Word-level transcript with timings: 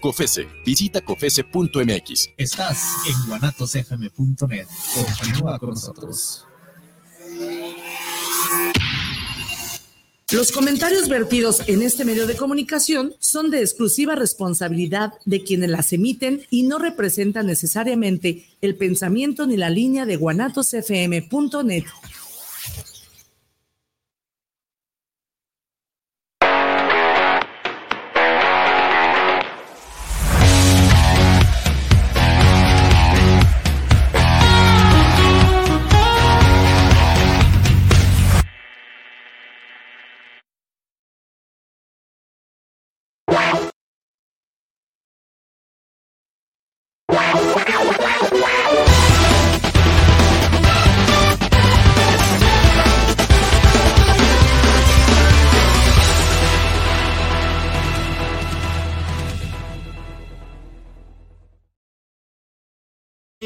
COFESE. 0.00 0.48
Visita 0.64 1.00
COFESE.mx. 1.00 2.30
Estás 2.36 2.96
en 3.06 3.28
guanatosfm.net. 3.28 4.66
Continúa 4.94 5.58
con 5.58 5.70
nosotros. 5.70 6.46
Los 10.32 10.52
comentarios 10.52 11.08
vertidos 11.08 11.62
en 11.66 11.82
este 11.82 12.04
medio 12.04 12.24
de 12.28 12.36
comunicación 12.36 13.14
son 13.18 13.50
de 13.50 13.62
exclusiva 13.62 14.14
responsabilidad 14.14 15.14
de 15.24 15.42
quienes 15.42 15.70
las 15.70 15.92
emiten 15.92 16.42
y 16.50 16.62
no 16.62 16.78
representan 16.78 17.46
necesariamente 17.46 18.46
el 18.60 18.76
pensamiento 18.76 19.48
ni 19.48 19.56
la 19.56 19.70
línea 19.70 20.06
de 20.06 20.14
guanatosfm.net. 20.14 21.84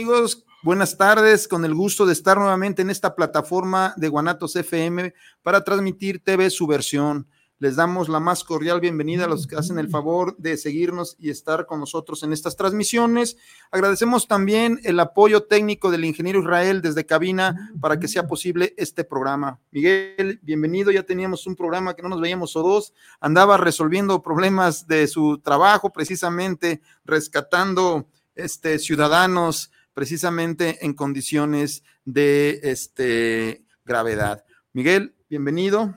Amigos, 0.04 0.44
buenas 0.62 0.98
tardes, 0.98 1.48
con 1.48 1.64
el 1.64 1.74
gusto 1.74 2.04
de 2.04 2.12
estar 2.12 2.36
nuevamente 2.36 2.82
en 2.82 2.90
esta 2.90 3.14
plataforma 3.14 3.94
de 3.96 4.10
Guanatos 4.10 4.54
FM 4.54 5.14
para 5.42 5.64
transmitir 5.64 6.22
TV 6.22 6.50
su 6.50 6.66
versión. 6.66 7.26
Les 7.58 7.76
damos 7.76 8.10
la 8.10 8.20
más 8.20 8.44
cordial 8.44 8.80
bienvenida 8.80 9.24
a 9.24 9.28
los 9.28 9.46
que 9.46 9.56
hacen 9.56 9.78
el 9.78 9.88
favor 9.88 10.36
de 10.36 10.58
seguirnos 10.58 11.16
y 11.18 11.30
estar 11.30 11.64
con 11.64 11.80
nosotros 11.80 12.22
en 12.22 12.34
estas 12.34 12.54
transmisiones. 12.54 13.38
Agradecemos 13.70 14.28
también 14.28 14.78
el 14.84 15.00
apoyo 15.00 15.44
técnico 15.44 15.90
del 15.90 16.04
ingeniero 16.04 16.40
Israel 16.40 16.82
desde 16.82 17.06
cabina 17.06 17.72
para 17.80 17.98
que 17.98 18.06
sea 18.06 18.26
posible 18.26 18.74
este 18.76 19.04
programa. 19.04 19.60
Miguel, 19.70 20.38
bienvenido. 20.42 20.90
Ya 20.90 21.04
teníamos 21.04 21.46
un 21.46 21.56
programa 21.56 21.94
que 21.94 22.02
no 22.02 22.10
nos 22.10 22.20
veíamos 22.20 22.54
o 22.56 22.62
dos. 22.62 22.92
Andaba 23.20 23.56
resolviendo 23.56 24.22
problemas 24.22 24.86
de 24.86 25.06
su 25.06 25.38
trabajo, 25.38 25.94
precisamente 25.94 26.82
rescatando 27.06 28.06
este, 28.34 28.78
ciudadanos 28.78 29.70
precisamente 29.94 30.84
en 30.84 30.92
condiciones 30.92 31.84
de 32.04 32.60
este, 32.64 33.64
gravedad. 33.84 34.44
Miguel, 34.72 35.14
bienvenido. 35.30 35.94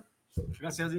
Gracias, 0.60 0.94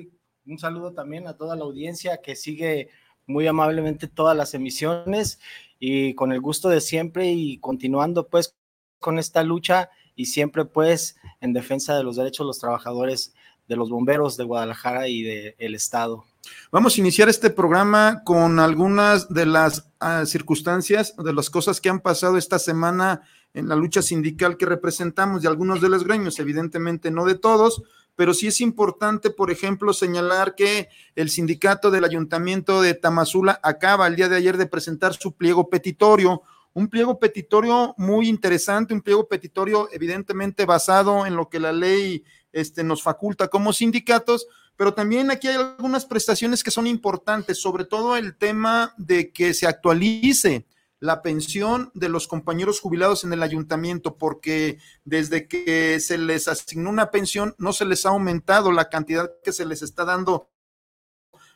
Un 0.44 0.58
saludo 0.58 0.92
también 0.92 1.28
a 1.28 1.36
toda 1.36 1.56
la 1.56 1.62
audiencia 1.62 2.20
que 2.20 2.34
sigue 2.34 2.90
muy 3.26 3.46
amablemente 3.46 4.08
todas 4.08 4.36
las 4.36 4.54
emisiones 4.54 5.38
y 5.78 6.14
con 6.14 6.32
el 6.32 6.40
gusto 6.40 6.68
de 6.68 6.80
siempre 6.80 7.30
y 7.30 7.58
continuando 7.58 8.28
pues 8.28 8.56
con 8.98 9.18
esta 9.18 9.44
lucha 9.44 9.90
y 10.16 10.26
siempre 10.26 10.64
pues 10.64 11.16
en 11.40 11.52
defensa 11.52 11.96
de 11.96 12.02
los 12.02 12.16
derechos 12.16 12.44
de 12.44 12.48
los 12.48 12.58
trabajadores 12.58 13.34
de 13.68 13.76
los 13.76 13.90
bomberos 13.90 14.36
de 14.36 14.44
Guadalajara 14.44 15.08
y 15.08 15.22
del 15.22 15.74
Estado. 15.74 16.24
Vamos 16.72 16.96
a 16.96 17.00
iniciar 17.00 17.28
este 17.28 17.50
programa 17.50 18.22
con 18.24 18.58
algunas 18.58 19.28
de 19.28 19.46
las 19.46 19.90
uh, 20.00 20.24
circunstancias, 20.24 21.14
de 21.16 21.32
las 21.32 21.50
cosas 21.50 21.80
que 21.80 21.90
han 21.90 22.00
pasado 22.00 22.38
esta 22.38 22.58
semana 22.58 23.22
en 23.54 23.68
la 23.68 23.76
lucha 23.76 24.02
sindical 24.02 24.56
que 24.56 24.66
representamos 24.66 25.42
de 25.42 25.48
algunos 25.48 25.80
de 25.80 25.88
los 25.88 26.04
gremios, 26.04 26.38
evidentemente 26.38 27.10
no 27.10 27.24
de 27.24 27.34
todos, 27.34 27.82
pero 28.16 28.34
sí 28.34 28.48
es 28.48 28.60
importante, 28.60 29.30
por 29.30 29.50
ejemplo, 29.50 29.92
señalar 29.92 30.54
que 30.54 30.88
el 31.14 31.30
sindicato 31.30 31.90
del 31.90 32.04
ayuntamiento 32.04 32.82
de 32.82 32.94
Tamazula 32.94 33.60
acaba 33.62 34.06
el 34.06 34.16
día 34.16 34.28
de 34.28 34.36
ayer 34.36 34.56
de 34.56 34.66
presentar 34.66 35.14
su 35.14 35.34
pliego 35.34 35.68
petitorio, 35.68 36.42
un 36.74 36.88
pliego 36.88 37.18
petitorio 37.18 37.94
muy 37.96 38.28
interesante, 38.28 38.94
un 38.94 39.02
pliego 39.02 39.28
petitorio 39.28 39.88
evidentemente 39.92 40.64
basado 40.64 41.26
en 41.26 41.36
lo 41.36 41.48
que 41.48 41.60
la 41.60 41.72
ley 41.72 42.24
este, 42.52 42.84
nos 42.84 43.02
faculta 43.02 43.48
como 43.48 43.72
sindicatos, 43.72 44.46
pero 44.76 44.94
también 44.94 45.30
aquí 45.30 45.48
hay 45.48 45.56
algunas 45.56 46.06
prestaciones 46.06 46.62
que 46.62 46.70
son 46.70 46.86
importantes, 46.86 47.60
sobre 47.60 47.84
todo 47.84 48.16
el 48.16 48.36
tema 48.36 48.94
de 48.96 49.32
que 49.32 49.54
se 49.54 49.66
actualice 49.66 50.66
la 51.00 51.22
pensión 51.22 51.90
de 51.94 52.08
los 52.08 52.26
compañeros 52.26 52.80
jubilados 52.80 53.24
en 53.24 53.32
el 53.32 53.42
ayuntamiento, 53.42 54.16
porque 54.16 54.78
desde 55.04 55.46
que 55.46 56.00
se 56.00 56.18
les 56.18 56.48
asignó 56.48 56.90
una 56.90 57.10
pensión 57.10 57.54
no 57.58 57.72
se 57.72 57.84
les 57.84 58.04
ha 58.04 58.10
aumentado 58.10 58.72
la 58.72 58.88
cantidad 58.88 59.30
que 59.44 59.52
se 59.52 59.64
les 59.64 59.82
está 59.82 60.04
dando 60.04 60.50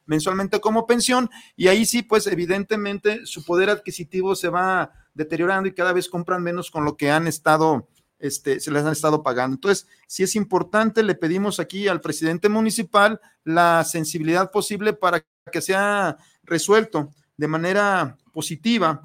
mensualmente 0.04 0.60
como 0.60 0.86
pensión 0.86 1.30
y 1.56 1.68
ahí 1.68 1.86
sí, 1.86 2.02
pues 2.02 2.26
evidentemente 2.26 3.24
su 3.26 3.44
poder 3.44 3.70
adquisitivo 3.70 4.34
se 4.34 4.48
va 4.48 4.92
deteriorando 5.14 5.68
y 5.68 5.74
cada 5.74 5.92
vez 5.92 6.08
compran 6.08 6.42
menos 6.42 6.70
con 6.70 6.84
lo 6.84 6.96
que 6.96 7.10
han 7.10 7.26
estado 7.26 7.88
este, 8.22 8.60
se 8.60 8.70
les 8.70 8.84
han 8.84 8.92
estado 8.92 9.22
pagando. 9.22 9.56
Entonces, 9.56 9.88
si 10.06 10.22
es 10.22 10.36
importante, 10.36 11.02
le 11.02 11.16
pedimos 11.16 11.58
aquí 11.58 11.88
al 11.88 12.00
presidente 12.00 12.48
municipal 12.48 13.20
la 13.42 13.84
sensibilidad 13.84 14.52
posible 14.52 14.92
para 14.92 15.24
que 15.50 15.60
sea 15.60 16.16
resuelto 16.44 17.10
de 17.36 17.48
manera 17.48 18.16
positiva 18.32 19.02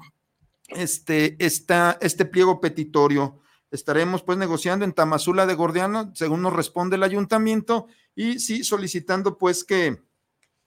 este, 0.68 1.36
esta, 1.44 1.98
este 2.00 2.24
pliego 2.24 2.60
petitorio. 2.60 3.40
Estaremos 3.72 4.22
pues 4.22 4.38
negociando 4.38 4.84
en 4.84 4.92
Tamazula 4.92 5.46
de 5.46 5.54
Gordiano, 5.54 6.12
según 6.14 6.40
nos 6.40 6.52
responde 6.52 6.94
el 6.94 7.02
ayuntamiento, 7.02 7.88
y 8.14 8.38
sí 8.38 8.62
solicitando 8.62 9.36
pues 9.36 9.64
que 9.64 10.00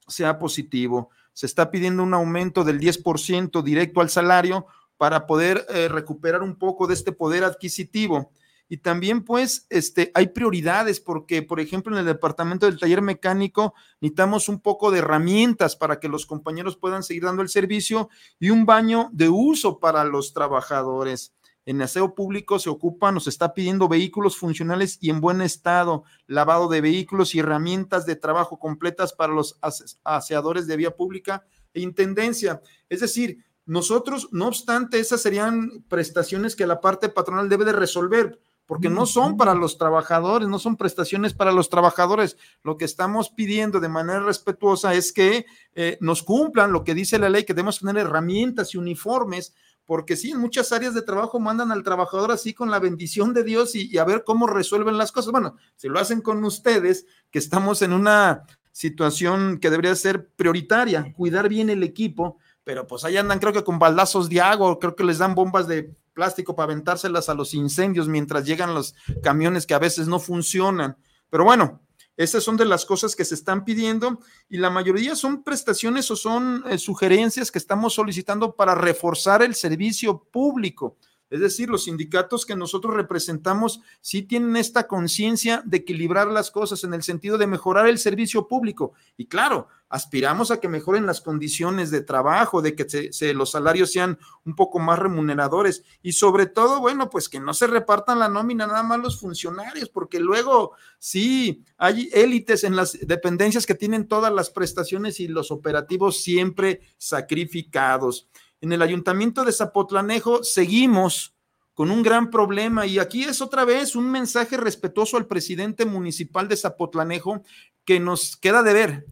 sea 0.10 0.40
positivo. 0.40 1.10
Se 1.32 1.46
está 1.46 1.72
pidiendo 1.72 2.04
un 2.04 2.14
aumento 2.14 2.66
del 2.66 2.82
10% 2.82 3.64
directo 3.64 4.02
al 4.02 4.10
salario 4.10 4.66
para 4.98 5.26
poder 5.26 5.66
eh, 5.70 5.88
recuperar 5.88 6.44
un 6.44 6.58
poco 6.58 6.86
de 6.86 6.96
este 6.96 7.14
poder 7.14 7.46
adquisitivo. 7.46 8.34
Y 8.72 8.78
también, 8.78 9.26
pues, 9.26 9.68
este, 9.70 10.14
hay 10.14 10.28
prioridades 10.28 11.02
porque, 11.02 11.42
por 11.42 11.59
ejemplo, 11.59 11.92
en 11.92 12.00
el 12.00 12.06
departamento 12.06 12.68
del 12.68 12.80
taller 12.80 13.02
mecánico 13.02 13.74
necesitamos 14.00 14.48
un 14.48 14.62
poco 14.62 14.92
de 14.92 15.00
herramientas 15.00 15.76
para 15.76 16.00
que 16.00 16.08
los 16.08 16.26
compañeros 16.26 16.78
puedan 16.78 17.04
seguir 17.04 17.24
dando 17.24 17.42
el 17.42 17.50
servicio 17.50 18.08
y 18.40 18.50
un 18.50 18.66
baño 18.66 19.09
de 19.12 19.28
uso 19.28 19.82
para 19.82 20.06
los 20.06 20.32
trabajadores. 20.32 21.34
En 21.66 21.82
aseo 21.82 22.16
público 22.16 22.59
se 22.59 22.70
ocupa, 22.70 23.12
nos 23.12 23.28
está 23.28 23.54
pidiendo 23.54 23.90
vehículos 23.90 24.38
funcionales 24.38 24.98
y 25.02 25.09
en 25.09 25.20
buen 25.20 25.42
estado, 25.42 26.06
lavado 26.26 26.70
de 26.70 26.80
vehículos 26.80 27.36
y 27.36 27.40
herramientas 27.40 28.06
de 28.06 28.16
trabajo 28.16 28.58
completas 28.58 29.12
para 29.12 29.34
los 29.34 29.59
aseadores 30.06 30.66
de 30.66 30.78
vía 30.78 30.96
pública 30.96 31.46
e 31.74 31.82
intendencia. 31.82 32.62
Es 32.88 33.02
decir, 33.02 33.44
nosotros, 33.66 34.30
no 34.32 34.48
obstante, 34.48 34.98
esas 34.98 35.22
serían 35.22 35.84
prestaciones 35.90 36.56
que 36.56 36.66
la 36.66 36.80
parte 36.80 37.09
patronal 37.09 37.50
debe 37.50 37.66
de 37.66 37.74
resolver 37.74 38.40
porque 38.72 38.90
no 38.90 39.06
son 39.06 39.36
para 39.36 39.54
los 39.54 39.78
trabajadores, 39.78 40.48
no 40.48 40.58
son 40.58 40.78
prestaciones 40.78 41.34
para 41.34 41.52
los 41.52 41.68
trabajadores. 41.68 42.38
Lo 42.64 42.78
que 42.78 42.86
estamos 42.86 43.30
pidiendo 43.30 43.82
de 43.82 43.90
manera 43.90 44.22
respetuosa 44.22 44.94
es 44.94 45.12
que 45.12 45.46
eh, 45.76 45.98
nos 46.00 46.24
cumplan 46.24 46.72
lo 46.72 46.86
que 46.86 46.96
dice 46.96 47.20
la 47.20 47.30
ley, 47.30 47.44
que 47.44 47.54
debemos 47.54 47.80
tener 47.80 47.98
herramientas 47.98 48.74
y 48.74 48.78
uniformes, 48.78 49.54
porque 49.86 50.16
sí, 50.16 50.32
en 50.32 50.40
muchas 50.40 50.72
áreas 50.72 50.94
de 50.94 51.02
trabajo 51.02 51.38
mandan 51.38 51.70
al 51.74 51.84
trabajador 51.84 52.32
así 52.32 52.54
con 52.54 52.72
la 52.72 52.80
bendición 52.80 53.34
de 53.34 53.44
Dios 53.44 53.76
y, 53.76 53.94
y 53.94 53.98
a 53.98 54.06
ver 54.06 54.24
cómo 54.24 54.48
resuelven 54.48 54.98
las 54.98 55.12
cosas. 55.12 55.34
Bueno, 55.34 55.58
si 55.76 55.90
lo 55.90 56.00
hacen 56.00 56.22
con 56.22 56.42
ustedes, 56.46 57.06
que 57.30 57.40
estamos 57.40 57.82
en 57.82 57.92
una 57.92 58.44
situación 58.72 59.58
que 59.59 59.70
debería 59.70 59.96
ser 59.96 60.30
prioritaria, 60.30 61.12
cuidar 61.12 61.50
bien 61.50 61.70
el 61.70 61.84
equipo, 61.84 62.38
pero 62.64 62.88
pues 62.88 63.04
ahí 63.04 63.18
andan 63.18 63.40
creo 63.40 63.54
que 63.54 63.64
con 63.64 63.80
baldazos 63.80 64.30
de 64.30 64.41
agua, 64.41 64.78
creo 64.80 64.96
que 64.96 65.03
les 65.03 65.18
dan 65.18 65.35
bombas 65.35 65.68
de 65.68 65.96
plástico 66.14 66.56
para 66.56 66.72
aventárselas 66.72 67.30
a 67.30 67.34
los 67.34 67.53
incendios 67.53 68.08
mientras 68.08 68.46
llegan 68.46 68.74
los 68.74 68.96
camiones 69.24 69.66
que 69.66 69.74
a 69.74 69.80
veces 69.80 70.08
no 70.08 70.20
funcionan. 70.20 70.97
Pero 71.30 71.46
bueno, 71.46 71.82
esas 72.18 72.44
son 72.44 72.58
de 72.58 72.66
las 72.66 72.85
cosas 72.85 73.16
que 73.16 73.26
se 73.26 73.35
están 73.35 73.64
pidiendo 73.64 74.20
y 74.50 74.58
la 74.58 74.70
mayoría 74.70 75.16
son 75.16 75.44
prestaciones 75.44 76.12
o 76.12 76.16
son 76.16 76.64
eh, 76.70 76.78
sugerencias 76.78 77.50
que 77.50 77.59
estamos 77.59 77.94
solicitando 77.94 78.56
para 78.56 78.76
reforzar 78.76 79.41
el 79.41 79.56
servicio 79.56 80.28
público. 80.32 80.97
Es 81.32 81.40
decir, 81.40 81.70
los 81.70 81.86
sindicatos 81.86 82.46
que 82.46 82.58
nosotros 82.58 82.94
representamos 82.94 83.80
sí 84.02 84.22
tienen 84.22 84.58
esta 84.58 84.86
conciencia 84.86 85.64
de 85.66 85.78
equilibrar 85.78 86.28
las 86.28 86.52
cosas 86.52 86.84
en 86.84 86.94
el 86.94 87.04
sentido 87.04 87.38
de 87.38 87.48
mejorar 87.48 87.88
el 87.88 88.00
servicio 88.00 88.50
público. 88.50 88.92
Y 89.16 89.28
claro, 89.28 89.70
aspiramos 89.88 90.52
a 90.52 90.60
que 90.60 90.68
mejoren 90.68 91.06
las 91.06 91.22
condiciones 91.22 91.90
de 91.90 92.02
trabajo, 92.02 92.62
de 92.62 92.76
que 92.76 92.86
los 93.34 93.52
salarios 93.52 93.94
sean 93.94 94.20
un 94.46 94.56
poco 94.56 94.80
más 94.80 95.00
remuneradores 95.00 95.84
y 96.02 96.12
sobre 96.12 96.48
todo, 96.48 96.82
bueno, 96.82 97.10
pues 97.10 97.30
que 97.30 97.40
no 97.40 97.54
se 97.54 97.68
repartan 97.68 98.20
la 98.20 98.28
nómina 98.28 98.68
nada 98.68 98.84
más 98.84 99.00
los 99.00 99.18
funcionarios, 99.18 99.88
porque 99.88 100.20
luego 100.20 100.74
sí 101.00 101.64
hay 101.78 102.10
élites 102.12 102.66
en 102.66 102.76
las 102.76 102.98
dependencias 103.02 103.66
que 103.66 103.76
tienen 103.76 104.10
todas 104.10 104.34
las 104.34 104.50
prestaciones 104.50 105.22
y 105.22 105.30
los 105.30 105.50
operativos 105.50 106.22
siempre 106.22 106.82
sacrificados 106.98 108.28
en 108.61 108.72
el 108.72 108.81
ayuntamiento 108.81 109.43
de 109.43 109.52
Zapotlanejo 109.52 110.43
seguimos 110.43 111.35
con 111.73 111.90
un 111.90 112.03
gran 112.03 112.29
problema 112.29 112.85
y 112.85 112.99
aquí 112.99 113.23
es 113.23 113.41
otra 113.41 113.66
vez 113.66 113.96
un 113.96 114.09
mensaje 114.09 114.55
respetuoso 114.55 115.17
al 115.17 115.25
presidente 115.25 115.85
municipal 115.85 116.47
de 116.47 116.58
Zapotlanejo 116.58 117.43
que 117.85 117.99
nos 117.99 118.37
queda 118.37 118.61
de 118.61 118.73
ver. 118.73 119.05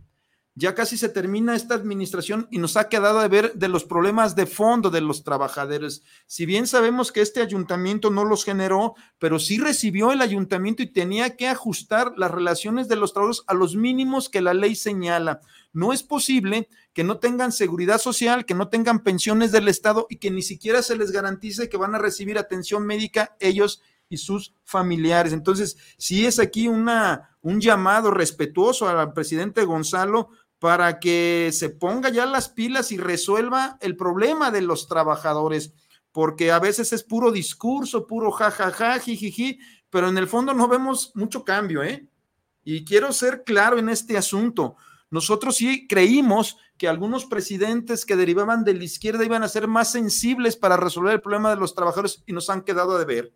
Ya 0.55 0.75
casi 0.75 0.97
se 0.97 1.07
termina 1.07 1.55
esta 1.55 1.73
administración 1.73 2.47
y 2.51 2.57
nos 2.57 2.75
ha 2.75 2.89
quedado 2.89 3.21
de 3.21 3.29
ver 3.29 3.53
de 3.53 3.69
los 3.69 3.85
problemas 3.85 4.35
de 4.35 4.45
fondo 4.45 4.89
de 4.89 4.99
los 4.99 5.23
trabajadores. 5.23 6.03
Si 6.27 6.45
bien 6.45 6.67
sabemos 6.67 7.13
que 7.13 7.21
este 7.21 7.41
ayuntamiento 7.41 8.09
no 8.09 8.25
los 8.25 8.43
generó, 8.43 8.95
pero 9.19 9.39
sí 9.39 9.57
recibió 9.57 10.11
el 10.11 10.21
ayuntamiento 10.21 10.83
y 10.83 10.87
tenía 10.87 11.37
que 11.37 11.47
ajustar 11.47 12.13
las 12.17 12.29
relaciones 12.29 12.89
de 12.89 12.97
los 12.97 13.13
trabajadores 13.13 13.43
a 13.47 13.53
los 13.53 13.77
mínimos 13.77 14.27
que 14.27 14.41
la 14.41 14.53
ley 14.53 14.75
señala. 14.75 15.39
No 15.71 15.93
es 15.93 16.03
posible 16.03 16.67
que 16.93 17.03
no 17.03 17.19
tengan 17.19 17.51
seguridad 17.51 17.99
social, 17.99 18.45
que 18.45 18.55
no 18.55 18.69
tengan 18.69 19.03
pensiones 19.03 19.51
del 19.51 19.67
Estado 19.67 20.07
y 20.09 20.17
que 20.17 20.31
ni 20.31 20.41
siquiera 20.41 20.81
se 20.81 20.95
les 20.95 21.11
garantice 21.11 21.69
que 21.69 21.77
van 21.77 21.95
a 21.95 21.99
recibir 21.99 22.37
atención 22.37 22.85
médica 22.85 23.35
ellos 23.39 23.81
y 24.09 24.17
sus 24.17 24.55
familiares. 24.63 25.31
Entonces, 25.33 25.77
sí 25.97 26.25
es 26.25 26.39
aquí 26.39 26.67
una, 26.67 27.37
un 27.41 27.61
llamado 27.61 28.11
respetuoso 28.11 28.89
al 28.89 29.13
presidente 29.13 29.63
Gonzalo 29.63 30.29
para 30.57 30.99
que 30.99 31.51
se 31.53 31.69
ponga 31.69 32.09
ya 32.09 32.25
las 32.25 32.49
pilas 32.49 32.91
y 32.91 32.97
resuelva 32.97 33.77
el 33.79 33.95
problema 33.95 34.51
de 34.51 34.61
los 34.61 34.87
trabajadores, 34.87 35.73
porque 36.11 36.51
a 36.51 36.59
veces 36.59 36.91
es 36.91 37.03
puro 37.03 37.31
discurso, 37.31 38.07
puro 38.07 38.31
jajaja, 38.31 38.99
jijiji, 38.99 39.59
pero 39.89 40.09
en 40.09 40.17
el 40.17 40.27
fondo 40.27 40.53
no 40.53 40.67
vemos 40.67 41.11
mucho 41.15 41.45
cambio, 41.45 41.83
¿eh? 41.83 42.07
Y 42.63 42.83
quiero 42.83 43.13
ser 43.13 43.43
claro 43.43 43.79
en 43.79 43.89
este 43.89 44.17
asunto. 44.17 44.75
Nosotros 45.11 45.55
sí 45.55 45.87
creímos 45.87 46.57
que 46.77 46.87
algunos 46.87 47.25
presidentes 47.25 48.05
que 48.05 48.15
derivaban 48.15 48.63
de 48.63 48.75
la 48.75 48.83
izquierda 48.83 49.25
iban 49.25 49.43
a 49.43 49.49
ser 49.49 49.67
más 49.67 49.91
sensibles 49.91 50.55
para 50.55 50.77
resolver 50.77 51.13
el 51.13 51.21
problema 51.21 51.49
de 51.49 51.55
los 51.59 51.73
trabajadores 51.73 52.23
y 52.27 52.33
nos 52.33 52.49
han 52.49 52.61
quedado 52.61 52.97
de 52.97 53.05
ver. 53.05 53.33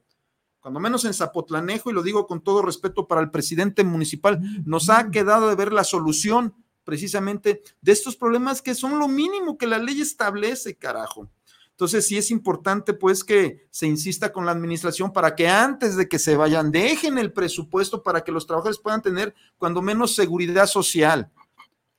Cuando 0.60 0.80
menos 0.80 1.04
en 1.04 1.14
Zapotlanejo, 1.14 1.90
y 1.90 1.94
lo 1.94 2.04
digo 2.04 2.26
con 2.26 2.42
todo 2.42 2.62
respeto 2.62 3.08
para 3.08 3.22
el 3.22 3.32
presidente 3.32 3.84
municipal, 3.84 4.40
nos 4.66 4.90
ha 4.90 5.12
quedado 5.12 5.50
de 5.50 5.56
ver 5.56 5.74
la 5.74 5.84
solución 5.84 6.56
precisamente 6.86 7.62
de 7.82 7.92
estos 7.92 8.16
problemas 8.16 8.62
que 8.62 8.76
son 8.76 9.00
lo 9.00 9.08
mínimo 9.08 9.58
que 9.58 9.68
la 9.68 9.78
ley 9.78 10.00
establece, 10.00 10.78
carajo. 10.78 11.30
Entonces 11.72 12.08
sí 12.08 12.18
es 12.18 12.30
importante 12.30 12.94
pues 12.94 13.24
que 13.24 13.68
se 13.72 13.88
insista 13.88 14.32
con 14.32 14.46
la 14.46 14.52
administración 14.52 15.12
para 15.12 15.36
que 15.36 15.48
antes 15.48 15.96
de 15.96 16.08
que 16.08 16.20
se 16.20 16.38
vayan 16.38 16.72
dejen 16.72 17.18
el 17.18 17.34
presupuesto 17.34 18.04
para 18.04 18.24
que 18.24 18.32
los 18.32 18.46
trabajadores 18.46 18.80
puedan 18.80 19.02
tener 19.02 19.34
cuando 19.58 19.82
menos 19.82 20.16
seguridad 20.16 20.68
social 20.68 21.32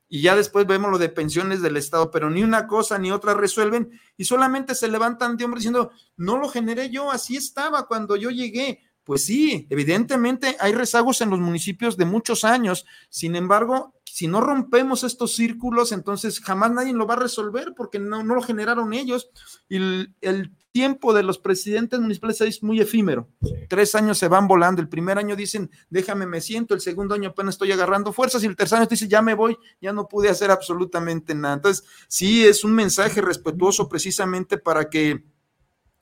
y 0.07 0.21
ya 0.21 0.35
después 0.35 0.67
vemos 0.67 0.91
lo 0.91 0.97
de 0.97 1.09
pensiones 1.09 1.61
del 1.61 1.77
Estado, 1.77 2.11
pero 2.11 2.29
ni 2.29 2.43
una 2.43 2.67
cosa 2.67 2.97
ni 2.97 3.11
otra 3.11 3.33
resuelven 3.33 3.99
y 4.17 4.25
solamente 4.25 4.75
se 4.75 4.87
levantan 4.87 5.35
de 5.35 5.45
hombres 5.45 5.61
diciendo, 5.61 5.91
no 6.15 6.37
lo 6.37 6.49
generé 6.49 6.89
yo, 6.89 7.11
así 7.11 7.35
estaba 7.35 7.87
cuando 7.87 8.15
yo 8.15 8.29
llegué. 8.29 8.81
Pues 9.05 9.23
sí, 9.23 9.67
evidentemente 9.69 10.57
hay 10.59 10.73
rezagos 10.73 11.21
en 11.21 11.29
los 11.29 11.39
municipios 11.39 11.95
de 11.95 12.05
muchos 12.05 12.43
años, 12.43 12.85
sin 13.09 13.35
embargo, 13.35 13.93
si 14.03 14.27
no 14.27 14.41
rompemos 14.41 15.03
estos 15.03 15.35
círculos, 15.35 15.91
entonces 15.91 16.39
jamás 16.39 16.71
nadie 16.71 16.93
lo 16.93 17.05
va 17.05 17.15
a 17.15 17.19
resolver 17.19 17.73
porque 17.75 17.99
no, 17.99 18.23
no 18.23 18.33
lo 18.33 18.41
generaron 18.41 18.93
ellos. 18.93 19.29
Y 19.67 19.75
el, 19.75 20.15
el 20.21 20.53
tiempo 20.71 21.13
de 21.13 21.21
los 21.21 21.37
presidentes 21.37 21.99
municipales 21.99 22.39
es 22.39 22.63
muy 22.63 22.79
efímero. 22.79 23.29
Tres 23.67 23.93
años 23.93 24.17
se 24.17 24.29
van 24.29 24.47
volando. 24.47 24.81
El 24.81 24.87
primer 24.87 25.17
año 25.17 25.35
dicen, 25.35 25.69
déjame, 25.89 26.25
me 26.27 26.39
siento. 26.39 26.73
El 26.73 26.81
segundo 26.81 27.13
año 27.13 27.29
apenas 27.29 27.55
estoy 27.55 27.73
agarrando 27.73 28.13
fuerzas. 28.13 28.41
Y 28.43 28.47
el 28.47 28.55
tercer 28.55 28.79
año 28.79 28.87
dice, 28.87 29.07
ya 29.07 29.21
me 29.21 29.33
voy, 29.33 29.57
ya 29.81 29.91
no 29.91 30.07
pude 30.07 30.29
hacer 30.29 30.49
absolutamente 30.49 31.35
nada. 31.35 31.55
Entonces, 31.55 31.85
sí 32.07 32.45
es 32.45 32.63
un 32.63 32.73
mensaje 32.73 33.21
respetuoso 33.21 33.89
precisamente 33.89 34.57
para 34.57 34.89
que 34.89 35.25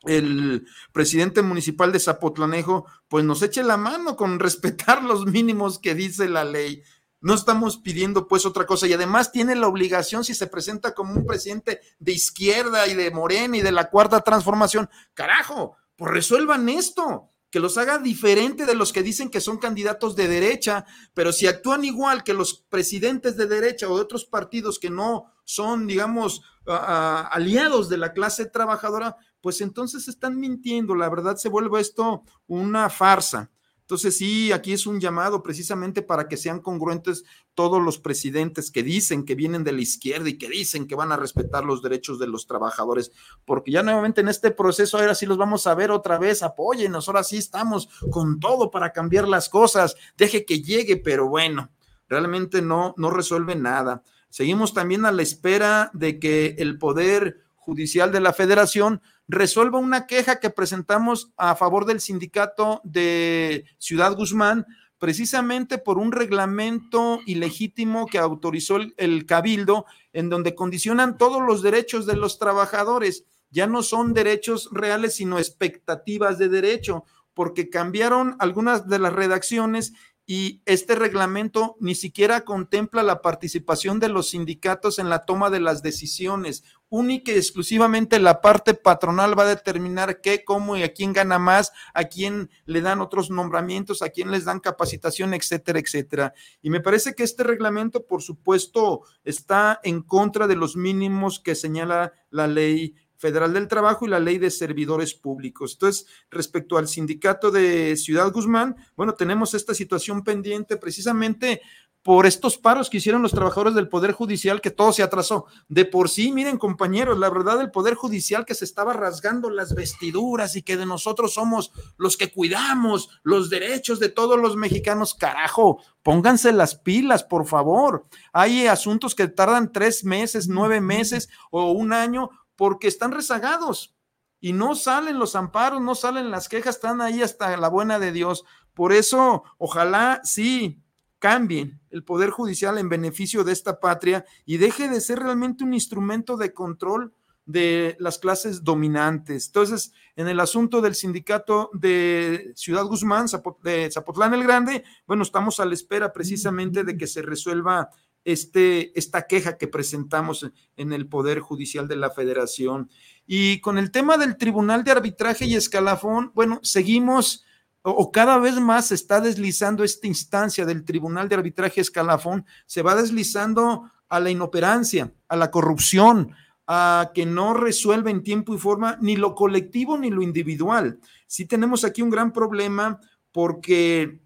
el 0.05 0.67
presidente 0.91 1.41
municipal 1.41 1.91
de 1.91 1.99
Zapotlanejo, 1.99 2.85
pues 3.07 3.23
nos 3.25 3.41
eche 3.41 3.63
la 3.63 3.77
mano 3.77 4.15
con 4.15 4.39
respetar 4.39 5.03
los 5.03 5.25
mínimos 5.25 5.79
que 5.79 5.95
dice 5.95 6.27
la 6.27 6.43
ley. 6.43 6.83
No 7.21 7.33
estamos 7.33 7.77
pidiendo 7.77 8.27
pues 8.27 8.45
otra 8.45 8.65
cosa 8.65 8.85
y 8.85 8.93
además 8.93 9.31
tiene 9.31 9.55
la 9.55 9.67
obligación 9.67 10.25
si 10.25 10.33
se 10.33 10.47
presenta 10.47 10.93
como 10.93 11.13
un 11.13 11.25
presidente 11.25 11.79
de 11.99 12.11
izquierda 12.11 12.85
y 12.87 12.95
de 12.95 13.11
Morena 13.11 13.55
y 13.55 13.61
de 13.61 13.71
la 13.71 13.89
cuarta 13.89 14.19
transformación, 14.19 14.89
carajo, 15.13 15.77
pues 15.95 16.11
resuelvan 16.11 16.67
esto, 16.67 17.29
que 17.49 17.59
los 17.59 17.77
haga 17.77 17.99
diferente 17.99 18.65
de 18.65 18.73
los 18.73 18.91
que 18.91 19.03
dicen 19.03 19.29
que 19.29 19.39
son 19.39 19.57
candidatos 19.57 20.15
de 20.15 20.27
derecha, 20.27 20.85
pero 21.13 21.31
si 21.31 21.45
actúan 21.45 21.85
igual 21.85 22.23
que 22.23 22.33
los 22.33 22.65
presidentes 22.67 23.37
de 23.37 23.45
derecha 23.45 23.87
o 23.87 23.95
de 23.95 24.01
otros 24.01 24.25
partidos 24.25 24.79
que 24.79 24.89
no 24.89 25.31
son, 25.43 25.85
digamos, 25.85 26.41
aliados 26.65 27.89
de 27.89 27.97
la 27.97 28.11
clase 28.11 28.47
trabajadora, 28.47 29.17
pues 29.43 29.59
entonces 29.59 30.07
están 30.07 30.39
mintiendo, 30.39 30.95
la 30.95 31.09
verdad 31.09 31.35
se 31.35 31.49
vuelve 31.49 31.81
esto 31.81 32.23
una 32.47 32.89
farsa. 32.89 33.51
Entonces, 33.81 34.17
sí, 34.17 34.53
aquí 34.53 34.71
es 34.71 34.87
un 34.87 35.01
llamado 35.01 35.43
precisamente 35.43 36.01
para 36.01 36.29
que 36.29 36.37
sean 36.37 36.61
congruentes 36.61 37.25
todos 37.53 37.83
los 37.83 37.99
presidentes 37.99 38.71
que 38.71 38.83
dicen 38.83 39.25
que 39.25 39.35
vienen 39.35 39.65
de 39.65 39.73
la 39.73 39.81
izquierda 39.81 40.29
y 40.29 40.37
que 40.37 40.47
dicen 40.47 40.87
que 40.87 40.95
van 40.95 41.11
a 41.11 41.17
respetar 41.17 41.65
los 41.65 41.81
derechos 41.83 42.19
de 42.19 42.27
los 42.27 42.47
trabajadores, 42.47 43.11
porque 43.43 43.71
ya 43.71 43.83
nuevamente 43.83 44.21
en 44.21 44.29
este 44.29 44.51
proceso 44.51 44.97
ahora 44.97 45.13
sí 45.13 45.25
los 45.25 45.37
vamos 45.37 45.67
a 45.67 45.75
ver 45.75 45.91
otra 45.91 46.17
vez, 46.17 46.41
apóyenos, 46.41 47.09
ahora 47.09 47.25
sí 47.25 47.35
estamos 47.35 47.89
con 48.11 48.39
todo 48.39 48.71
para 48.71 48.93
cambiar 48.93 49.27
las 49.27 49.49
cosas, 49.49 49.97
deje 50.15 50.45
que 50.45 50.61
llegue, 50.61 50.95
pero 50.95 51.27
bueno, 51.27 51.69
realmente 52.07 52.61
no, 52.61 52.93
no 52.95 53.09
resuelve 53.09 53.55
nada. 53.55 54.03
Seguimos 54.29 54.73
también 54.73 55.05
a 55.05 55.11
la 55.11 55.21
espera 55.21 55.91
de 55.93 56.17
que 56.17 56.55
el 56.59 56.77
Poder 56.79 57.43
Judicial 57.57 58.11
de 58.11 58.19
la 58.19 58.33
Federación 58.33 59.01
resuelva 59.27 59.79
una 59.79 60.05
queja 60.07 60.39
que 60.39 60.49
presentamos 60.49 61.31
a 61.37 61.55
favor 61.55 61.85
del 61.85 61.99
sindicato 61.99 62.81
de 62.83 63.65
Ciudad 63.77 64.15
Guzmán, 64.15 64.65
precisamente 64.97 65.77
por 65.77 65.97
un 65.97 66.11
reglamento 66.11 67.19
ilegítimo 67.25 68.05
que 68.05 68.19
autorizó 68.19 68.77
el, 68.97 69.25
Cabildo, 69.25 69.85
en 70.13 70.29
donde 70.29 70.55
condicionan 70.55 71.17
todos 71.17 71.41
los 71.41 71.61
derechos 71.61 72.05
de 72.05 72.15
los 72.15 72.39
trabajadores. 72.39 73.25
Ya 73.49 73.67
no 73.67 73.83
son 73.83 74.13
derechos 74.13 74.69
reales, 74.71 75.15
sino 75.15 75.39
expectativas 75.39 76.37
de 76.37 76.49
derecho, 76.49 77.03
porque 77.33 77.69
cambiaron 77.69 78.35
algunas 78.39 78.87
de 78.87 78.99
las 78.99 79.13
redacciones 79.13 79.93
y 80.25 80.61
este 80.65 80.95
reglamento 80.95 81.75
ni 81.79 81.95
siquiera 81.95 82.45
contempla 82.45 83.03
la 83.03 83.21
participación 83.21 83.99
de 83.99 84.07
los 84.07 84.29
sindicatos 84.29 84.99
en 84.99 85.09
la 85.09 85.25
toma 85.25 85.49
de 85.49 85.59
las 85.59 85.83
decisiones. 85.83 86.63
Única 86.87 87.31
y 87.31 87.35
exclusivamente 87.35 88.19
la 88.19 88.39
parte 88.39 88.73
patronal 88.73 89.37
va 89.37 89.43
a 89.43 89.55
determinar 89.55 90.21
qué, 90.21 90.45
cómo 90.45 90.77
y 90.77 90.83
a 90.83 90.93
quién 90.93 91.11
gana 91.11 91.39
más, 91.39 91.71
a 91.93 92.05
quién 92.05 92.49
le 92.65 92.81
dan 92.81 93.01
otros 93.01 93.31
nombramientos, 93.31 94.01
a 94.01 94.09
quién 94.09 94.31
les 94.31 94.45
dan 94.45 94.59
capacitación, 94.59 95.33
etcétera, 95.33 95.79
etcétera. 95.79 96.33
Y 96.61 96.69
me 96.69 96.79
parece 96.79 97.15
que 97.15 97.23
este 97.23 97.43
reglamento, 97.43 98.05
por 98.05 98.21
supuesto, 98.21 99.01
está 99.25 99.79
en 99.83 100.03
contra 100.03 100.47
de 100.47 100.55
los 100.55 100.77
mínimos 100.77 101.39
que 101.39 101.55
señala 101.55 102.13
la 102.29 102.47
ley 102.47 102.95
Federal 103.23 103.53
del 103.53 103.69
Trabajo 103.69 104.05
y 104.05 104.09
la 104.09 104.19
Ley 104.19 104.37
de 104.37 104.51
Servidores 104.51 105.13
Públicos. 105.13 105.71
Entonces, 105.73 106.07
respecto 106.29 106.77
al 106.77 106.89
sindicato 106.89 107.51
de 107.51 107.95
Ciudad 107.95 108.29
Guzmán, 108.33 108.75
bueno, 108.97 109.13
tenemos 109.13 109.53
esta 109.53 109.73
situación 109.73 110.25
pendiente 110.25 110.75
precisamente 110.75 111.61
por 112.03 112.25
estos 112.25 112.57
paros 112.57 112.89
que 112.89 112.97
hicieron 112.97 113.21
los 113.21 113.31
trabajadores 113.31 113.75
del 113.75 113.87
Poder 113.87 114.11
Judicial, 114.11 114.59
que 114.59 114.71
todo 114.71 114.91
se 114.91 115.03
atrasó. 115.03 115.45
De 115.69 115.85
por 115.85 116.09
sí, 116.09 116.33
miren 116.33 116.57
compañeros, 116.57 117.17
la 117.17 117.29
verdad 117.29 117.61
el 117.61 117.71
Poder 117.71 117.95
Judicial 117.95 118.43
que 118.43 118.55
se 118.55 118.65
estaba 118.65 118.91
rasgando 118.91 119.49
las 119.49 119.73
vestiduras 119.73 120.57
y 120.57 120.63
que 120.63 120.75
de 120.75 120.85
nosotros 120.85 121.33
somos 121.33 121.71
los 121.95 122.17
que 122.17 122.29
cuidamos 122.29 123.21
los 123.23 123.49
derechos 123.49 124.01
de 124.01 124.09
todos 124.09 124.37
los 124.37 124.57
mexicanos, 124.57 125.13
carajo, 125.13 125.81
pónganse 126.03 126.51
las 126.51 126.75
pilas, 126.75 127.23
por 127.23 127.47
favor. 127.47 128.05
Hay 128.33 128.67
asuntos 128.67 129.15
que 129.15 129.29
tardan 129.29 129.71
tres 129.71 130.03
meses, 130.03 130.49
nueve 130.49 130.81
meses 130.81 131.29
o 131.51 131.71
un 131.71 131.93
año 131.93 132.29
porque 132.63 132.87
están 132.87 133.11
rezagados 133.11 133.93
y 134.39 134.53
no 134.53 134.73
salen 134.73 135.19
los 135.19 135.35
amparos, 135.35 135.81
no 135.81 135.95
salen 135.95 136.31
las 136.31 136.47
quejas, 136.47 136.75
están 136.75 137.01
ahí 137.01 137.21
hasta 137.21 137.57
la 137.57 137.67
buena 137.67 137.99
de 137.99 138.13
Dios. 138.13 138.45
Por 138.73 138.93
eso, 138.93 139.43
ojalá 139.57 140.21
sí 140.23 140.81
cambien 141.19 141.81
el 141.89 142.05
Poder 142.05 142.29
Judicial 142.29 142.77
en 142.77 142.87
beneficio 142.87 143.43
de 143.43 143.51
esta 143.51 143.81
patria 143.81 144.23
y 144.45 144.59
deje 144.59 144.87
de 144.87 145.01
ser 145.01 145.19
realmente 145.19 145.65
un 145.65 145.73
instrumento 145.73 146.37
de 146.37 146.53
control 146.53 147.13
de 147.45 147.97
las 147.99 148.17
clases 148.17 148.63
dominantes. 148.63 149.47
Entonces, 149.47 149.91
en 150.15 150.29
el 150.29 150.39
asunto 150.39 150.79
del 150.79 150.95
sindicato 150.95 151.69
de 151.73 152.53
Ciudad 152.55 152.85
Guzmán, 152.85 153.25
de 153.61 153.91
Zapotlán 153.91 154.35
el 154.35 154.43
Grande, 154.43 154.85
bueno, 155.05 155.23
estamos 155.23 155.59
a 155.59 155.65
la 155.65 155.73
espera 155.73 156.13
precisamente 156.13 156.85
de 156.85 156.95
que 156.95 157.07
se 157.07 157.23
resuelva 157.23 157.89
este, 158.25 158.97
esta 158.97 159.27
queja 159.27 159.57
que 159.57 159.67
presentamos 159.67 160.49
en 160.77 160.93
el 160.93 161.07
Poder 161.07 161.39
Judicial 161.39 161.87
de 161.87 161.95
la 161.95 162.09
Federación. 162.09 162.89
Y 163.25 163.59
con 163.61 163.77
el 163.77 163.91
tema 163.91 164.17
del 164.17 164.37
Tribunal 164.37 164.83
de 164.83 164.91
Arbitraje 164.91 165.45
y 165.45 165.55
Escalafón, 165.55 166.31
bueno, 166.33 166.59
seguimos 166.63 167.45
o, 167.83 168.11
cada 168.11 168.37
vez 168.39 168.55
más 168.59 168.87
se 168.87 168.95
está 168.95 169.19
deslizando 169.19 169.83
esta 169.83 170.07
instancia 170.07 170.65
del 170.65 170.85
Tribunal 170.85 171.27
de 171.27 171.35
Arbitraje 171.35 171.81
Escalafón, 171.81 172.45
se 172.65 172.81
va 172.81 172.95
deslizando 172.95 173.91
a 174.07 174.19
la 174.21 174.29
inoperancia, 174.29 175.11
a 175.27 175.35
la 175.35 175.51
corrupción, 175.51 176.33
a 176.65 177.11
que 177.13 177.25
no 177.25 177.53
resuelve 177.53 178.09
en 178.09 178.23
tiempo 178.23 178.55
y 178.55 178.57
forma 178.57 178.97
ni 179.01 179.17
lo 179.17 179.35
colectivo 179.35 179.97
ni 179.97 180.09
lo 180.09 180.21
individual. 180.21 180.99
Sí 181.27 181.45
tenemos 181.45 181.83
aquí 181.83 182.01
un 182.01 182.09
gran 182.09 182.31
problema 182.31 183.01
porque, 183.33 184.21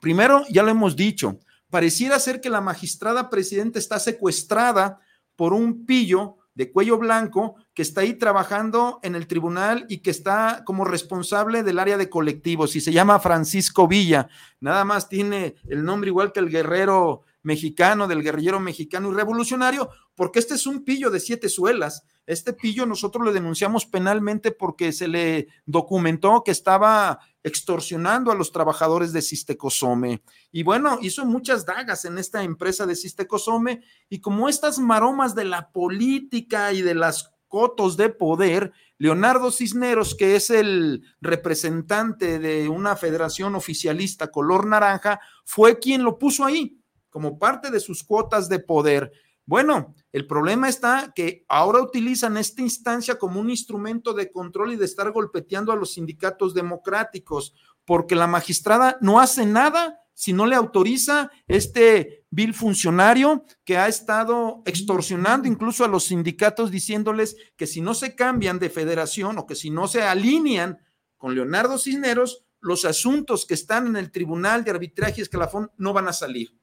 primero, 0.00 0.42
ya 0.50 0.64
lo 0.64 0.70
hemos 0.70 0.96
dicho, 0.96 1.38
pareciera 1.70 2.18
ser 2.18 2.40
que 2.40 2.50
la 2.50 2.60
magistrada 2.60 3.30
presidenta 3.30 3.78
está 3.78 3.98
secuestrada 3.98 5.00
por 5.36 5.52
un 5.52 5.86
pillo 5.86 6.36
de 6.54 6.70
cuello 6.70 6.98
blanco 6.98 7.54
que 7.72 7.82
está 7.82 8.02
ahí 8.02 8.14
trabajando 8.14 8.98
en 9.02 9.14
el 9.14 9.26
tribunal 9.26 9.86
y 9.88 9.98
que 9.98 10.10
está 10.10 10.62
como 10.66 10.84
responsable 10.84 11.62
del 11.62 11.78
área 11.78 11.96
de 11.96 12.10
colectivos 12.10 12.76
y 12.76 12.80
se 12.80 12.92
llama 12.92 13.20
Francisco 13.20 13.88
Villa. 13.88 14.28
Nada 14.60 14.84
más 14.84 15.08
tiene 15.08 15.54
el 15.68 15.84
nombre 15.84 16.08
igual 16.08 16.32
que 16.32 16.40
el 16.40 16.50
guerrero 16.50 17.22
mexicano, 17.42 18.06
del 18.06 18.22
guerrillero 18.22 18.60
mexicano 18.60 19.10
y 19.10 19.14
revolucionario, 19.14 19.90
porque 20.14 20.38
este 20.38 20.54
es 20.54 20.66
un 20.66 20.84
pillo 20.84 21.10
de 21.10 21.20
siete 21.20 21.48
suelas. 21.48 22.04
Este 22.26 22.52
pillo 22.52 22.86
nosotros 22.86 23.26
le 23.26 23.32
denunciamos 23.32 23.86
penalmente 23.86 24.52
porque 24.52 24.92
se 24.92 25.08
le 25.08 25.48
documentó 25.66 26.42
que 26.44 26.50
estaba 26.50 27.18
extorsionando 27.42 28.30
a 28.30 28.34
los 28.34 28.52
trabajadores 28.52 29.12
de 29.12 29.22
Sistecosome. 29.22 30.22
Y 30.52 30.62
bueno, 30.62 30.98
hizo 31.00 31.24
muchas 31.24 31.64
dagas 31.64 32.04
en 32.04 32.18
esta 32.18 32.42
empresa 32.42 32.86
de 32.86 32.96
Sistecosome 32.96 33.82
y 34.08 34.20
como 34.20 34.48
estas 34.48 34.78
maromas 34.78 35.34
de 35.34 35.46
la 35.46 35.70
política 35.72 36.72
y 36.72 36.82
de 36.82 36.94
las 36.94 37.32
cotos 37.48 37.96
de 37.96 38.10
poder, 38.10 38.72
Leonardo 38.96 39.50
Cisneros, 39.50 40.14
que 40.14 40.36
es 40.36 40.50
el 40.50 41.02
representante 41.20 42.38
de 42.38 42.68
una 42.68 42.94
federación 42.94 43.56
oficialista 43.56 44.30
color 44.30 44.66
naranja, 44.66 45.20
fue 45.44 45.80
quien 45.80 46.04
lo 46.04 46.16
puso 46.16 46.44
ahí 46.44 46.79
como 47.10 47.38
parte 47.38 47.70
de 47.70 47.80
sus 47.80 48.02
cuotas 48.02 48.48
de 48.48 48.60
poder. 48.60 49.12
Bueno, 49.44 49.94
el 50.12 50.26
problema 50.26 50.68
está 50.68 51.12
que 51.14 51.44
ahora 51.48 51.82
utilizan 51.82 52.36
esta 52.36 52.62
instancia 52.62 53.18
como 53.18 53.40
un 53.40 53.50
instrumento 53.50 54.14
de 54.14 54.30
control 54.30 54.72
y 54.72 54.76
de 54.76 54.84
estar 54.84 55.10
golpeteando 55.10 55.72
a 55.72 55.76
los 55.76 55.94
sindicatos 55.94 56.54
democráticos, 56.54 57.54
porque 57.84 58.14
la 58.14 58.28
magistrada 58.28 58.96
no 59.00 59.20
hace 59.20 59.46
nada 59.46 59.98
si 60.14 60.32
no 60.32 60.46
le 60.46 60.54
autoriza 60.54 61.30
este 61.48 62.26
vil 62.30 62.52
funcionario 62.52 63.44
que 63.64 63.78
ha 63.78 63.88
estado 63.88 64.62
extorsionando 64.66 65.48
incluso 65.48 65.82
a 65.82 65.88
los 65.88 66.04
sindicatos 66.04 66.70
diciéndoles 66.70 67.36
que 67.56 67.66
si 67.66 67.80
no 67.80 67.94
se 67.94 68.14
cambian 68.14 68.58
de 68.58 68.70
federación 68.70 69.38
o 69.38 69.46
que 69.46 69.54
si 69.54 69.70
no 69.70 69.88
se 69.88 70.02
alinean 70.02 70.78
con 71.16 71.34
Leonardo 71.34 71.78
Cisneros, 71.78 72.44
los 72.60 72.84
asuntos 72.84 73.46
que 73.46 73.54
están 73.54 73.86
en 73.86 73.96
el 73.96 74.10
Tribunal 74.10 74.62
de 74.62 74.72
Arbitraje 74.72 75.14
y 75.18 75.22
Escalafón 75.22 75.70
no 75.78 75.92
van 75.92 76.08
a 76.08 76.12
salir. 76.12 76.59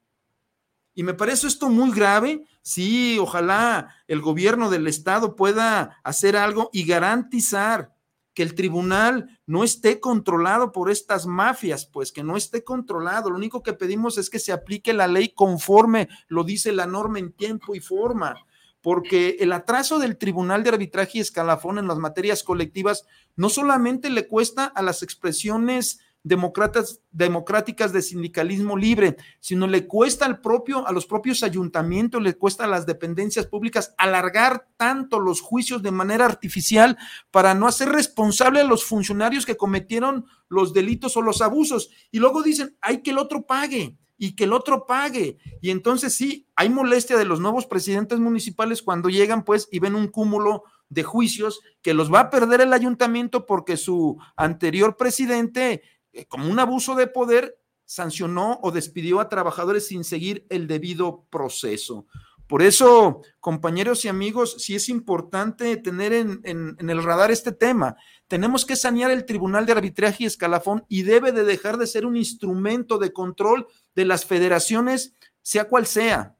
Y 0.97 1.03
me 1.03 1.13
parece 1.13 1.45
esto 1.45 1.69
muy 1.69 1.91
grave. 1.91 2.43
Sí, 2.63 3.19
ojalá 3.19 3.95
el 4.07 4.19
gobierno 4.19 4.71
del 4.71 4.87
estado 4.87 5.35
pueda 5.35 5.99
hacer 6.03 6.35
algo 6.35 6.71
y 6.73 6.85
garantizar 6.85 7.93
que 8.33 8.41
el 8.41 8.55
tribunal 8.55 9.39
no 9.45 9.63
esté 9.63 9.99
controlado 9.99 10.71
por 10.71 10.89
estas 10.89 11.27
mafias, 11.27 11.85
pues 11.85 12.11
que 12.11 12.23
no 12.23 12.35
esté 12.35 12.63
controlado. 12.63 13.29
Lo 13.29 13.35
único 13.35 13.61
que 13.61 13.73
pedimos 13.73 14.17
es 14.17 14.31
que 14.31 14.39
se 14.39 14.51
aplique 14.51 14.91
la 14.91 15.07
ley 15.07 15.29
conforme 15.35 16.09
lo 16.29 16.43
dice 16.43 16.71
la 16.71 16.87
norma 16.87 17.19
en 17.19 17.31
tiempo 17.31 17.75
y 17.75 17.79
forma, 17.79 18.35
porque 18.81 19.37
el 19.39 19.53
atraso 19.53 19.99
del 19.99 20.17
Tribunal 20.17 20.63
de 20.63 20.69
Arbitraje 20.69 21.19
y 21.19 21.21
Escalafón 21.21 21.77
en 21.77 21.87
las 21.87 21.99
materias 21.99 22.41
colectivas 22.41 23.05
no 23.35 23.49
solamente 23.49 24.09
le 24.09 24.27
cuesta 24.27 24.65
a 24.65 24.81
las 24.81 25.03
expresiones 25.03 25.99
demócratas, 26.24 27.01
democráticas 27.12 27.93
de 27.93 28.01
sindicalismo 28.01 28.77
libre, 28.77 29.17
sino 29.39 29.67
le 29.67 29.88
cuesta 29.88 30.25
al 30.25 30.41
propio, 30.41 30.88
a 30.88 30.91
los 30.91 31.05
propios 31.05 31.43
ayuntamientos, 31.43 32.21
le 32.21 32.36
cuesta 32.36 32.65
a 32.65 32.67
las 32.67 32.86
dependencias 32.86 33.45
públicas 33.45 33.93
alargar 33.97 34.67
tanto 34.77 35.19
los 35.19 35.41
juicios 35.41 35.81
de 35.81 35.91
manera 35.91 36.25
artificial 36.25 36.97
para 37.31 37.53
no 37.53 37.67
hacer 37.67 37.89
responsable 37.89 38.59
a 38.59 38.65
los 38.65 38.83
funcionarios 38.83 39.45
que 39.45 39.57
cometieron 39.57 40.25
los 40.50 40.74
delitos 40.74 41.15
o 41.17 41.21
los 41.21 41.41
abusos. 41.41 41.89
Y 42.12 42.19
luego 42.19 42.43
dicen, 42.43 42.75
hay 42.81 43.01
que 43.01 43.12
el 43.12 43.17
otro 43.17 43.45
pague 43.45 43.97
y 44.17 44.36
que 44.36 44.45
el 44.45 44.53
otro 44.53 44.86
pague. 44.86 45.38
Y 45.62 45.69
entonces 45.69 46.15
sí, 46.15 46.47
hay 46.55 46.69
molestia 46.69 47.17
de 47.17 47.25
los 47.25 47.39
nuevos 47.39 47.65
presidentes 47.65 48.19
municipales 48.19 48.81
cuando 48.81 49.09
llegan 49.09 49.43
pues 49.43 49.69
y 49.71 49.79
ven 49.79 49.95
un 49.95 50.07
cúmulo 50.07 50.63
de 50.89 51.03
juicios 51.03 51.62
que 51.81 51.93
los 51.93 52.12
va 52.12 52.21
a 52.21 52.29
perder 52.29 52.62
el 52.62 52.74
ayuntamiento 52.74 53.45
porque 53.45 53.77
su 53.77 54.17
anterior 54.36 54.95
presidente 54.95 55.81
como 56.25 56.50
un 56.50 56.59
abuso 56.59 56.95
de 56.95 57.07
poder, 57.07 57.59
sancionó 57.86 58.59
o 58.63 58.71
despidió 58.71 59.19
a 59.19 59.29
trabajadores 59.29 59.88
sin 59.88 60.03
seguir 60.03 60.45
el 60.50 60.67
debido 60.67 61.25
proceso. 61.29 62.05
Por 62.47 62.62
eso, 62.62 63.21
compañeros 63.41 64.05
y 64.05 64.07
amigos, 64.07 64.55
sí 64.59 64.75
es 64.75 64.88
importante 64.88 65.75
tener 65.77 66.13
en, 66.13 66.39
en, 66.43 66.89
el 66.89 67.03
radar 67.03 67.29
este 67.29 67.51
tema. 67.51 67.97
Tenemos 68.29 68.65
que 68.65 68.77
sanear 68.77 69.12
el 69.12 69.25
Tribunal 69.25 69.65
de 69.65 69.74
Arbitraje 69.74 70.24
y 70.24 70.27
Escalafón 70.27 70.86
y 70.88 71.03
debe 71.03 71.33
de 71.33 71.43
dejar 71.43 71.77
de 71.77 71.88
ser 71.88 72.05
un 72.05 72.15
instrumento 72.15 73.00
de 73.00 73.12
control 73.12 73.67
de 73.95 74.05
las 74.05 74.25
federaciones, 74.25 75.13
sea 75.41 75.65
cual 75.65 75.86
sea, 75.88 76.38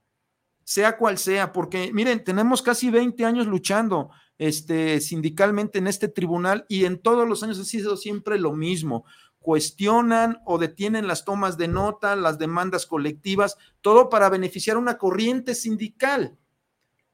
sea 0.64 0.98
cual 0.98 1.18
sea, 1.18 1.52
porque 1.52 1.92
miren, 1.94 2.24
tenemos 2.24 2.62
casi 2.62 2.90
20 2.90 3.26
años 3.26 3.48
luchando 3.48 4.10
este, 4.38 5.02
sindicalmente 5.02 5.80
en 5.80 5.88
este 5.88 6.08
tribunal 6.08 6.66
y 6.70 6.86
en 6.86 7.00
todos 7.00 7.28
los 7.28 7.44
años 7.44 7.60
ha 7.60 7.66
sido 7.66 7.98
siempre 7.98 8.40
lo 8.40 8.54
mismo 8.54 9.06
cuestionan 9.48 10.42
o 10.44 10.58
detienen 10.58 11.08
las 11.08 11.24
tomas 11.24 11.58
de 11.58 11.70
nota, 11.70 12.18
las 12.18 12.38
demandas 12.38 12.86
colectivas, 12.86 13.56
todo 13.80 14.10
para 14.10 14.28
beneficiar 14.28 14.76
una 14.76 14.98
corriente 14.98 15.56
sindical. 15.56 16.38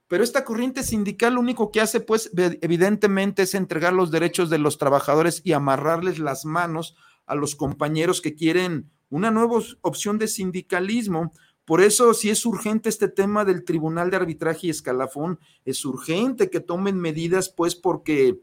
Pero 0.07 0.23
esta 0.23 0.43
corriente 0.43 0.81
sindical 0.81 1.35
lo 1.35 1.41
único 1.41 1.69
que 1.69 1.79
hace, 1.79 1.99
pues, 1.99 2.31
evidentemente 2.35 3.43
es 3.43 3.53
entregar 3.53 3.93
los 3.93 4.09
derechos 4.09 4.49
de 4.49 4.57
los 4.57 4.79
trabajadores 4.79 5.43
y 5.43 5.53
amarrarles 5.53 6.17
las 6.17 6.43
manos 6.43 6.95
a 7.27 7.35
los 7.35 7.55
compañeros 7.55 8.19
que 8.19 8.33
quieren 8.33 8.89
una 9.11 9.29
nueva 9.29 9.59
opción 9.81 10.17
de 10.17 10.27
sindicalismo. 10.27 11.33
Por 11.65 11.81
eso, 11.81 12.15
si 12.15 12.31
es 12.31 12.47
urgente 12.47 12.89
este 12.89 13.09
tema 13.09 13.45
del 13.45 13.63
Tribunal 13.63 14.09
de 14.09 14.17
Arbitraje 14.17 14.65
y 14.65 14.69
Escalafón, 14.71 15.39
es 15.65 15.85
urgente 15.85 16.49
que 16.49 16.61
tomen 16.61 16.99
medidas, 16.99 17.49
pues, 17.49 17.75
porque 17.75 18.41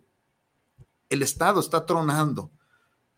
el 1.09 1.23
Estado 1.23 1.59
está 1.59 1.85
tronando 1.87 2.53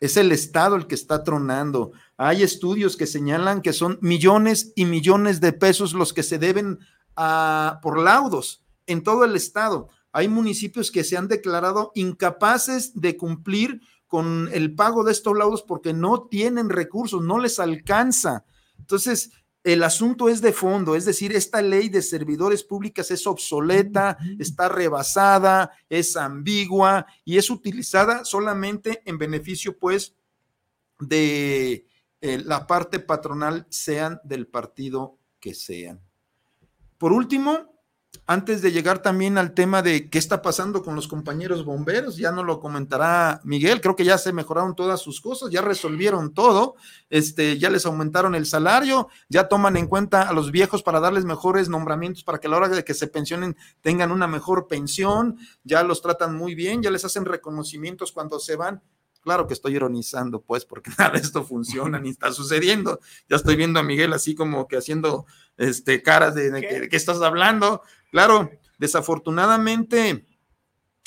es 0.03 0.17
el 0.17 0.33
Estado 0.33 0.75
el 0.75 0.85
que 0.85 0.95
está 0.95 1.23
tronando. 1.23 1.93
Hay 2.17 2.43
estudios 2.43 2.97
que 2.97 3.07
señalan 3.07 3.61
que 3.61 3.71
son 3.71 3.99
millones 4.01 4.73
y 4.75 4.83
millones 4.83 5.39
de 5.39 5.53
pesos 5.53 5.93
los 5.93 6.11
que 6.11 6.23
se 6.23 6.37
deben 6.37 6.79
a, 7.15 7.79
por 7.81 7.97
laudos 7.97 8.65
en 8.85 9.01
todo 9.01 9.23
el 9.23 9.33
Estado. 9.37 9.87
Hay 10.11 10.27
municipios 10.27 10.91
que 10.91 11.05
se 11.05 11.15
han 11.15 11.29
declarado 11.29 11.93
incapaces 11.95 12.99
de 12.99 13.15
cumplir 13.15 13.79
con 14.05 14.49
el 14.51 14.75
pago 14.75 15.05
de 15.05 15.13
estos 15.13 15.37
laudos 15.37 15.63
porque 15.63 15.93
no 15.93 16.23
tienen 16.23 16.67
recursos, 16.67 17.21
no 17.21 17.39
les 17.39 17.57
alcanza. 17.59 18.43
Entonces, 18.77 19.31
el 19.63 19.83
asunto 19.83 20.27
es 20.27 20.41
de 20.41 20.51
fondo, 20.51 20.95
es 20.95 21.05
decir, 21.05 21.33
esta 21.33 21.61
ley 21.61 21.87
de 21.87 22.01
servidores 22.01 22.63
públicas 22.63 23.09
es 23.11 23.25
obsoleta, 23.25 24.17
está 24.37 24.67
rebasada, 24.67 25.71
es 25.89 26.17
ambigua 26.17 27.05
y 27.23 27.37
es 27.37 27.49
utilizada 27.49 28.25
solamente 28.25 29.01
en 29.05 29.17
beneficio, 29.17 29.77
pues, 29.77 30.15
de 30.99 31.87
eh, 32.19 32.41
la 32.43 32.67
parte 32.67 32.99
patronal, 32.99 33.65
sean 33.69 34.19
del 34.23 34.47
partido 34.47 35.17
que 35.39 35.53
sean. 35.53 36.01
Por 36.97 37.13
último, 37.13 37.72
antes 38.25 38.61
de 38.61 38.71
llegar 38.71 39.01
también 39.01 39.37
al 39.37 39.53
tema 39.53 39.81
de 39.81 40.09
qué 40.09 40.17
está 40.17 40.41
pasando 40.41 40.81
con 40.83 40.95
los 40.95 41.07
compañeros 41.07 41.65
bomberos, 41.65 42.15
ya 42.15 42.31
no 42.31 42.43
lo 42.43 42.59
comentará 42.59 43.41
Miguel, 43.43 43.81
creo 43.81 43.95
que 43.95 44.05
ya 44.05 44.17
se 44.17 44.31
mejoraron 44.31 44.75
todas 44.75 45.01
sus 45.01 45.19
cosas, 45.19 45.49
ya 45.49 45.61
resolvieron 45.61 46.33
todo, 46.33 46.75
este, 47.09 47.57
ya 47.57 47.69
les 47.69 47.85
aumentaron 47.85 48.33
el 48.35 48.45
salario, 48.45 49.09
ya 49.27 49.49
toman 49.49 49.75
en 49.75 49.87
cuenta 49.87 50.23
a 50.23 50.33
los 50.33 50.51
viejos 50.51 50.83
para 50.83 50.99
darles 50.99 51.25
mejores 51.25 51.67
nombramientos 51.67 52.23
para 52.23 52.39
que 52.39 52.47
a 52.47 52.49
la 52.51 52.57
hora 52.57 52.69
de 52.69 52.83
que 52.83 52.93
se 52.93 53.07
pensionen 53.07 53.57
tengan 53.81 54.11
una 54.11 54.27
mejor 54.27 54.67
pensión, 54.67 55.37
ya 55.63 55.83
los 55.83 56.01
tratan 56.01 56.35
muy 56.35 56.55
bien, 56.55 56.81
ya 56.81 56.91
les 56.91 57.03
hacen 57.03 57.25
reconocimientos 57.25 58.11
cuando 58.11 58.39
se 58.39 58.55
van. 58.55 58.81
Claro 59.23 59.47
que 59.47 59.53
estoy 59.53 59.75
ironizando, 59.75 60.41
pues, 60.41 60.65
porque 60.65 60.91
nada 60.99 61.11
de 61.11 61.19
esto 61.19 61.43
funciona 61.43 61.99
ni 61.99 62.09
está 62.09 62.31
sucediendo. 62.31 62.99
Ya 63.29 63.37
estoy 63.37 63.55
viendo 63.55 63.79
a 63.79 63.83
Miguel 63.83 64.13
así 64.13 64.35
como 64.35 64.67
que 64.67 64.77
haciendo 64.77 65.25
este, 65.57 66.03
caras 66.03 66.35
de, 66.35 66.89
que, 66.89 66.95
estás 66.95 67.21
hablando. 67.21 67.81
Claro, 68.11 68.51
desafortunadamente, 68.77 70.27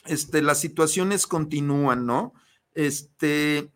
este, 0.06 0.40
las 0.42 0.58
situaciones 0.58 1.26
continúan, 1.26 2.06
¿no? 2.06 2.32
Este, 2.74 3.70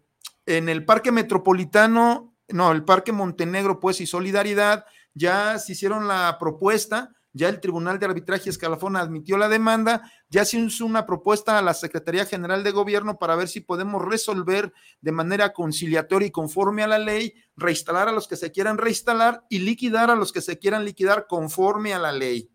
en 0.47 0.69
el 0.69 0.85
Parque 0.85 1.13
Metropolitano, 1.13 2.35
no, 2.49 2.73
el 2.73 2.85
Parque 2.85 3.13
Montenegro, 3.13 3.79
pues, 3.79 4.01
y 4.01 4.07
Solidaridad, 4.07 4.87
ya 5.15 5.59
se 5.59 5.73
hicieron 5.73 6.09
la 6.09 6.39
propuesta, 6.41 7.11
ya 7.33 7.49
el 7.49 7.61
Tribunal 7.61 7.99
de 7.99 8.07
Arbitraje 8.07 8.51
Escalafón 8.51 8.97
admitió 8.97 9.37
la 9.37 9.49
demanda, 9.49 10.11
ya 10.31 10.45
se 10.45 10.59
hizo 10.59 10.87
una 10.87 11.07
propuesta 11.07 11.59
a 11.59 11.63
la 11.63 11.75
Secretaría 11.75 12.25
General 12.25 12.63
de 12.63 12.71
Gobierno 12.71 13.19
para 13.19 13.35
ver 13.35 13.49
si 13.49 13.61
podemos 13.61 14.05
resolver 14.05 14.73
de 15.01 15.13
manera 15.13 15.53
conciliatoria 15.53 16.29
y 16.29 16.31
conforme 16.31 16.85
a 16.85 16.87
la 16.87 16.99
ley, 16.99 17.35
reinstalar 17.57 18.09
a 18.09 18.13
los 18.13 18.29
que 18.29 18.37
se 18.37 18.53
quieran 18.53 18.79
reinstalar 18.79 19.45
y 19.51 19.59
liquidar 19.59 20.09
a 20.09 20.15
los 20.15 20.33
que 20.33 20.41
se 20.41 20.59
quieran 20.59 20.85
liquidar 20.85 21.27
conforme 21.29 21.93
a 21.93 21.99
la 21.99 22.13
ley. 22.13 22.49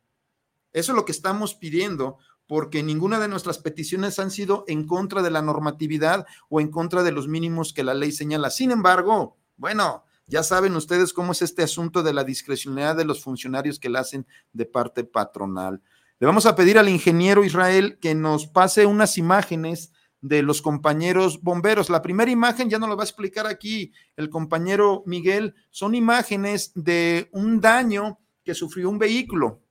Eso 0.71 0.93
es 0.93 0.95
lo 0.95 1.03
que 1.03 1.11
estamos 1.11 1.53
pidiendo, 1.53 2.17
porque 2.47 2.81
ninguna 2.81 3.19
de 3.19 3.27
nuestras 3.27 3.57
peticiones 3.57 4.19
han 4.19 4.31
sido 4.31 4.63
en 4.67 4.87
contra 4.87 5.21
de 5.21 5.31
la 5.31 5.41
normatividad 5.41 6.25
o 6.47 6.61
en 6.61 6.71
contra 6.71 7.03
de 7.03 7.11
los 7.11 7.27
mínimos 7.27 7.73
que 7.73 7.83
la 7.83 7.93
ley 7.93 8.13
señala. 8.13 8.51
Sin 8.51 8.71
embargo, 8.71 9.37
bueno, 9.57 10.05
ya 10.27 10.43
saben 10.43 10.75
ustedes 10.75 11.11
cómo 11.11 11.33
es 11.33 11.41
este 11.41 11.63
asunto 11.63 12.03
de 12.03 12.13
la 12.13 12.23
discrecionalidad 12.23 12.95
de 12.95 13.05
los 13.05 13.21
funcionarios 13.21 13.79
que 13.79 13.89
la 13.89 13.99
hacen 13.99 14.25
de 14.53 14.65
parte 14.65 15.03
patronal. 15.03 15.81
Le 16.19 16.27
vamos 16.27 16.45
a 16.45 16.55
pedir 16.55 16.77
al 16.77 16.87
ingeniero 16.87 17.43
Israel 17.43 17.97
que 17.99 18.15
nos 18.15 18.47
pase 18.47 18.85
unas 18.85 19.17
imágenes 19.17 19.91
de 20.21 20.43
los 20.43 20.61
compañeros 20.61 21.41
bomberos. 21.41 21.89
La 21.89 22.01
primera 22.01 22.31
imagen 22.31 22.69
ya 22.69 22.79
nos 22.79 22.87
lo 22.87 22.95
va 22.95 23.03
a 23.03 23.05
explicar 23.05 23.45
aquí 23.47 23.91
el 24.15 24.29
compañero 24.29 25.03
Miguel. 25.05 25.55
Son 25.71 25.93
imágenes 25.93 26.71
de 26.73 27.27
un 27.33 27.59
daño 27.59 28.19
que 28.45 28.55
sufrió 28.55 28.89
un 28.89 28.97
vehículo. 28.97 29.61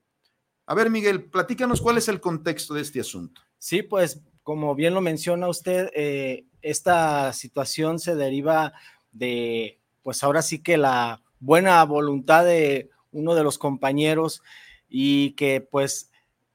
A 0.66 0.74
ver, 0.74 0.90
Miguel, 0.90 1.24
platícanos 1.30 1.80
cuál 1.80 1.96
es 1.96 2.08
el 2.08 2.20
contexto 2.20 2.74
de 2.74 2.82
este 2.82 3.00
asunto. 3.00 3.40
Sí, 3.56 3.82
pues 3.82 4.20
como 4.42 4.74
bien 4.74 4.92
lo 4.92 5.00
menciona 5.00 5.48
usted, 5.48 5.90
eh, 5.94 6.44
esta 6.60 7.32
situación 7.32 7.98
se 7.98 8.14
deriva 8.14 8.74
de 9.12 9.80
pues 10.02 10.22
ahora 10.22 10.42
sí 10.42 10.62
que 10.62 10.76
la 10.76 11.22
buena 11.40 11.82
voluntad 11.84 12.44
de 12.44 12.90
uno 13.12 13.34
de 13.34 13.42
los 13.42 13.56
compañeros 13.56 14.42
y 14.88 15.30
que 15.32 15.62
pues 15.62 16.10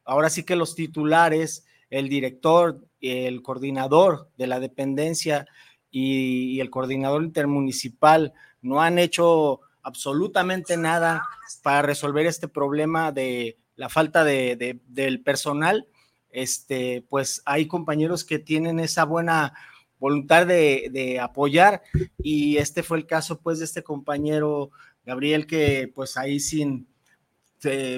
ahora 0.10 0.30
sí 0.32 0.44
que 0.44 0.56
los 0.56 0.74
titulares, 0.74 1.66
el 1.92 2.10
director, 2.10 2.84
el 3.00 3.44
coordinador 3.44 4.30
de 4.38 4.48
la 4.48 4.60
dependencia 4.60 5.46
y, 5.92 6.60
el 6.60 6.72
coordinador 6.72 7.24
intermunicipal 7.24 8.34
no 8.62 8.82
han 8.82 8.98
hecho 8.98 9.62
absolutamente 9.84 10.78
nada 10.78 11.24
para 11.62 11.84
resolver 11.84 12.26
este 12.26 12.48
problema 12.48 13.12
de 13.12 13.58
la 13.76 13.88
falta 13.88 14.24
de, 14.24 14.80
del 14.88 15.22
personal. 15.22 15.88
Este, 16.32 17.06
pues 17.08 17.42
hay 17.46 17.68
compañeros 17.68 18.26
que 18.26 18.40
tienen 18.40 18.80
esa 18.80 19.06
buena 19.06 19.54
voluntad 20.00 20.48
de, 20.48 21.20
apoyar 21.22 21.84
y 22.18 22.58
este 22.58 22.82
fue 22.82 22.98
el 22.98 23.06
caso 23.06 23.42
pues 23.42 23.60
de 23.60 23.66
este 23.66 23.84
compañero 23.84 24.72
Gabriel 25.06 25.46
que 25.46 25.92
pues 25.94 26.18
ahí 26.18 26.40
sin 26.40 26.88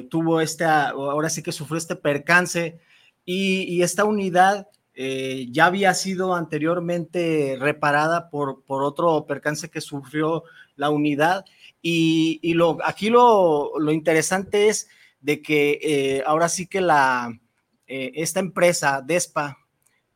tuvo 0.10 0.42
este, 0.42 0.66
ahora 0.66 1.30
sí 1.30 1.44
que 1.44 1.52
sufrió 1.52 1.78
este 1.78 1.96
percance 1.96 2.80
y, 3.26 3.82
esta 3.82 4.06
unidad 4.06 4.68
eh, 4.94 5.48
ya 5.52 5.68
había 5.68 5.94
sido 5.94 6.36
anteriormente 6.36 7.56
reparada 7.60 8.30
por, 8.30 8.64
por 8.64 8.84
otro 8.84 9.26
percance 9.26 9.70
que 9.70 9.82
sufrió 9.82 10.44
la 10.76 10.90
unidad 10.90 11.46
y, 11.82 12.54
lo, 12.54 12.78
aquí 12.84 13.10
lo, 13.10 13.80
lo, 13.80 13.92
interesante 13.92 14.68
es 14.68 14.88
de 15.22 15.42
que 15.42 15.80
eh, 15.82 16.24
ahora 16.26 16.50
sí 16.50 16.68
que 16.68 16.82
la, 16.82 17.40
eh, 17.88 18.12
esta 18.16 18.40
empresa, 18.40 19.02
DESPA, 19.06 19.58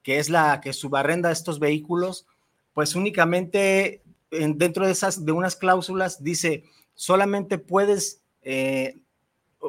que 0.04 0.20
es 0.20 0.30
la 0.30 0.62
que 0.62 0.74
subarrenda 0.74 1.32
estos 1.32 1.60
vehículos, 1.60 2.28
pues 2.74 2.96
únicamente 2.96 4.04
dentro 4.30 4.86
de 4.86 4.92
esas, 4.92 5.26
de 5.26 5.32
unas 5.32 5.56
cláusulas 5.56 6.24
dice, 6.24 6.64
solamente 6.94 7.58
puedes, 7.58 8.22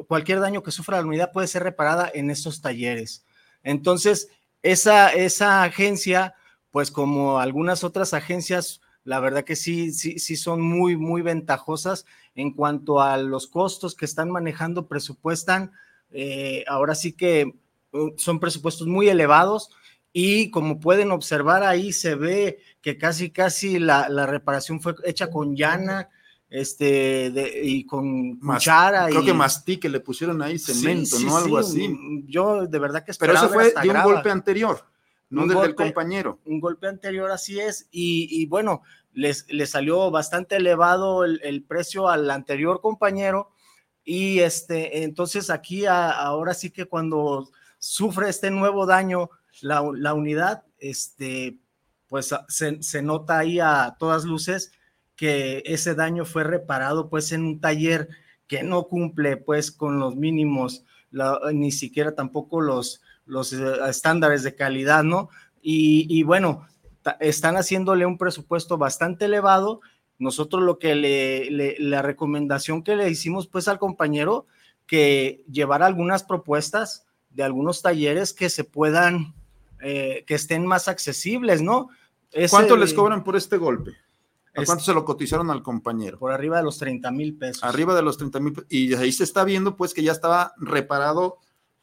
cualquier 0.05 0.39
daño 0.39 0.63
que 0.63 0.71
sufra 0.71 0.99
la 1.01 1.07
unidad 1.07 1.31
puede 1.31 1.47
ser 1.47 1.63
reparada 1.63 2.09
en 2.13 2.29
estos 2.29 2.61
talleres. 2.61 3.25
Entonces, 3.63 4.29
esa, 4.61 5.09
esa 5.13 5.63
agencia, 5.63 6.35
pues 6.71 6.91
como 6.91 7.39
algunas 7.39 7.83
otras 7.83 8.13
agencias, 8.13 8.81
la 9.03 9.19
verdad 9.19 9.43
que 9.43 9.55
sí, 9.55 9.91
sí, 9.91 10.19
sí 10.19 10.35
son 10.35 10.61
muy, 10.61 10.97
muy 10.97 11.21
ventajosas 11.21 12.05
en 12.35 12.53
cuanto 12.53 13.01
a 13.01 13.17
los 13.17 13.47
costos 13.47 13.95
que 13.95 14.05
están 14.05 14.29
manejando, 14.29 14.87
presupuestan, 14.87 15.71
eh, 16.11 16.63
ahora 16.67 16.95
sí 16.95 17.13
que 17.13 17.53
uh, 17.93 18.11
son 18.17 18.39
presupuestos 18.39 18.87
muy 18.87 19.09
elevados 19.09 19.69
y 20.13 20.51
como 20.51 20.79
pueden 20.79 21.11
observar 21.11 21.63
ahí 21.63 21.91
se 21.93 22.15
ve 22.15 22.59
que 22.81 22.97
casi 22.97 23.29
casi 23.29 23.77
la, 23.77 24.07
reparación 24.25 24.81
fue 24.81 24.95
hecha 25.03 25.29
con 25.29 25.55
llana 25.55 26.09
este 26.49 27.61
y 27.63 27.85
con 27.85 28.37
cuchara 28.37 29.07
creo 29.07 29.25
que 29.25 29.33
mastique 29.33 29.89
le 29.89 29.99
pusieron 29.99 30.41
ahí 30.41 30.57
cemento 30.57 31.19
no 31.19 31.37
algo 31.37 31.57
así. 31.57 32.23
yo 32.25 32.65
de 32.65 32.79
verdad 32.79 33.03
que 33.03 33.11
pero 33.19 33.33
eso 33.33 33.49
fue 33.49 33.73
de 33.73 33.89
un 33.89 34.03
golpe 34.03 34.31
anterior 34.31 34.85
no 35.29 35.45
desde 35.45 35.65
el 35.65 35.75
compañero. 35.75 36.39
un 36.45 36.61
golpe 36.61 36.87
anterior 36.87 37.31
así 37.31 37.59
es 37.59 37.89
y, 37.91 38.45
bueno 38.45 38.81
les, 39.11 39.45
salió 39.65 40.09
bastante 40.09 40.55
elevado 40.55 41.25
el, 41.25 41.63
precio 41.67 42.07
al 42.07 42.29
anterior 42.31 42.79
compañero 42.79 43.51
y 44.05 44.39
este 44.39 45.03
entonces 45.03 45.49
aquí 45.49 45.85
ahora 45.85 46.53
sí 46.53 46.69
que 46.69 46.85
cuando 46.85 47.49
sufre 47.77 48.29
este 48.29 48.51
nuevo 48.51 48.85
daño 48.85 49.29
la, 49.61 50.13
unidad, 50.13 50.63
este, 50.79 51.59
pues 52.07 52.33
se, 52.47 53.01
nota 53.01 53.39
ahí 53.39 53.59
a 53.59 53.95
todas 53.99 54.23
luces 54.23 54.71
que 55.17 55.63
ese 55.65 55.95
daño 55.95 56.23
fue 56.23 56.45
reparado 56.45 57.09
pues 57.09 57.33
en 57.33 57.43
un 57.43 57.59
taller 57.59 58.07
que 58.47 58.63
no 58.63 58.83
cumple 58.83 59.35
pues 59.35 59.71
con 59.71 59.99
los 59.99 60.15
mínimos, 60.15 60.85
ni 61.53 61.71
siquiera 61.71 62.15
tampoco 62.15 62.61
los, 62.61 63.01
los 63.25 63.51
eh, 63.51 63.57
estándares 63.89 64.43
de 64.43 64.55
calidad, 64.55 65.03
¿no? 65.03 65.29
Y, 65.69 66.23
bueno, 66.23 66.65
están 67.19 67.57
haciéndole 67.57 68.05
un 68.05 68.17
presupuesto 68.17 68.77
bastante 68.77 69.25
elevado. 69.25 69.81
Nosotros 70.17 70.63
lo 70.63 70.79
que 70.79 70.95
le, 70.95 71.75
la 71.79 72.01
recomendación 72.01 72.83
que 72.83 72.95
le 72.95 73.09
hicimos 73.09 73.47
pues 73.47 73.67
al 73.67 73.77
compañero 73.77 74.45
que 74.85 75.43
llevara 75.51 75.85
algunas 75.85 76.23
propuestas 76.23 77.05
de 77.31 77.43
algunos 77.43 77.81
talleres 77.81 78.33
que 78.33 78.49
se 78.49 78.63
puedan 78.63 79.33
eh, 79.81 80.23
que 80.25 80.35
estén 80.35 80.65
más 80.65 80.87
accesibles, 80.87 81.61
¿no? 81.61 81.89
¿Cuánto 82.49 82.77
les 82.77 82.93
cobran 82.93 83.25
por 83.25 83.35
este 83.35 83.57
golpe? 83.57 83.97
¿A 84.57 84.65
cuánto 84.65 84.83
se 84.83 84.93
lo 84.93 85.05
cotizaron 85.05 85.51
al 85.51 85.61
compañero? 85.61 86.17
Por 86.17 86.31
arriba 86.31 86.57
de 86.57 86.63
los 86.63 86.77
30 86.77 87.11
mil 87.11 87.37
pesos. 87.37 87.63
Arriba 87.63 87.95
de 87.95 88.01
los 88.01 88.17
30 88.17 88.39
mil 88.39 88.65
Y 88.69 88.93
ahí 88.95 89.11
se 89.11 89.23
está 89.23 89.43
viendo 89.43 89.75
pues 89.77 89.93
que 89.93 90.03
ya 90.03 90.11
estaba 90.11 90.53
reparado 90.57 91.37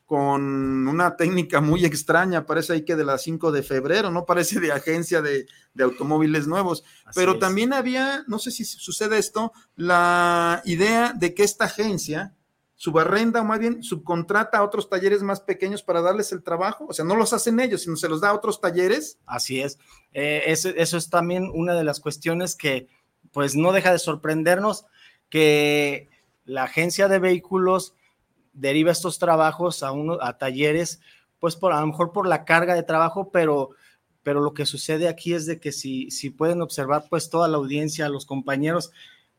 con 0.04 0.87
una 0.87 1.16
técnica 1.16 1.60
muy 1.60 1.84
extraña, 1.84 2.44
parece 2.44 2.74
ahí 2.74 2.84
que 2.84 2.94
de 2.94 3.04
la 3.04 3.16
5 3.16 3.52
de 3.52 3.62
febrero, 3.62 4.10
no 4.10 4.26
parece 4.26 4.60
de 4.60 4.70
agencia 4.70 5.22
de, 5.22 5.46
automóviles 5.80 6.46
nuevos, 6.46 6.84
pero 7.14 7.38
también 7.38 7.72
había, 7.72 8.22
no 8.26 8.38
sé 8.38 8.50
si 8.50 8.64
sucede 8.64 9.18
esto, 9.18 9.52
la 9.76 10.62
idea 10.66 11.14
de 11.14 11.34
que 11.34 11.42
esta 11.42 11.64
agencia 11.64 12.34
subarrenda 12.84 13.40
o 13.40 13.44
más 13.44 13.58
bien 13.58 13.82
subcontrata 13.82 14.58
a 14.58 14.62
otros 14.62 14.90
talleres 14.90 15.22
más 15.22 15.40
pequeños 15.40 15.82
para 15.82 16.02
darles 16.02 16.32
el 16.32 16.42
trabajo, 16.42 16.84
o 16.86 16.92
sea, 16.92 17.02
no 17.02 17.16
los 17.16 17.32
hacen 17.32 17.58
ellos, 17.58 17.80
sino 17.80 17.96
se 17.96 18.10
los 18.10 18.20
da 18.20 18.28
a 18.28 18.34
otros 18.34 18.60
talleres. 18.60 19.16
Así 19.24 19.62
es, 19.62 19.78
eh, 20.12 20.42
eso, 20.48 20.68
es 20.76 21.08
también 21.08 21.50
una 21.54 21.72
de 21.72 21.82
las 21.82 21.98
cuestiones 21.98 22.54
que 22.54 22.88
pues 23.32 23.56
no 23.56 23.72
deja 23.72 23.90
de 23.90 23.98
sorprendernos 23.98 24.84
que 25.30 26.10
la 26.44 26.64
agencia 26.64 27.08
de 27.08 27.18
vehículos 27.20 27.94
deriva 28.52 28.92
estos 28.92 29.18
trabajos 29.18 29.82
a, 29.82 29.90
uno, 29.90 30.18
a 30.20 30.36
talleres, 30.36 31.00
pues 31.38 31.56
por, 31.56 31.72
a 31.72 31.80
lo 31.80 31.86
mejor 31.86 32.12
por 32.12 32.28
la 32.28 32.44
carga 32.44 32.74
de 32.74 32.82
trabajo, 32.82 33.30
pero, 33.30 33.70
pero 34.22 34.42
lo 34.42 34.52
que 34.52 34.66
sucede 34.66 35.08
aquí 35.08 35.32
es 35.32 35.46
de 35.46 35.58
que 35.58 35.72
si, 35.72 36.10
si 36.10 36.28
pueden 36.28 36.60
observar 36.60 37.06
pues 37.08 37.30
toda 37.30 37.48
la 37.48 37.56
audiencia, 37.56 38.10
los 38.10 38.26
compañeros, 38.26 38.90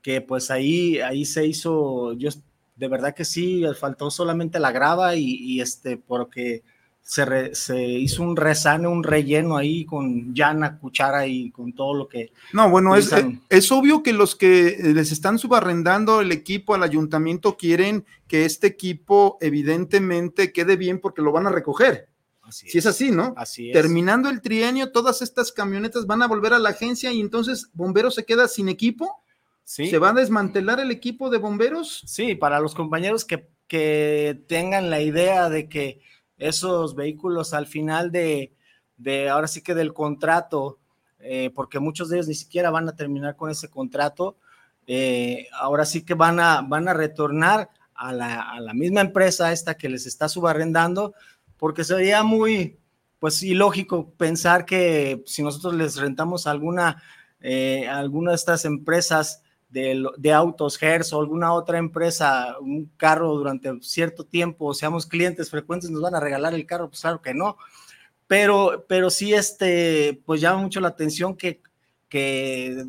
que 0.01 0.19
pues 0.21 0.49
ahí, 0.49 0.99
ahí 0.99 1.25
se 1.25 1.45
hizo, 1.45 2.13
yo 2.13 2.31
de 2.75 2.87
verdad 2.87 3.15
que 3.15 3.25
sí, 3.25 3.63
faltó 3.79 4.11
solamente 4.11 4.59
la 4.59 4.71
grava 4.71 5.15
y, 5.15 5.61
este, 5.61 5.97
porque 5.97 6.63
se, 7.01 7.55
se, 7.55 7.81
hizo 7.83 8.23
un 8.23 8.35
resane, 8.35 8.87
un 8.87 9.03
relleno 9.03 9.57
ahí 9.57 9.85
con 9.85 10.33
llana, 10.33 10.77
cuchara 10.79 11.27
y 11.27 11.51
con 11.51 11.73
todo 11.73 11.93
lo 11.93 12.07
que... 12.07 12.31
No, 12.51 12.69
bueno, 12.69 12.95
es, 12.95 13.11
es, 13.49 13.71
obvio 13.71 14.03
que 14.03 14.11
los 14.11 14.35
que 14.35 14.77
les 14.81 15.11
están 15.11 15.37
subarrendando 15.37 16.21
el 16.21 16.31
equipo 16.31 16.73
al 16.73 16.83
ayuntamiento 16.83 17.57
quieren 17.57 18.05
que 18.27 18.45
este 18.45 18.67
equipo 18.67 19.37
evidentemente 19.39 20.51
quede 20.51 20.75
bien 20.75 20.99
porque 20.99 21.21
lo 21.21 21.31
van 21.31 21.47
a 21.47 21.51
recoger. 21.51 22.09
Así 22.47 22.69
si 22.69 22.77
es. 22.77 22.85
así, 22.85 23.11
¿no? 23.11 23.33
Así 23.37 23.69
es. 23.69 23.73
Terminando 23.73 24.29
el 24.29 24.41
trienio, 24.41 24.91
todas 24.91 25.21
estas 25.21 25.51
camionetas 25.51 26.05
van 26.05 26.21
a 26.21 26.27
volver 26.27 26.53
a 26.53 26.59
la 26.59 26.69
agencia 26.69 27.11
y 27.11 27.19
entonces 27.19 27.69
Bomberos 27.73 28.15
se 28.15 28.25
queda 28.25 28.47
sin 28.47 28.69
equipo. 28.69 29.23
¿Se 29.65 29.97
va 29.97 30.09
a 30.09 30.13
desmantelar 30.13 30.79
el 30.79 30.91
equipo 30.91 31.31
de 31.31 31.39
bomberos? 31.39 32.03
Sí, 32.05 32.35
para 32.35 32.59
los 32.59 32.75
compañeros 32.75 33.25
que, 33.25 33.49
que 33.67 34.39
tengan 34.47 34.91
la 34.91 35.01
idea 35.01 35.49
de 35.49 35.67
que 35.67 36.01
esos 36.37 36.93
vehículos 36.93 37.53
al 37.53 37.65
final 37.65 38.11
de, 38.11 38.53
de 38.97 39.27
ahora 39.27 39.47
sí 39.47 39.63
que 39.63 39.73
del 39.73 39.91
contrato, 39.91 40.79
eh, 41.19 41.49
porque 41.55 41.79
muchos 41.79 42.09
de 42.09 42.17
ellos 42.17 42.27
ni 42.27 42.35
siquiera 42.35 42.69
van 42.69 42.87
a 42.87 42.95
terminar 42.95 43.35
con 43.35 43.49
ese 43.49 43.67
contrato, 43.69 44.37
eh, 44.85 45.47
ahora 45.59 45.83
sí 45.85 46.05
que 46.05 46.13
van 46.13 46.39
a, 46.39 46.61
van 46.61 46.87
a 46.87 46.93
retornar 46.93 47.69
a 47.95 48.13
la, 48.13 48.41
a 48.41 48.59
la, 48.59 48.73
misma 48.75 49.01
empresa 49.01 49.51
esta 49.51 49.75
que 49.75 49.89
les 49.89 50.05
está 50.05 50.29
subarrendando, 50.29 51.15
porque 51.57 51.83
sería 51.83 52.21
muy, 52.21 52.77
pues 53.17 53.41
ilógico 53.41 54.11
pensar 54.11 54.65
que 54.65 55.23
si 55.25 55.41
nosotros 55.41 55.73
les 55.73 55.95
rentamos 55.95 56.45
alguna, 56.45 57.01
eh, 57.39 57.87
alguna 57.87 58.31
de 58.31 58.35
estas 58.35 58.65
empresas 58.65 59.41
de, 59.75 60.07
de, 60.15 60.31
autos, 60.31 60.81
Hertz 60.81 61.11
o 61.11 61.19
alguna 61.19 61.51
otra 61.51 61.77
empresa, 61.77 62.55
un 62.61 62.89
carro 62.95 63.35
durante 63.35 63.77
cierto 63.81 64.23
tiempo, 64.23 64.73
seamos 64.73 65.05
clientes 65.05 65.49
frecuentes, 65.49 65.89
nos 65.89 66.01
van 66.01 66.15
a 66.15 66.21
regalar 66.21 66.53
el 66.53 66.65
carro, 66.65 66.87
pues 66.87 67.01
claro 67.01 67.21
que 67.21 67.33
no. 67.33 67.57
Pero, 68.25 68.85
pero 68.87 69.09
sí, 69.09 69.33
este, 69.33 70.21
pues 70.25 70.39
llama 70.39 70.61
mucho 70.61 70.79
la 70.79 70.87
atención 70.87 71.35
que, 71.35 71.61
que 72.07 72.85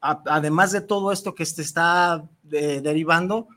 además 0.00 0.70
de 0.70 0.82
todo 0.82 1.10
esto 1.10 1.34
que 1.34 1.44
se 1.44 1.62
está 1.62 2.24
de, 2.44 2.80
derivando, 2.80 3.48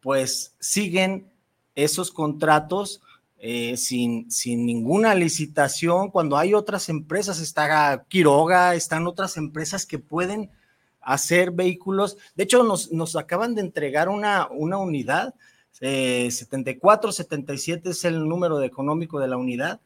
pues 0.00 0.54
siguen 0.58 1.30
esos 1.74 2.10
contratos 2.10 3.02
eh, 3.40 3.76
sin, 3.76 4.30
sin 4.30 4.64
ninguna 4.64 5.14
licitación, 5.14 6.10
cuando 6.10 6.38
hay 6.38 6.54
otras 6.54 6.88
empresas, 6.88 7.40
está 7.40 8.04
Quiroga, 8.08 8.74
están 8.74 9.06
otras 9.06 9.36
empresas 9.36 9.84
que 9.84 9.98
pueden 9.98 10.50
hacer 11.02 11.50
vehículos. 11.50 12.16
De 12.34 12.44
hecho, 12.44 12.62
nos, 12.62 12.92
nos 12.92 13.16
acaban 13.16 13.54
de 13.54 13.60
entregar 13.60 14.08
una, 14.08 14.48
una 14.50 14.78
unidad, 14.78 15.34
eh, 15.80 16.30
74, 16.30 17.12
77 17.12 17.90
es 17.90 18.04
el 18.04 18.28
número 18.28 18.58
de 18.58 18.66
económico 18.66 19.18
de 19.18 19.28
la 19.28 19.36
unidad, 19.36 19.80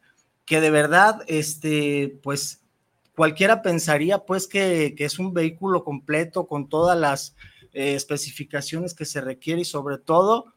que 0.45 0.61
de 0.61 0.71
verdad, 0.71 1.23
este, 1.27 2.19
pues 2.23 2.61
cualquiera 3.15 3.63
pensaría 3.63 4.19
pues 4.19 4.47
que, 4.47 4.95
que 4.97 5.07
es 5.07 5.19
un 5.19 5.33
vehículo 5.33 5.85
completo 5.85 6.47
con 6.47 6.69
todas 6.69 6.99
las 6.99 7.35
eh, 7.73 7.95
especificaciones 7.95 8.95
que 8.95 9.05
se 9.05 9.21
requiere 9.21 9.63
y 9.63 9.65
sobre 9.65 9.99
todo 9.99 10.55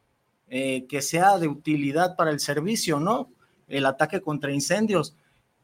eh, 0.48 0.88
que 0.88 1.02
sea 1.02 1.38
de 1.38 1.48
utilidad 1.48 2.16
para 2.16 2.32
el 2.32 2.40
servicio, 2.40 3.00
¿no? 3.00 3.32
El 3.68 3.86
ataque 3.86 4.22
contra 4.22 4.52
incendios. 4.52 5.16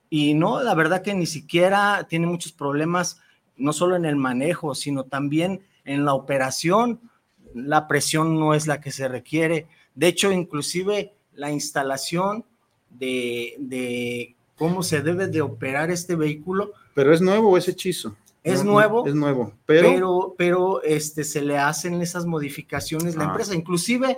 Y 0.10 0.34
no, 0.36 0.62
la 0.62 0.76
verdad 0.76 1.02
que 1.02 1.14
ni 1.14 1.26
siquiera 1.26 2.06
tiene 2.10 2.28
muchos 2.28 2.52
problemas, 2.52 3.20
no 3.58 3.74
solo 3.74 3.96
en 3.96 4.06
el 4.06 4.16
manejo, 4.16 4.76
sino 4.76 5.04
también 5.04 5.62
en 5.84 6.06
la 6.06 6.14
operación. 6.14 7.00
La 7.54 7.88
presión 7.88 8.40
no 8.40 8.54
es 8.54 8.68
la 8.68 8.82
que 8.82 8.92
se 8.92 9.08
requiere. 9.08 9.68
De 9.94 10.08
hecho, 10.08 10.32
inclusive 10.32 11.14
la 11.34 11.52
instalación 11.52 12.46
de, 12.90 13.56
de 13.60 14.36
cómo 14.58 14.84
se 14.84 15.02
debe 15.02 15.28
de 15.28 15.42
operar 15.42 15.92
este 15.92 16.16
vehículo. 16.16 16.74
Pero 16.94 17.14
es 17.14 17.22
nuevo 17.22 17.58
ese 17.58 17.72
hechizo. 17.72 18.16
Es 18.44 18.64
no, 18.64 18.74
nuevo. 18.74 19.08
Es 19.08 19.16
nuevo. 19.16 19.54
Pero, 19.66 19.90
pero, 19.90 20.36
pero, 20.38 20.84
este, 20.84 21.24
se 21.24 21.42
le 21.42 21.58
hacen 21.58 22.02
esas 22.02 22.26
modificaciones. 22.26 23.16
La 23.16 23.26
ah. 23.26 23.28
empresa, 23.30 23.56
inclusive, 23.56 24.18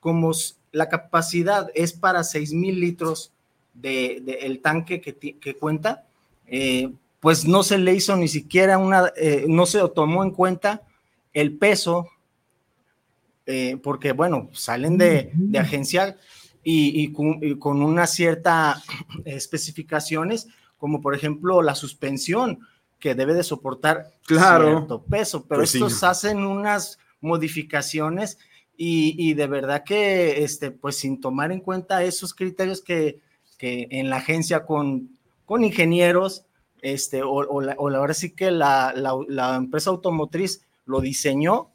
como 0.00 0.30
la 0.70 0.88
capacidad 0.88 1.70
es 1.74 1.92
para 1.92 2.22
6 2.22 2.52
mil 2.52 2.78
litros 2.78 3.32
de, 3.72 4.20
de, 4.22 4.34
el 4.42 4.60
tanque 4.60 5.00
que, 5.00 5.14
que 5.16 5.54
cuenta, 5.56 6.06
eh, 6.46 6.92
pues 7.24 7.46
no 7.46 7.62
se 7.62 7.78
le 7.78 7.94
hizo 7.94 8.14
ni 8.18 8.28
siquiera 8.28 8.76
una, 8.76 9.10
eh, 9.16 9.46
no 9.48 9.64
se 9.64 9.80
tomó 9.94 10.22
en 10.24 10.30
cuenta 10.30 10.82
el 11.32 11.56
peso, 11.56 12.06
eh, 13.46 13.78
porque 13.82 14.12
bueno, 14.12 14.50
salen 14.52 14.98
de, 14.98 15.30
de 15.32 15.58
agencia 15.58 16.18
y, 16.62 17.02
y, 17.02 17.14
con, 17.14 17.38
y, 17.40 17.54
con, 17.54 17.82
una 17.82 18.06
cierta 18.06 18.82
especificaciones, 19.24 20.48
como 20.76 21.00
por 21.00 21.14
ejemplo 21.14 21.62
la 21.62 21.74
suspensión, 21.74 22.58
que 22.98 23.14
debe 23.14 23.32
de 23.32 23.42
soportar 23.42 24.12
claro. 24.26 24.68
cierto 24.68 25.02
peso, 25.02 25.46
pero 25.48 25.62
pues 25.62 25.74
estos 25.74 26.00
sí. 26.00 26.04
hacen 26.04 26.44
unas 26.44 26.98
modificaciones 27.22 28.36
y, 28.76 29.14
y, 29.16 29.32
de 29.32 29.46
verdad 29.46 29.82
que, 29.82 30.44
este, 30.44 30.72
pues 30.72 30.98
sin 30.98 31.22
tomar 31.22 31.52
en 31.52 31.60
cuenta 31.60 32.04
esos 32.04 32.34
criterios 32.34 32.82
que, 32.82 33.20
que 33.56 33.88
en 33.92 34.10
la 34.10 34.16
agencia 34.16 34.66
con, 34.66 35.08
con 35.46 35.64
ingenieros, 35.64 36.44
este, 36.84 37.22
o, 37.22 37.62
la, 37.62 37.74
o 37.78 37.88
la, 37.88 37.98
ahora 37.98 38.12
sí 38.12 38.34
que 38.34 38.50
la, 38.50 38.92
la, 38.94 39.14
la, 39.26 39.56
empresa 39.56 39.88
automotriz 39.88 40.66
lo 40.84 41.00
diseñó 41.00 41.70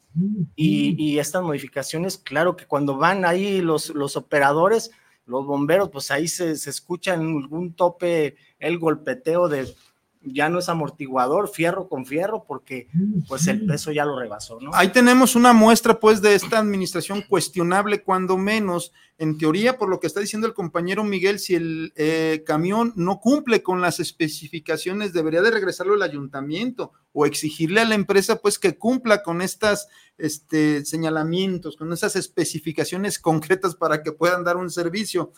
y, 0.54 0.94
y, 0.96 1.18
estas 1.18 1.42
modificaciones, 1.42 2.16
claro 2.16 2.54
que 2.54 2.66
cuando 2.66 2.96
van 2.96 3.24
ahí 3.24 3.60
los, 3.60 3.88
los 3.90 4.16
operadores, 4.16 4.92
los 5.26 5.46
bomberos, 5.46 5.90
pues 5.90 6.12
ahí 6.12 6.28
se, 6.28 6.56
se 6.56 6.70
escucha 6.70 7.14
en 7.14 7.22
algún 7.22 7.74
tope 7.74 8.36
el 8.60 8.78
golpeteo 8.78 9.48
de 9.48 9.74
ya 10.22 10.50
no 10.50 10.58
es 10.58 10.68
amortiguador, 10.68 11.48
fierro 11.48 11.88
con 11.88 12.04
fierro, 12.04 12.44
porque 12.44 12.88
pues 13.26 13.46
el 13.46 13.64
peso 13.64 13.90
ya 13.90 14.04
lo 14.04 14.18
rebasó, 14.18 14.60
¿no? 14.60 14.70
Ahí 14.74 14.88
tenemos 14.88 15.34
una 15.34 15.52
muestra 15.52 15.98
pues 15.98 16.20
de 16.20 16.34
esta 16.34 16.58
administración 16.58 17.22
cuestionable, 17.22 18.02
cuando 18.02 18.36
menos, 18.36 18.92
en 19.16 19.38
teoría, 19.38 19.78
por 19.78 19.88
lo 19.88 19.98
que 19.98 20.06
está 20.06 20.20
diciendo 20.20 20.46
el 20.46 20.52
compañero 20.52 21.04
Miguel, 21.04 21.38
si 21.38 21.54
el 21.54 21.92
eh, 21.96 22.42
camión 22.46 22.92
no 22.96 23.18
cumple 23.18 23.62
con 23.62 23.80
las 23.80 23.98
especificaciones, 23.98 25.14
debería 25.14 25.40
de 25.40 25.52
regresarlo 25.52 25.94
al 25.94 26.02
ayuntamiento 26.02 26.92
o 27.12 27.24
exigirle 27.24 27.80
a 27.80 27.86
la 27.86 27.94
empresa 27.94 28.40
pues 28.40 28.58
que 28.58 28.76
cumpla 28.76 29.22
con 29.22 29.40
estas 29.40 29.88
este, 30.18 30.84
señalamientos, 30.84 31.76
con 31.76 31.92
esas 31.92 32.14
especificaciones 32.16 33.18
concretas 33.20 33.74
para 33.74 34.02
que 34.02 34.12
puedan 34.12 34.44
dar 34.44 34.56
un 34.56 34.70
servicio. 34.70 35.32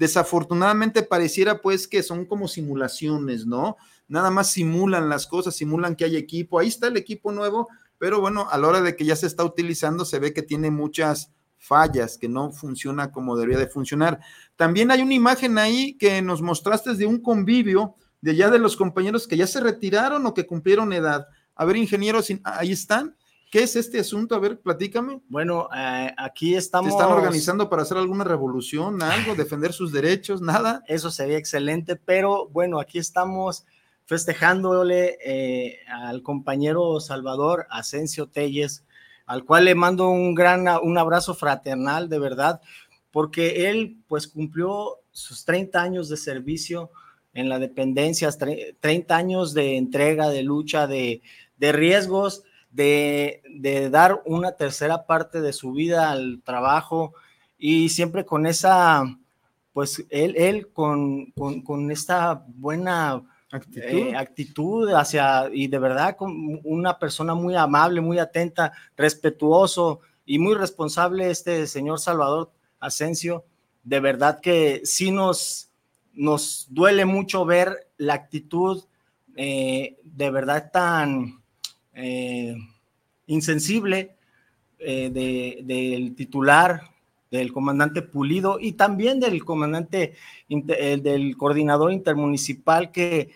Desafortunadamente 0.00 1.02
pareciera 1.02 1.60
pues 1.60 1.86
que 1.86 2.02
son 2.02 2.24
como 2.24 2.48
simulaciones, 2.48 3.44
¿no? 3.44 3.76
Nada 4.08 4.30
más 4.30 4.50
simulan 4.50 5.10
las 5.10 5.26
cosas, 5.26 5.54
simulan 5.54 5.94
que 5.94 6.06
hay 6.06 6.16
equipo, 6.16 6.58
ahí 6.58 6.68
está 6.68 6.86
el 6.86 6.96
equipo 6.96 7.32
nuevo, 7.32 7.68
pero 7.98 8.18
bueno, 8.18 8.48
a 8.50 8.56
la 8.56 8.68
hora 8.68 8.80
de 8.80 8.96
que 8.96 9.04
ya 9.04 9.14
se 9.14 9.26
está 9.26 9.44
utilizando 9.44 10.06
se 10.06 10.18
ve 10.18 10.32
que 10.32 10.40
tiene 10.40 10.70
muchas 10.70 11.34
fallas, 11.58 12.16
que 12.16 12.30
no 12.30 12.50
funciona 12.50 13.12
como 13.12 13.36
debería 13.36 13.58
de 13.58 13.66
funcionar. 13.68 14.20
También 14.56 14.90
hay 14.90 15.02
una 15.02 15.12
imagen 15.12 15.58
ahí 15.58 15.98
que 15.98 16.22
nos 16.22 16.40
mostraste 16.40 16.94
de 16.94 17.04
un 17.04 17.20
convivio 17.20 17.94
de 18.22 18.34
ya 18.34 18.48
de 18.48 18.58
los 18.58 18.78
compañeros 18.78 19.28
que 19.28 19.36
ya 19.36 19.46
se 19.46 19.60
retiraron 19.60 20.24
o 20.24 20.32
que 20.32 20.46
cumplieron 20.46 20.94
edad. 20.94 21.26
A 21.54 21.66
ver, 21.66 21.76
ingenieros, 21.76 22.32
ahí 22.44 22.72
están. 22.72 23.16
¿Qué 23.50 23.64
es 23.64 23.74
este 23.74 23.98
asunto? 23.98 24.36
A 24.36 24.38
ver, 24.38 24.60
platícame. 24.60 25.20
Bueno, 25.28 25.68
eh, 25.76 26.14
aquí 26.16 26.54
estamos. 26.54 26.92
¿Se 26.92 26.96
están 26.96 27.10
organizando 27.10 27.68
para 27.68 27.82
hacer 27.82 27.96
alguna 27.96 28.22
revolución, 28.22 29.02
algo, 29.02 29.34
defender 29.34 29.72
sus 29.72 29.90
derechos, 29.90 30.40
nada? 30.40 30.84
Eso 30.86 31.10
sería 31.10 31.36
excelente, 31.36 31.96
pero 31.96 32.48
bueno, 32.48 32.78
aquí 32.78 32.98
estamos 32.98 33.66
festejándole 34.04 35.18
eh, 35.24 35.80
al 35.88 36.22
compañero 36.22 37.00
Salvador 37.00 37.66
Asensio 37.70 38.28
Telles, 38.28 38.84
al 39.26 39.44
cual 39.44 39.64
le 39.64 39.74
mando 39.74 40.08
un 40.10 40.36
gran 40.36 40.68
un 40.84 40.96
abrazo 40.96 41.34
fraternal, 41.34 42.08
de 42.08 42.20
verdad, 42.20 42.60
porque 43.10 43.68
él 43.68 43.98
pues 44.06 44.28
cumplió 44.28 44.98
sus 45.10 45.44
30 45.44 45.82
años 45.82 46.08
de 46.08 46.16
servicio 46.16 46.92
en 47.34 47.48
la 47.48 47.58
dependencia, 47.58 48.30
30 48.30 49.16
años 49.16 49.54
de 49.54 49.76
entrega, 49.76 50.28
de 50.28 50.44
lucha, 50.44 50.86
de, 50.86 51.22
de 51.56 51.72
riesgos 51.72 52.44
de, 52.70 53.42
de, 53.48 53.90
dar 53.90 54.22
una 54.24 54.52
tercera 54.52 55.06
parte 55.06 55.40
de 55.40 55.52
su 55.52 55.72
vida 55.72 56.10
al 56.10 56.40
trabajo 56.44 57.14
y 57.58 57.88
siempre 57.88 58.24
con 58.24 58.46
esa, 58.46 59.04
pues 59.72 60.04
él, 60.08 60.34
él 60.36 60.72
con, 60.72 61.32
con, 61.32 61.62
con 61.62 61.90
esta 61.90 62.44
buena 62.46 63.22
actitud. 63.50 63.88
Eh, 63.88 64.16
actitud. 64.16 64.92
hacia, 64.92 65.48
y 65.52 65.66
de 65.66 65.78
verdad, 65.78 66.16
con 66.16 66.60
una 66.64 66.98
persona 66.98 67.34
muy 67.34 67.56
amable, 67.56 68.00
muy 68.00 68.18
atenta, 68.18 68.72
respetuoso 68.96 70.00
y 70.24 70.38
muy 70.38 70.54
responsable 70.54 71.30
este 71.30 71.66
señor 71.66 71.98
Salvador 72.00 72.52
Asensio. 72.78 73.44
De 73.82 74.00
verdad 74.00 74.40
que 74.40 74.82
sí 74.84 75.10
nos, 75.10 75.70
nos 76.12 76.66
duele 76.70 77.04
mucho 77.04 77.44
ver 77.44 77.88
la 77.96 78.14
actitud 78.14 78.84
eh, 79.36 79.98
de 80.02 80.30
verdad 80.30 80.70
tan 80.72 81.39
eh, 81.94 82.56
insensible 83.26 84.16
eh, 84.78 85.10
de, 85.10 85.60
del 85.62 86.14
titular, 86.14 86.82
del 87.30 87.52
comandante 87.52 88.02
Pulido 88.02 88.58
y 88.58 88.72
también 88.72 89.20
del 89.20 89.44
comandante, 89.44 90.14
eh, 90.48 91.00
del 91.02 91.36
coordinador 91.36 91.92
intermunicipal, 91.92 92.90
que 92.90 93.30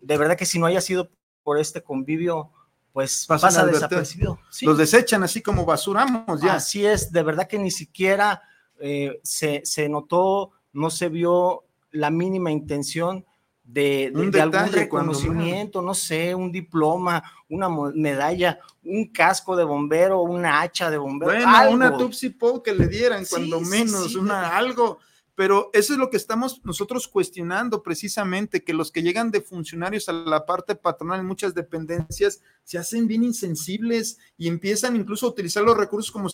de 0.00 0.18
verdad 0.18 0.36
que 0.36 0.46
si 0.46 0.58
no 0.58 0.66
haya 0.66 0.80
sido 0.80 1.10
por 1.42 1.58
este 1.58 1.82
convivio, 1.82 2.50
pues 2.92 3.26
Pasan 3.26 3.48
pasa 3.48 3.66
desapercibido. 3.66 4.38
Sí. 4.50 4.66
Los 4.66 4.78
desechan 4.78 5.22
así 5.22 5.40
como 5.40 5.64
basuramos 5.64 6.40
ya. 6.40 6.54
Así 6.54 6.84
es, 6.84 7.10
de 7.10 7.22
verdad 7.22 7.48
que 7.48 7.58
ni 7.58 7.70
siquiera 7.70 8.42
eh, 8.78 9.18
se, 9.22 9.62
se 9.64 9.88
notó, 9.88 10.52
no 10.72 10.90
se 10.90 11.08
vio 11.08 11.64
la 11.90 12.10
mínima 12.10 12.50
intención 12.50 13.24
de, 13.64 14.10
de, 14.14 14.30
de 14.30 14.40
algún 14.40 14.72
reconocimiento, 14.72 15.78
cuando... 15.78 15.90
no 15.90 15.94
sé, 15.94 16.34
un 16.34 16.50
diploma, 16.50 17.22
una 17.48 17.68
medalla, 17.94 18.58
un 18.84 19.12
casco 19.12 19.56
de 19.56 19.64
bombero, 19.64 20.22
una 20.22 20.60
hacha 20.60 20.90
de 20.90 20.98
bombero. 20.98 21.32
Bueno, 21.32 21.48
algo. 21.48 21.74
una 21.74 21.96
Tupsi 21.96 22.36
que 22.64 22.74
le 22.74 22.88
dieran, 22.88 23.24
cuando 23.24 23.60
sí, 23.60 23.64
menos, 23.66 24.04
sí, 24.04 24.08
sí, 24.10 24.16
una, 24.16 24.56
algo, 24.56 24.98
Pero 25.34 25.70
eso 25.72 25.94
es 25.94 25.98
lo 25.98 26.10
que 26.10 26.18
estamos 26.18 26.60
nosotros 26.64 27.08
cuestionando 27.08 27.82
precisamente, 27.82 28.62
que 28.64 28.74
los 28.74 28.92
que 28.92 29.02
llegan 29.02 29.30
de 29.30 29.40
funcionarios 29.40 30.08
a 30.08 30.12
la 30.12 30.44
parte 30.44 30.74
patronal 30.74 31.20
en 31.20 31.26
muchas 31.26 31.54
dependencias 31.54 32.40
se 32.64 32.78
hacen 32.78 33.06
bien 33.06 33.24
insensibles 33.24 34.18
y 34.36 34.48
empiezan 34.48 34.96
incluso 34.96 35.26
a 35.26 35.30
utilizar 35.30 35.62
los 35.62 35.76
recursos 35.76 36.10
como 36.10 36.28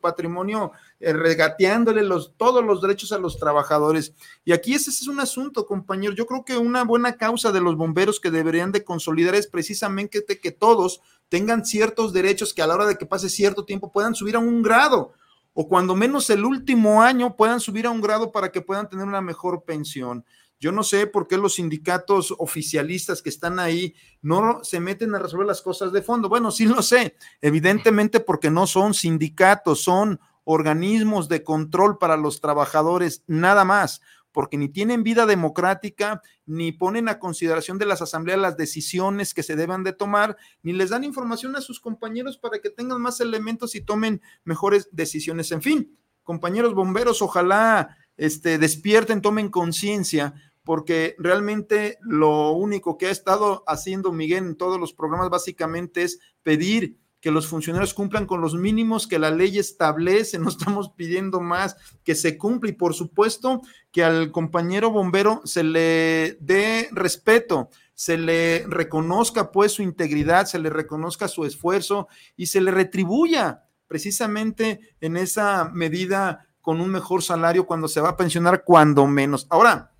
patrimonio, 0.00 0.72
eh, 0.98 1.12
regateándole 1.12 2.02
los, 2.02 2.34
todos 2.36 2.64
los 2.64 2.80
derechos 2.82 3.12
a 3.12 3.18
los 3.18 3.38
trabajadores. 3.38 4.14
Y 4.44 4.52
aquí 4.52 4.74
ese, 4.74 4.90
es 4.90 5.06
un 5.06 5.20
asunto, 5.20 5.66
compañero. 5.66 6.14
Yo 6.14 6.26
creo 6.26 6.44
que 6.44 6.56
una 6.56 6.84
buena 6.84 7.16
causa 7.16 7.52
de 7.52 7.60
los 7.60 7.76
bomberos 7.76 8.18
que 8.18 8.30
deberían 8.30 8.72
de 8.72 8.84
consolidar 8.84 9.34
es 9.34 9.46
precisamente 9.46 10.24
que, 10.26 10.38
que 10.38 10.50
todos 10.50 11.00
tengan 11.28 11.64
ciertos 11.64 12.12
derechos 12.12 12.52
que 12.52 12.62
a 12.62 12.66
la 12.66 12.74
hora 12.74 12.86
de 12.86 12.96
que 12.96 13.06
pase 13.06 13.28
cierto 13.28 13.64
tiempo 13.64 13.92
puedan 13.92 14.14
subir 14.14 14.36
a 14.36 14.40
un 14.40 14.62
grado 14.62 15.12
o 15.52 15.68
cuando 15.68 15.94
menos 15.94 16.30
el 16.30 16.44
último 16.44 17.02
año 17.02 17.36
puedan 17.36 17.60
subir 17.60 17.86
a 17.86 17.90
un 17.90 18.00
grado 18.00 18.30
para 18.32 18.50
que 18.50 18.60
puedan 18.60 18.88
tener 18.88 19.04
una 19.04 19.20
mejor 19.20 19.62
pensión. 19.64 20.24
Yo 20.60 20.72
no 20.72 20.82
sé 20.82 21.06
por 21.06 21.26
qué 21.26 21.38
los 21.38 21.54
sindicatos 21.54 22.34
oficialistas 22.38 23.22
que 23.22 23.30
están 23.30 23.58
ahí 23.58 23.94
no 24.20 24.62
se 24.62 24.78
meten 24.78 25.14
a 25.14 25.18
resolver 25.18 25.46
las 25.46 25.62
cosas 25.62 25.90
de 25.90 26.02
fondo. 26.02 26.28
Bueno, 26.28 26.50
sí 26.50 26.66
lo 26.66 26.82
sé, 26.82 27.16
evidentemente 27.40 28.20
porque 28.20 28.50
no 28.50 28.66
son 28.66 28.92
sindicatos, 28.92 29.82
son 29.82 30.20
organismos 30.44 31.28
de 31.28 31.42
control 31.42 31.96
para 31.96 32.18
los 32.18 32.42
trabajadores, 32.42 33.24
nada 33.26 33.64
más, 33.64 34.02
porque 34.32 34.58
ni 34.58 34.68
tienen 34.68 35.02
vida 35.02 35.24
democrática, 35.24 36.20
ni 36.44 36.72
ponen 36.72 37.08
a 37.08 37.18
consideración 37.18 37.78
de 37.78 37.86
las 37.86 38.02
asambleas 38.02 38.38
las 38.38 38.58
decisiones 38.58 39.32
que 39.32 39.42
se 39.42 39.56
deben 39.56 39.82
de 39.82 39.94
tomar, 39.94 40.36
ni 40.62 40.74
les 40.74 40.90
dan 40.90 41.04
información 41.04 41.56
a 41.56 41.62
sus 41.62 41.80
compañeros 41.80 42.36
para 42.36 42.58
que 42.58 42.68
tengan 42.68 43.00
más 43.00 43.20
elementos 43.20 43.74
y 43.74 43.80
tomen 43.80 44.20
mejores 44.44 44.90
decisiones. 44.92 45.52
En 45.52 45.62
fin, 45.62 45.98
compañeros 46.22 46.74
bomberos, 46.74 47.22
ojalá 47.22 47.96
este, 48.16 48.58
despierten, 48.58 49.22
tomen 49.22 49.48
conciencia 49.48 50.34
porque 50.70 51.16
realmente 51.18 51.98
lo 52.00 52.52
único 52.52 52.96
que 52.96 53.06
ha 53.06 53.10
estado 53.10 53.64
haciendo 53.66 54.12
Miguel 54.12 54.44
en 54.44 54.54
todos 54.54 54.78
los 54.78 54.92
programas 54.92 55.28
básicamente 55.28 56.04
es 56.04 56.20
pedir 56.44 56.96
que 57.20 57.32
los 57.32 57.48
funcionarios 57.48 57.92
cumplan 57.92 58.24
con 58.24 58.40
los 58.40 58.54
mínimos 58.54 59.08
que 59.08 59.18
la 59.18 59.32
ley 59.32 59.58
establece, 59.58 60.38
no 60.38 60.48
estamos 60.48 60.90
pidiendo 60.90 61.40
más, 61.40 61.74
que 62.04 62.14
se 62.14 62.38
cumpla 62.38 62.70
y 62.70 62.74
por 62.74 62.94
supuesto 62.94 63.62
que 63.90 64.04
al 64.04 64.30
compañero 64.30 64.92
bombero 64.92 65.42
se 65.44 65.64
le 65.64 66.38
dé 66.40 66.88
respeto, 66.92 67.70
se 67.92 68.16
le 68.16 68.64
reconozca 68.68 69.50
pues 69.50 69.72
su 69.72 69.82
integridad, 69.82 70.46
se 70.46 70.60
le 70.60 70.70
reconozca 70.70 71.26
su 71.26 71.44
esfuerzo 71.44 72.06
y 72.36 72.46
se 72.46 72.60
le 72.60 72.70
retribuya 72.70 73.64
precisamente 73.88 74.94
en 75.00 75.16
esa 75.16 75.68
medida 75.74 76.46
con 76.60 76.80
un 76.80 76.90
mejor 76.90 77.24
salario 77.24 77.66
cuando 77.66 77.88
se 77.88 78.00
va 78.00 78.10
a 78.10 78.16
pensionar, 78.16 78.62
cuando 78.62 79.08
menos. 79.08 79.48
Ahora, 79.50 79.90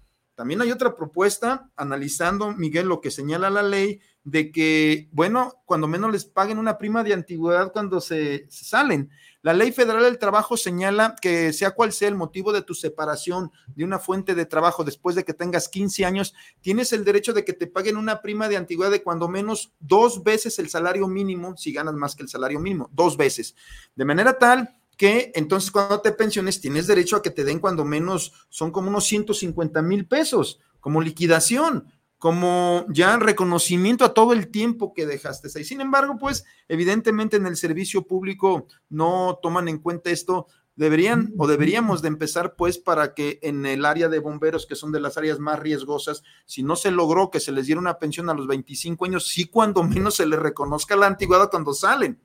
también 0.41 0.63
hay 0.63 0.73
otra 0.73 0.97
propuesta, 0.97 1.69
analizando, 1.77 2.55
Miguel, 2.55 2.87
lo 2.87 3.03
que 3.03 3.11
señala 3.11 3.51
la 3.51 3.63
ley, 3.63 4.01
de 4.25 4.51
que, 4.51 5.11
bueno, 5.13 5.61
cuando 5.67 5.87
menos 5.87 6.11
les 6.11 6.25
paguen 6.25 6.57
una 6.57 6.79
prima 6.79 7.05
de 7.05 7.13
antigüedad 7.13 7.73
cuando 7.75 8.01
se, 8.01 8.47
salen. 8.49 9.11
La 9.43 9.53
ley 9.53 9.71
federal 9.71 10.03
del 10.03 10.17
trabajo 10.17 10.57
señala 10.57 11.15
que 11.21 11.53
sea 11.53 11.73
cual 11.73 11.93
sea 11.93 12.09
el 12.09 12.15
motivo 12.15 12.55
de 12.55 12.63
tu 12.63 12.73
separación 12.73 13.53
de 13.67 13.85
una 13.85 13.99
fuente 13.99 14.35
de 14.35 14.47
trabajo 14.47 14.83
después 14.83 15.15
de 15.15 15.25
que 15.25 15.35
tengas 15.35 15.69
15 15.69 16.07
años, 16.07 16.33
tienes 16.63 16.95
el 16.95 17.05
derecho 17.05 17.35
de 17.35 17.45
que 17.45 17.53
te 17.53 17.67
paguen 17.67 17.99
una 17.99 18.23
prima 18.23 18.49
de 18.49 18.57
antigüedad 18.57 18.91
de 18.91 19.03
cuando 19.03 19.29
menos 19.29 19.75
dos 19.79 20.25
veces 20.25 20.59
el 20.59 20.71
salario 20.71 21.07
mínimo, 21.07 21.55
si 21.59 21.71
ganas 21.71 21.93
más 21.93 22.17
que 22.17 22.23
el 22.23 22.31
salario 22.31 22.61
mínimo, 22.61 22.89
dos 22.95 23.19
veces. 23.19 23.55
De 23.95 24.07
manera 24.07 24.39
tal 24.39 24.80
que 25.01 25.33
entonces 25.35 25.71
cuando 25.71 26.03
te 26.03 26.13
pensiones 26.13 26.61
tienes 26.61 26.87
derecho 26.87 27.17
a 27.17 27.23
que 27.23 27.31
te 27.31 27.43
den 27.43 27.59
cuando 27.59 27.87
menos, 27.87 28.35
son 28.51 28.71
como 28.71 28.91
unos 28.91 29.07
150 29.07 29.81
mil 29.81 30.07
pesos 30.07 30.61
como 30.79 31.01
liquidación, 31.01 31.87
como 32.19 32.85
ya 32.91 33.17
reconocimiento 33.17 34.05
a 34.05 34.13
todo 34.13 34.35
el 34.35 34.49
tiempo 34.49 34.93
que 34.93 35.07
dejaste 35.07 35.49
ahí. 35.57 35.65
Sin 35.65 35.81
embargo, 35.81 36.19
pues 36.21 36.45
evidentemente 36.69 37.39
en 37.39 37.47
el 37.47 37.57
servicio 37.57 38.03
público 38.03 38.67
no 38.91 39.39
toman 39.43 39.69
en 39.69 39.79
cuenta 39.79 40.11
esto. 40.11 40.49
Deberían 40.77 41.33
o 41.39 41.47
deberíamos 41.47 42.03
de 42.03 42.09
empezar 42.09 42.55
pues 42.55 42.77
para 42.77 43.15
que 43.15 43.39
en 43.41 43.65
el 43.65 43.87
área 43.87 44.11
de 44.11 44.19
bomberos, 44.19 44.67
que 44.67 44.75
son 44.75 44.93
de 44.93 45.01
las 45.01 45.17
áreas 45.17 45.39
más 45.39 45.59
riesgosas, 45.61 46.23
si 46.45 46.63
no 46.63 46.77
se 46.77 46.91
logró 46.91 47.31
que 47.31 47.41
se 47.41 47.53
les 47.53 47.65
diera 47.65 47.81
una 47.81 47.99
pensión 47.99 48.29
a 48.29 48.35
los 48.35 48.47
25 48.47 49.07
años, 49.07 49.29
sí 49.29 49.47
cuando 49.47 49.83
menos 49.83 50.17
se 50.17 50.27
les 50.27 50.39
reconozca 50.39 50.95
la 50.95 51.07
antigüedad 51.07 51.49
cuando 51.49 51.73
salen 51.73 52.21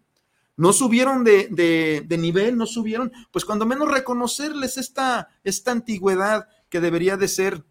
no 0.57 0.73
subieron 0.73 1.23
de, 1.23 2.05
nivel, 2.17 2.57
no 2.57 2.65
subieron, 2.65 3.11
pues 3.31 3.45
cuando 3.45 3.65
menos 3.65 3.91
reconocerles 3.91 4.77
esta, 4.77 5.29
esta 5.43 5.71
antigüedad 5.71 6.47
que 6.69 6.81
debería 6.81 7.17
de 7.17 7.27
ser 7.27 7.65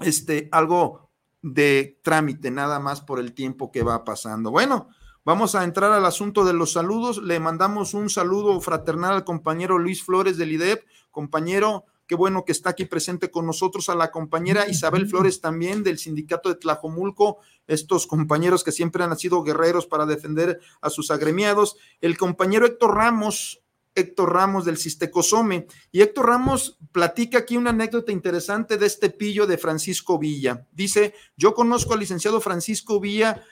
este, 0.00 0.48
algo 0.52 1.10
de 1.42 2.00
trámite, 2.02 2.50
nada 2.50 2.78
más 2.80 3.00
por 3.00 3.20
el 3.20 3.34
tiempo 3.34 3.70
que 3.70 3.82
va 3.82 4.04
pasando. 4.04 4.50
Bueno, 4.50 4.88
vamos 5.24 5.54
a 5.54 5.64
entrar 5.64 5.92
al 5.92 6.06
asunto 6.06 6.44
de 6.44 6.54
los 6.54 6.72
saludos. 6.72 7.22
Le 7.22 7.40
mandamos 7.40 7.94
un 7.94 8.10
saludo 8.10 8.60
fraternal 8.60 9.14
al 9.14 9.24
compañero 9.24 9.78
Luis 9.78 10.02
Flores 10.02 10.36
del 10.36 10.52
IDEP, 10.52 10.84
compañero 11.10 11.84
Qué 12.08 12.14
bueno 12.14 12.46
que 12.46 12.52
está 12.52 12.70
aquí 12.70 12.86
presente 12.86 13.30
con 13.30 13.44
nosotros 13.44 13.90
a 13.90 13.94
la 13.94 14.10
compañera 14.10 14.66
Isabel 14.66 15.06
Flores 15.06 15.42
también 15.42 15.84
del 15.84 15.98
sindicato 15.98 16.48
de 16.48 16.54
Tlajomulco, 16.54 17.36
estos 17.66 18.06
compañeros 18.06 18.64
que 18.64 18.72
siempre 18.72 19.04
han 19.04 19.16
sido 19.18 19.42
guerreros 19.42 19.86
para 19.86 20.06
defender 20.06 20.58
a 20.80 20.88
sus 20.88 21.10
agremiados. 21.10 21.76
El 22.00 22.16
compañero 22.16 22.64
Héctor 22.64 22.94
Ramos, 22.96 23.62
Héctor 23.94 24.32
Ramos 24.32 24.64
del 24.64 24.78
Sistecosome. 24.78 25.66
Y 25.92 26.00
Héctor 26.00 26.28
Ramos 26.28 26.78
platica 26.92 27.38
aquí 27.40 27.58
una 27.58 27.70
anécdota 27.70 28.10
interesante 28.10 28.78
de 28.78 28.86
este 28.86 29.10
pillo 29.10 29.46
de 29.46 29.58
Francisco 29.58 30.18
Villa. 30.18 30.66
Dice, 30.72 31.12
yo 31.36 31.52
conozco 31.52 31.92
al 31.92 32.00
licenciado 32.00 32.40
Francisco 32.40 33.00
Villa, 33.00 33.44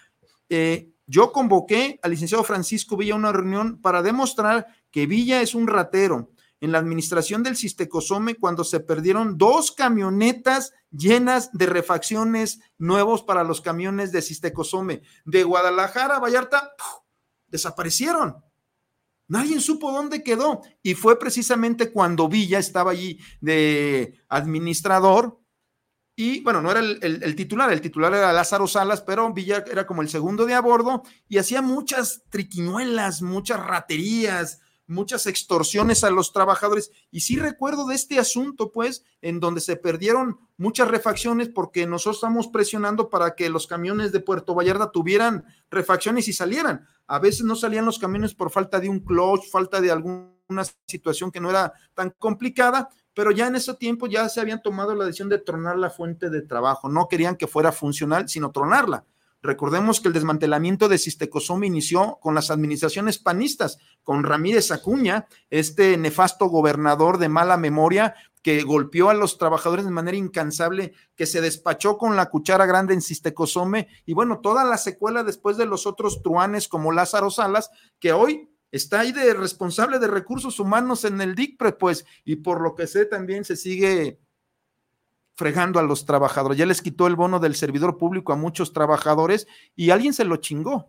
eh, 0.48 0.88
yo 1.06 1.30
convoqué 1.30 2.00
al 2.02 2.12
licenciado 2.12 2.42
Francisco 2.42 2.96
Villa 2.96 3.12
a 3.12 3.18
una 3.18 3.32
reunión 3.32 3.82
para 3.82 4.02
demostrar 4.02 4.66
que 4.90 5.06
Villa 5.06 5.42
es 5.42 5.54
un 5.54 5.66
ratero, 5.66 6.30
en 6.60 6.72
la 6.72 6.78
administración 6.78 7.42
del 7.42 7.56
Sistecosome 7.56 8.36
cuando 8.36 8.64
se 8.64 8.80
perdieron 8.80 9.36
dos 9.36 9.72
camionetas 9.72 10.72
llenas 10.90 11.50
de 11.52 11.66
refacciones 11.66 12.60
nuevos 12.78 13.22
para 13.22 13.44
los 13.44 13.60
camiones 13.60 14.12
de 14.12 14.22
Sistecosome. 14.22 15.02
De 15.24 15.44
Guadalajara 15.44 16.16
a 16.16 16.20
Vallarta, 16.20 16.70
desaparecieron. 17.48 18.36
Nadie 19.28 19.60
supo 19.60 19.92
dónde 19.92 20.22
quedó. 20.22 20.62
Y 20.82 20.94
fue 20.94 21.18
precisamente 21.18 21.90
cuando 21.92 22.28
Villa 22.28 22.58
estaba 22.58 22.92
allí 22.92 23.18
de 23.40 24.22
administrador. 24.28 25.40
Y 26.18 26.42
bueno, 26.42 26.62
no 26.62 26.70
era 26.70 26.80
el, 26.80 26.98
el, 27.02 27.36
titular, 27.36 27.70
el 27.70 27.82
titular 27.82 28.14
era 28.14 28.32
Lázaro 28.32 28.66
Salas, 28.66 29.02
pero 29.02 29.30
Villa 29.34 29.62
era 29.70 29.86
como 29.86 30.00
el 30.00 30.08
segundo 30.08 30.46
de 30.46 30.54
a 30.54 30.60
bordo 30.60 31.02
y 31.28 31.36
hacía 31.36 31.60
muchas 31.60 32.22
triquiñuelas, 32.30 33.20
muchas 33.20 33.60
raterías, 33.60 34.60
muchas 34.86 35.26
extorsiones 35.26 36.04
a 36.04 36.10
los 36.10 36.32
trabajadores. 36.32 36.90
Y 37.10 37.20
sí 37.20 37.38
recuerdo 37.38 37.86
de 37.86 37.94
este 37.94 38.18
asunto, 38.18 38.72
pues, 38.72 39.04
en 39.20 39.40
donde 39.40 39.60
se 39.60 39.76
perdieron 39.76 40.38
muchas 40.56 40.88
refacciones 40.88 41.48
porque 41.48 41.86
nosotros 41.86 42.16
estamos 42.16 42.48
presionando 42.48 43.10
para 43.10 43.34
que 43.34 43.50
los 43.50 43.66
camiones 43.66 44.12
de 44.12 44.20
Puerto 44.20 44.54
Vallarta 44.54 44.90
tuvieran 44.90 45.44
refacciones 45.70 46.28
y 46.28 46.32
salieran. 46.32 46.86
A 47.06 47.18
veces 47.18 47.44
no 47.44 47.56
salían 47.56 47.84
los 47.84 47.98
camiones 47.98 48.34
por 48.34 48.50
falta 48.50 48.80
de 48.80 48.88
un 48.88 49.00
clutch, 49.00 49.48
falta 49.50 49.80
de 49.80 49.90
alguna 49.90 50.64
situación 50.86 51.30
que 51.30 51.40
no 51.40 51.50
era 51.50 51.72
tan 51.94 52.10
complicada, 52.18 52.88
pero 53.14 53.30
ya 53.30 53.46
en 53.46 53.56
ese 53.56 53.74
tiempo 53.74 54.06
ya 54.06 54.28
se 54.28 54.40
habían 54.40 54.62
tomado 54.62 54.94
la 54.94 55.04
decisión 55.04 55.28
de 55.28 55.38
tronar 55.38 55.78
la 55.78 55.90
fuente 55.90 56.30
de 56.30 56.42
trabajo. 56.42 56.88
No 56.88 57.08
querían 57.08 57.36
que 57.36 57.46
fuera 57.46 57.72
funcional, 57.72 58.28
sino 58.28 58.52
tronarla. 58.52 59.04
Recordemos 59.46 60.00
que 60.00 60.08
el 60.08 60.14
desmantelamiento 60.14 60.88
de 60.88 60.98
Sistecosome 60.98 61.68
inició 61.68 62.18
con 62.20 62.34
las 62.34 62.50
administraciones 62.50 63.18
panistas, 63.18 63.78
con 64.02 64.24
Ramírez 64.24 64.72
Acuña, 64.72 65.28
este 65.50 65.96
nefasto 65.96 66.46
gobernador 66.46 67.18
de 67.18 67.28
mala 67.28 67.56
memoria 67.56 68.16
que 68.42 68.62
golpeó 68.62 69.08
a 69.08 69.14
los 69.14 69.38
trabajadores 69.38 69.84
de 69.84 69.92
manera 69.92 70.16
incansable, 70.16 70.94
que 71.14 71.26
se 71.26 71.40
despachó 71.40 71.96
con 71.96 72.16
la 72.16 72.26
cuchara 72.26 72.66
grande 72.66 72.92
en 72.92 73.00
Sistecosome 73.00 73.86
y 74.04 74.14
bueno, 74.14 74.40
toda 74.40 74.64
la 74.64 74.78
secuela 74.78 75.22
después 75.22 75.56
de 75.56 75.66
los 75.66 75.86
otros 75.86 76.22
truanes 76.24 76.66
como 76.66 76.90
Lázaro 76.90 77.30
Salas, 77.30 77.70
que 78.00 78.12
hoy 78.12 78.50
está 78.72 79.00
ahí 79.00 79.12
de 79.12 79.32
responsable 79.32 80.00
de 80.00 80.08
recursos 80.08 80.58
humanos 80.58 81.04
en 81.04 81.20
el 81.20 81.36
DICPRE, 81.36 81.72
pues, 81.74 82.04
y 82.24 82.36
por 82.36 82.60
lo 82.60 82.74
que 82.74 82.88
sé 82.88 83.06
también 83.06 83.44
se 83.44 83.54
sigue 83.54 84.18
fregando 85.36 85.78
a 85.78 85.82
los 85.82 86.04
trabajadores. 86.04 86.58
Ya 86.58 86.66
les 86.66 86.82
quitó 86.82 87.06
el 87.06 87.14
bono 87.14 87.38
del 87.38 87.54
servidor 87.54 87.98
público 87.98 88.32
a 88.32 88.36
muchos 88.36 88.72
trabajadores 88.72 89.46
y 89.76 89.90
alguien 89.90 90.14
se 90.14 90.24
lo 90.24 90.36
chingó. 90.36 90.88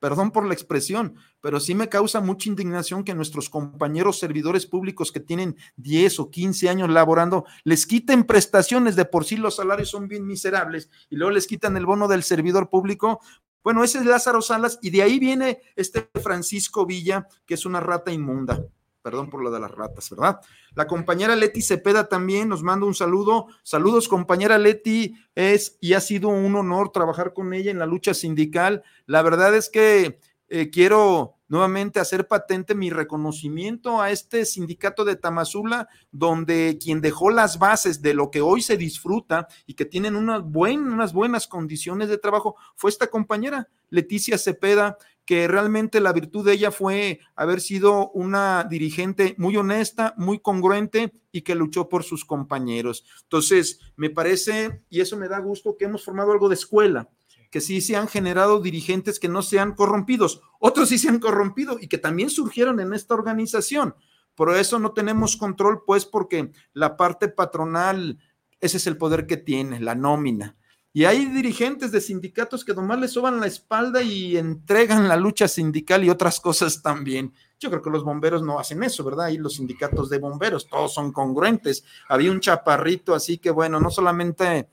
Perdón 0.00 0.30
por 0.30 0.46
la 0.46 0.54
expresión, 0.54 1.16
pero 1.40 1.58
sí 1.58 1.74
me 1.74 1.88
causa 1.88 2.20
mucha 2.20 2.48
indignación 2.48 3.02
que 3.02 3.14
nuestros 3.14 3.50
compañeros 3.50 4.20
servidores 4.20 4.64
públicos 4.64 5.10
que 5.10 5.18
tienen 5.18 5.56
10 5.76 6.20
o 6.20 6.30
15 6.30 6.68
años 6.68 6.88
laborando 6.88 7.46
les 7.64 7.84
quiten 7.84 8.22
prestaciones, 8.22 8.94
de 8.94 9.06
por 9.06 9.24
sí 9.24 9.36
los 9.36 9.56
salarios 9.56 9.90
son 9.90 10.06
bien 10.06 10.24
miserables 10.24 10.88
y 11.10 11.16
luego 11.16 11.32
les 11.32 11.48
quitan 11.48 11.76
el 11.76 11.84
bono 11.84 12.06
del 12.06 12.22
servidor 12.22 12.70
público. 12.70 13.20
Bueno, 13.64 13.82
ese 13.82 13.98
es 13.98 14.06
Lázaro 14.06 14.40
Salas 14.40 14.78
y 14.82 14.90
de 14.90 15.02
ahí 15.02 15.18
viene 15.18 15.62
este 15.74 16.08
Francisco 16.22 16.86
Villa, 16.86 17.26
que 17.44 17.54
es 17.54 17.66
una 17.66 17.80
rata 17.80 18.12
inmunda 18.12 18.64
Perdón 19.08 19.30
por 19.30 19.42
lo 19.42 19.50
de 19.50 19.58
las 19.58 19.70
ratas, 19.70 20.10
¿verdad? 20.10 20.38
La 20.74 20.86
compañera 20.86 21.34
Leti 21.34 21.62
Cepeda 21.62 22.10
también 22.10 22.46
nos 22.46 22.62
manda 22.62 22.84
un 22.84 22.94
saludo. 22.94 23.46
Saludos, 23.62 24.06
compañera 24.06 24.58
Leti. 24.58 25.14
Es 25.34 25.78
y 25.80 25.94
ha 25.94 26.00
sido 26.00 26.28
un 26.28 26.54
honor 26.54 26.92
trabajar 26.92 27.32
con 27.32 27.54
ella 27.54 27.70
en 27.70 27.78
la 27.78 27.86
lucha 27.86 28.12
sindical. 28.12 28.82
La 29.06 29.22
verdad 29.22 29.54
es 29.54 29.70
que 29.70 30.20
eh, 30.50 30.68
quiero 30.68 31.36
nuevamente 31.48 32.00
hacer 32.00 32.28
patente 32.28 32.74
mi 32.74 32.90
reconocimiento 32.90 34.02
a 34.02 34.10
este 34.10 34.44
sindicato 34.44 35.06
de 35.06 35.16
Tamazula, 35.16 35.88
donde 36.12 36.76
quien 36.78 37.00
dejó 37.00 37.30
las 37.30 37.58
bases 37.58 38.02
de 38.02 38.12
lo 38.12 38.30
que 38.30 38.42
hoy 38.42 38.60
se 38.60 38.76
disfruta 38.76 39.48
y 39.64 39.72
que 39.72 39.86
tienen 39.86 40.16
unas, 40.16 40.42
unas 40.42 41.14
buenas 41.14 41.48
condiciones 41.48 42.10
de 42.10 42.18
trabajo 42.18 42.56
fue 42.76 42.90
esta 42.90 43.06
compañera, 43.06 43.70
Leticia 43.88 44.36
Cepeda, 44.36 44.98
que 45.28 45.46
realmente 45.46 46.00
la 46.00 46.14
virtud 46.14 46.46
de 46.46 46.54
ella 46.54 46.70
fue 46.70 47.20
haber 47.36 47.60
sido 47.60 48.10
una 48.12 48.64
dirigente 48.64 49.34
muy 49.36 49.58
honesta, 49.58 50.14
muy 50.16 50.38
congruente 50.38 51.12
y 51.30 51.42
que 51.42 51.54
luchó 51.54 51.90
por 51.90 52.02
sus 52.02 52.24
compañeros. 52.24 53.04
Entonces, 53.24 53.78
me 53.94 54.08
parece, 54.08 54.80
y 54.88 55.02
eso 55.02 55.18
me 55.18 55.28
da 55.28 55.38
gusto, 55.40 55.76
que 55.76 55.84
hemos 55.84 56.02
formado 56.02 56.32
algo 56.32 56.48
de 56.48 56.54
escuela 56.54 57.10
que 57.50 57.60
sí 57.60 57.82
se 57.82 57.94
han 57.94 58.08
generado 58.08 58.62
dirigentes 58.62 59.18
que 59.18 59.28
no 59.28 59.42
sean 59.42 59.74
corrompidos, 59.74 60.40
otros 60.60 60.88
sí 60.88 60.96
se 60.96 61.10
han 61.10 61.18
corrompido 61.18 61.76
y 61.78 61.88
que 61.88 61.98
también 61.98 62.30
surgieron 62.30 62.80
en 62.80 62.94
esta 62.94 63.12
organización. 63.12 63.94
Por 64.34 64.54
eso 64.56 64.78
no 64.78 64.92
tenemos 64.92 65.36
control, 65.36 65.82
pues, 65.86 66.06
porque 66.06 66.52
la 66.72 66.96
parte 66.96 67.28
patronal, 67.28 68.18
ese 68.60 68.78
es 68.78 68.86
el 68.86 68.96
poder 68.96 69.26
que 69.26 69.36
tiene, 69.36 69.78
la 69.78 69.94
nómina. 69.94 70.56
Y 70.92 71.04
hay 71.04 71.26
dirigentes 71.26 71.92
de 71.92 72.00
sindicatos 72.00 72.64
que 72.64 72.74
nomás 72.74 72.98
le 72.98 73.08
soban 73.08 73.40
la 73.40 73.46
espalda 73.46 74.02
y 74.02 74.36
entregan 74.36 75.06
la 75.06 75.16
lucha 75.16 75.46
sindical 75.46 76.02
y 76.04 76.10
otras 76.10 76.40
cosas 76.40 76.82
también. 76.82 77.32
Yo 77.60 77.70
creo 77.70 77.82
que 77.82 77.90
los 77.90 78.04
bomberos 78.04 78.42
no 78.42 78.58
hacen 78.58 78.82
eso, 78.82 79.04
¿verdad? 79.04 79.28
Y 79.28 79.38
los 79.38 79.54
sindicatos 79.54 80.08
de 80.08 80.18
bomberos, 80.18 80.66
todos 80.66 80.94
son 80.94 81.12
congruentes. 81.12 81.84
Había 82.08 82.30
un 82.30 82.40
chaparrito 82.40 83.14
así 83.14 83.38
que, 83.38 83.50
bueno, 83.50 83.80
no 83.80 83.90
solamente 83.90 84.68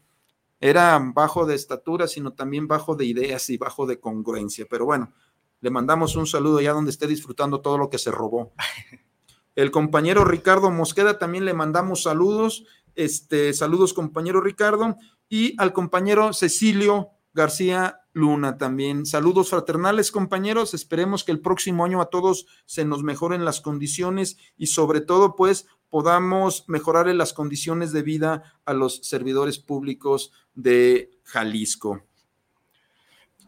era 0.59 0.99
bajo 1.13 1.45
de 1.45 1.55
estatura, 1.55 2.07
sino 2.07 2.33
también 2.33 2.67
bajo 2.67 2.95
de 2.95 3.05
ideas 3.05 3.49
y 3.49 3.57
bajo 3.57 3.85
de 3.85 3.99
congruencia. 3.99 4.65
Pero 4.69 4.85
bueno, 4.85 5.13
le 5.61 5.69
mandamos 5.69 6.15
un 6.15 6.27
saludo 6.27 6.61
ya 6.61 6.73
donde 6.73 6.91
esté 6.91 7.07
disfrutando 7.07 7.61
todo 7.61 7.77
lo 7.77 7.89
que 7.89 7.97
se 7.97 8.11
robó. 8.11 8.53
El 9.55 9.71
compañero 9.71 10.25
Ricardo 10.25 10.69
Mosqueda 10.69 11.17
también 11.17 11.45
le 11.45 11.53
mandamos 11.53 12.03
saludos. 12.03 12.65
Este, 12.95 13.53
saludos, 13.53 13.93
compañero 13.93 14.41
Ricardo. 14.41 14.95
Y 15.29 15.55
al 15.59 15.73
compañero 15.73 16.33
Cecilio 16.33 17.09
García 17.33 17.99
Luna 18.13 18.57
también. 18.57 19.05
Saludos 19.05 19.49
fraternales, 19.49 20.11
compañeros. 20.11 20.73
Esperemos 20.73 21.23
que 21.23 21.33
el 21.33 21.41
próximo 21.41 21.83
año 21.83 22.01
a 22.01 22.09
todos 22.09 22.47
se 22.65 22.85
nos 22.85 23.03
mejoren 23.03 23.43
las 23.43 23.59
condiciones 23.59 24.37
y 24.57 24.67
sobre 24.67 25.01
todo, 25.01 25.35
pues, 25.35 25.67
podamos 25.89 26.63
mejorar 26.67 27.07
las 27.07 27.33
condiciones 27.33 27.91
de 27.91 28.03
vida 28.03 28.53
a 28.65 28.73
los 28.73 29.01
servidores 29.03 29.59
públicos 29.59 30.31
de 30.53 31.11
Jalisco. 31.23 32.03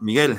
Miguel. 0.00 0.38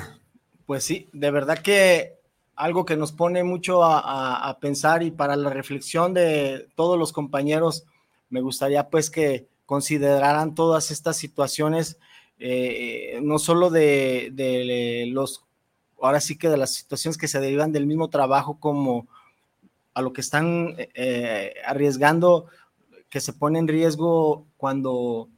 Pues 0.66 0.84
sí, 0.84 1.08
de 1.12 1.30
verdad 1.30 1.58
que 1.58 2.20
algo 2.54 2.84
que 2.84 2.96
nos 2.96 3.10
pone 3.12 3.42
mucho 3.42 3.82
a, 3.82 4.56
pensar 4.60 5.02
y 5.02 5.10
para 5.10 5.34
la 5.34 5.50
reflexión 5.50 6.14
de 6.14 6.68
todos 6.76 6.98
los 6.98 7.12
compañeros, 7.12 7.84
me 8.28 8.40
gustaría 8.40 8.88
pues 8.88 9.10
que 9.10 9.48
consideraran 9.70 10.56
todas 10.56 10.90
estas 10.90 11.16
situaciones, 11.16 11.96
eh, 12.40 13.20
no 13.22 13.38
solo 13.38 13.70
de, 13.70 14.30
de, 14.32 15.06
los, 15.12 15.44
ahora 16.02 16.20
sí 16.20 16.36
que 16.36 16.48
de 16.48 16.56
las 16.56 16.74
situaciones 16.74 17.16
que 17.16 17.28
se 17.28 17.38
derivan 17.38 17.70
del 17.70 17.86
mismo 17.86 18.10
trabajo 18.10 18.58
como 18.58 19.06
a 19.94 20.02
lo 20.02 20.12
que 20.12 20.22
están 20.22 20.74
eh, 20.76 21.54
arriesgando, 21.64 22.46
que 23.08 23.20
se 23.20 23.32
pone 23.32 23.60
en 23.60 23.68
riesgo 23.68 24.44
cuando, 24.56 25.28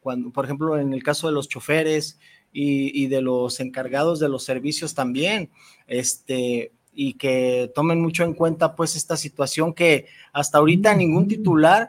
cuando, 0.00 0.32
por 0.32 0.44
ejemplo, 0.44 0.78
en 0.78 0.92
el 0.92 1.02
caso 1.02 1.26
de 1.26 1.32
los 1.32 1.48
choferes 1.48 2.18
y, 2.52 3.06
de 3.06 3.22
los 3.22 3.58
encargados 3.58 4.20
de 4.20 4.28
los 4.28 4.44
servicios 4.44 4.94
también, 4.94 5.50
este, 5.86 6.72
y 6.92 7.14
que 7.14 7.72
tomen 7.74 8.02
mucho 8.02 8.22
en 8.22 8.34
cuenta 8.34 8.76
pues 8.76 8.96
esta 8.96 9.16
situación 9.16 9.72
que 9.72 10.08
hasta 10.34 10.58
ahorita 10.58 10.94
ningún 10.94 11.26
titular 11.26 11.88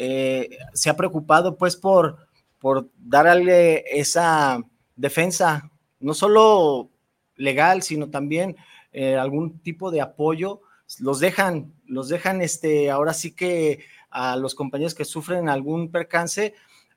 eh, 0.00 0.58
se 0.74 0.90
ha 0.90 0.96
preocupado 0.96 1.58
pues 1.58 1.74
por, 1.74 2.28
por 2.60 2.88
darle 2.96 3.82
esa 3.90 4.62
defensa, 4.94 5.72
no 5.98 6.14
solo 6.14 6.88
legal, 7.34 7.82
sino 7.82 8.08
también 8.08 8.56
eh, 8.92 9.16
algún 9.16 9.58
tipo 9.58 9.90
de 9.90 10.00
apoyo. 10.00 10.60
Los 11.00 11.18
dejan, 11.18 11.72
los 11.84 12.08
dejan, 12.08 12.42
este, 12.42 12.92
ahora 12.92 13.12
sí 13.12 13.32
que 13.32 13.80
a 14.08 14.36
los 14.36 14.54
compañeros 14.54 14.94
que 14.94 15.04
sufren 15.04 15.48
algún 15.48 15.90
percance, 15.90 16.54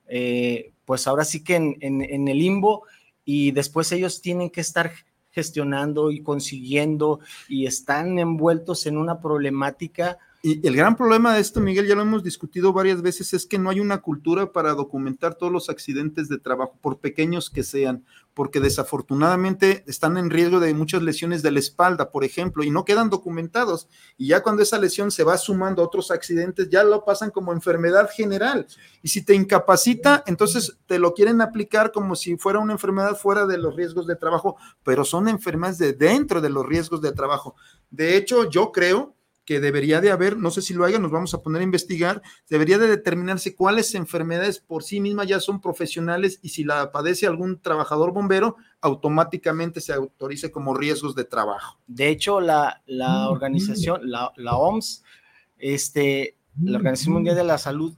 eh, 0.07 0.71
pues 0.85 1.07
ahora 1.07 1.25
sí 1.25 1.43
que 1.43 1.55
en, 1.55 1.77
en, 1.81 2.27
el 2.27 2.37
limbo 2.37 2.83
y 3.25 3.49
después 3.49 3.91
ellos 3.91 4.21
tienen 4.21 4.51
que 4.51 4.61
estar 4.61 4.91
gestionando 5.31 6.11
y 6.11 6.21
consiguiendo 6.21 7.19
y 7.49 7.65
están 7.65 8.19
envueltos 8.19 8.85
en 8.85 8.97
una 8.97 9.19
problemática 9.19 10.19
y 10.43 10.65
el 10.67 10.75
gran 10.75 10.95
problema 10.95 11.35
de 11.35 11.41
esto, 11.41 11.59
Miguel, 11.59 11.85
ya 11.85 11.93
lo 11.93 12.01
hemos 12.01 12.23
discutido 12.23 12.73
varias 12.73 13.03
veces, 13.03 13.31
es 13.33 13.45
que 13.45 13.59
no 13.59 13.69
hay 13.69 13.79
una 13.79 14.01
cultura 14.01 14.51
para 14.51 14.73
documentar 14.73 15.35
todos 15.35 15.51
los 15.51 15.69
accidentes 15.69 16.29
de 16.29 16.39
trabajo, 16.39 16.79
por 16.81 16.97
pequeños 16.97 17.51
que 17.51 17.61
sean, 17.61 18.03
porque 18.33 18.59
desafortunadamente 18.59 19.83
están 19.85 20.17
en 20.17 20.31
riesgo 20.31 20.59
de 20.59 20.73
muchas 20.73 21.03
lesiones 21.03 21.43
de 21.43 21.51
la 21.51 21.59
espalda, 21.59 22.09
por 22.09 22.23
ejemplo, 22.23 22.63
y 22.63 22.71
no 22.71 22.85
quedan 22.85 23.11
documentados. 23.11 23.87
Y 24.17 24.29
ya 24.29 24.41
cuando 24.41 24.63
esa 24.63 24.79
lesión 24.79 25.11
se 25.11 25.23
va 25.23 25.37
sumando 25.37 25.83
a 25.83 25.85
otros 25.85 26.09
accidentes, 26.09 26.69
ya 26.69 26.83
lo 26.83 27.05
pasan 27.05 27.29
como 27.29 27.53
enfermedad 27.53 28.09
general. 28.11 28.65
Y 29.03 29.09
si 29.09 29.23
te 29.23 29.35
incapacita, 29.35 30.23
entonces 30.25 30.75
te 30.87 30.97
lo 30.97 31.13
quieren 31.13 31.41
aplicar 31.41 31.91
como 31.91 32.15
si 32.15 32.35
fuera 32.37 32.57
una 32.57 32.73
enfermedad 32.73 33.15
fuera 33.15 33.45
de 33.45 33.59
los 33.59 33.75
riesgos 33.75 34.07
de 34.07 34.15
trabajo, 34.15 34.55
pero 34.83 35.05
son 35.05 35.27
enfermedades 35.27 35.77
de 35.77 35.93
dentro 35.93 36.41
de 36.41 36.49
los 36.49 36.65
riesgos 36.65 36.99
de 37.01 37.11
trabajo. 37.11 37.55
De 37.91 38.17
hecho, 38.17 38.49
yo 38.49 38.71
creo 38.71 39.15
que 39.45 39.59
debería 39.59 40.01
de 40.01 40.11
haber, 40.11 40.37
no 40.37 40.51
sé 40.51 40.61
si 40.61 40.73
lo 40.73 40.85
haya, 40.85 40.99
nos 40.99 41.11
vamos 41.11 41.33
a 41.33 41.41
poner 41.41 41.61
a 41.61 41.65
investigar, 41.65 42.21
debería 42.47 42.77
de 42.77 42.87
determinarse 42.87 43.55
cuáles 43.55 43.95
enfermedades 43.95 44.59
por 44.59 44.83
sí 44.83 44.99
mismas 44.99 45.27
ya 45.27 45.39
son 45.39 45.61
profesionales 45.61 46.39
y 46.41 46.49
si 46.49 46.63
la 46.63 46.91
padece 46.91 47.25
algún 47.25 47.59
trabajador 47.59 48.13
bombero, 48.13 48.57
automáticamente 48.81 49.81
se 49.81 49.93
autorice 49.93 50.51
como 50.51 50.75
riesgos 50.75 51.15
de 51.15 51.25
trabajo. 51.25 51.79
De 51.87 52.09
hecho, 52.09 52.39
la, 52.39 52.81
la 52.85 53.29
organización, 53.29 54.09
la, 54.09 54.31
la, 54.35 54.55
OMS, 54.55 55.03
este, 55.57 56.35
la 56.63 56.77
Organización 56.77 57.13
Mundial 57.15 57.35
de 57.35 57.43
la 57.43 57.57
Salud, 57.57 57.95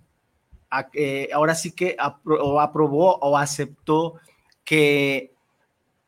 eh, 0.93 1.29
ahora 1.33 1.55
sí 1.55 1.71
que 1.71 1.95
aprobó 1.99 3.17
o 3.17 3.37
aceptó 3.37 4.15
que 4.63 5.33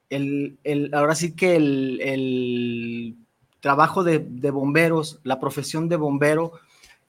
el, 0.10 0.58
el, 0.64 0.94
ahora 0.94 1.14
sí 1.14 1.36
que 1.36 1.56
el, 1.56 2.00
el 2.02 3.16
trabajo 3.66 4.04
de, 4.04 4.20
bomberos, 4.52 5.20
la 5.24 5.40
profesión 5.40 5.90
de 5.90 5.96
bombero 5.96 6.52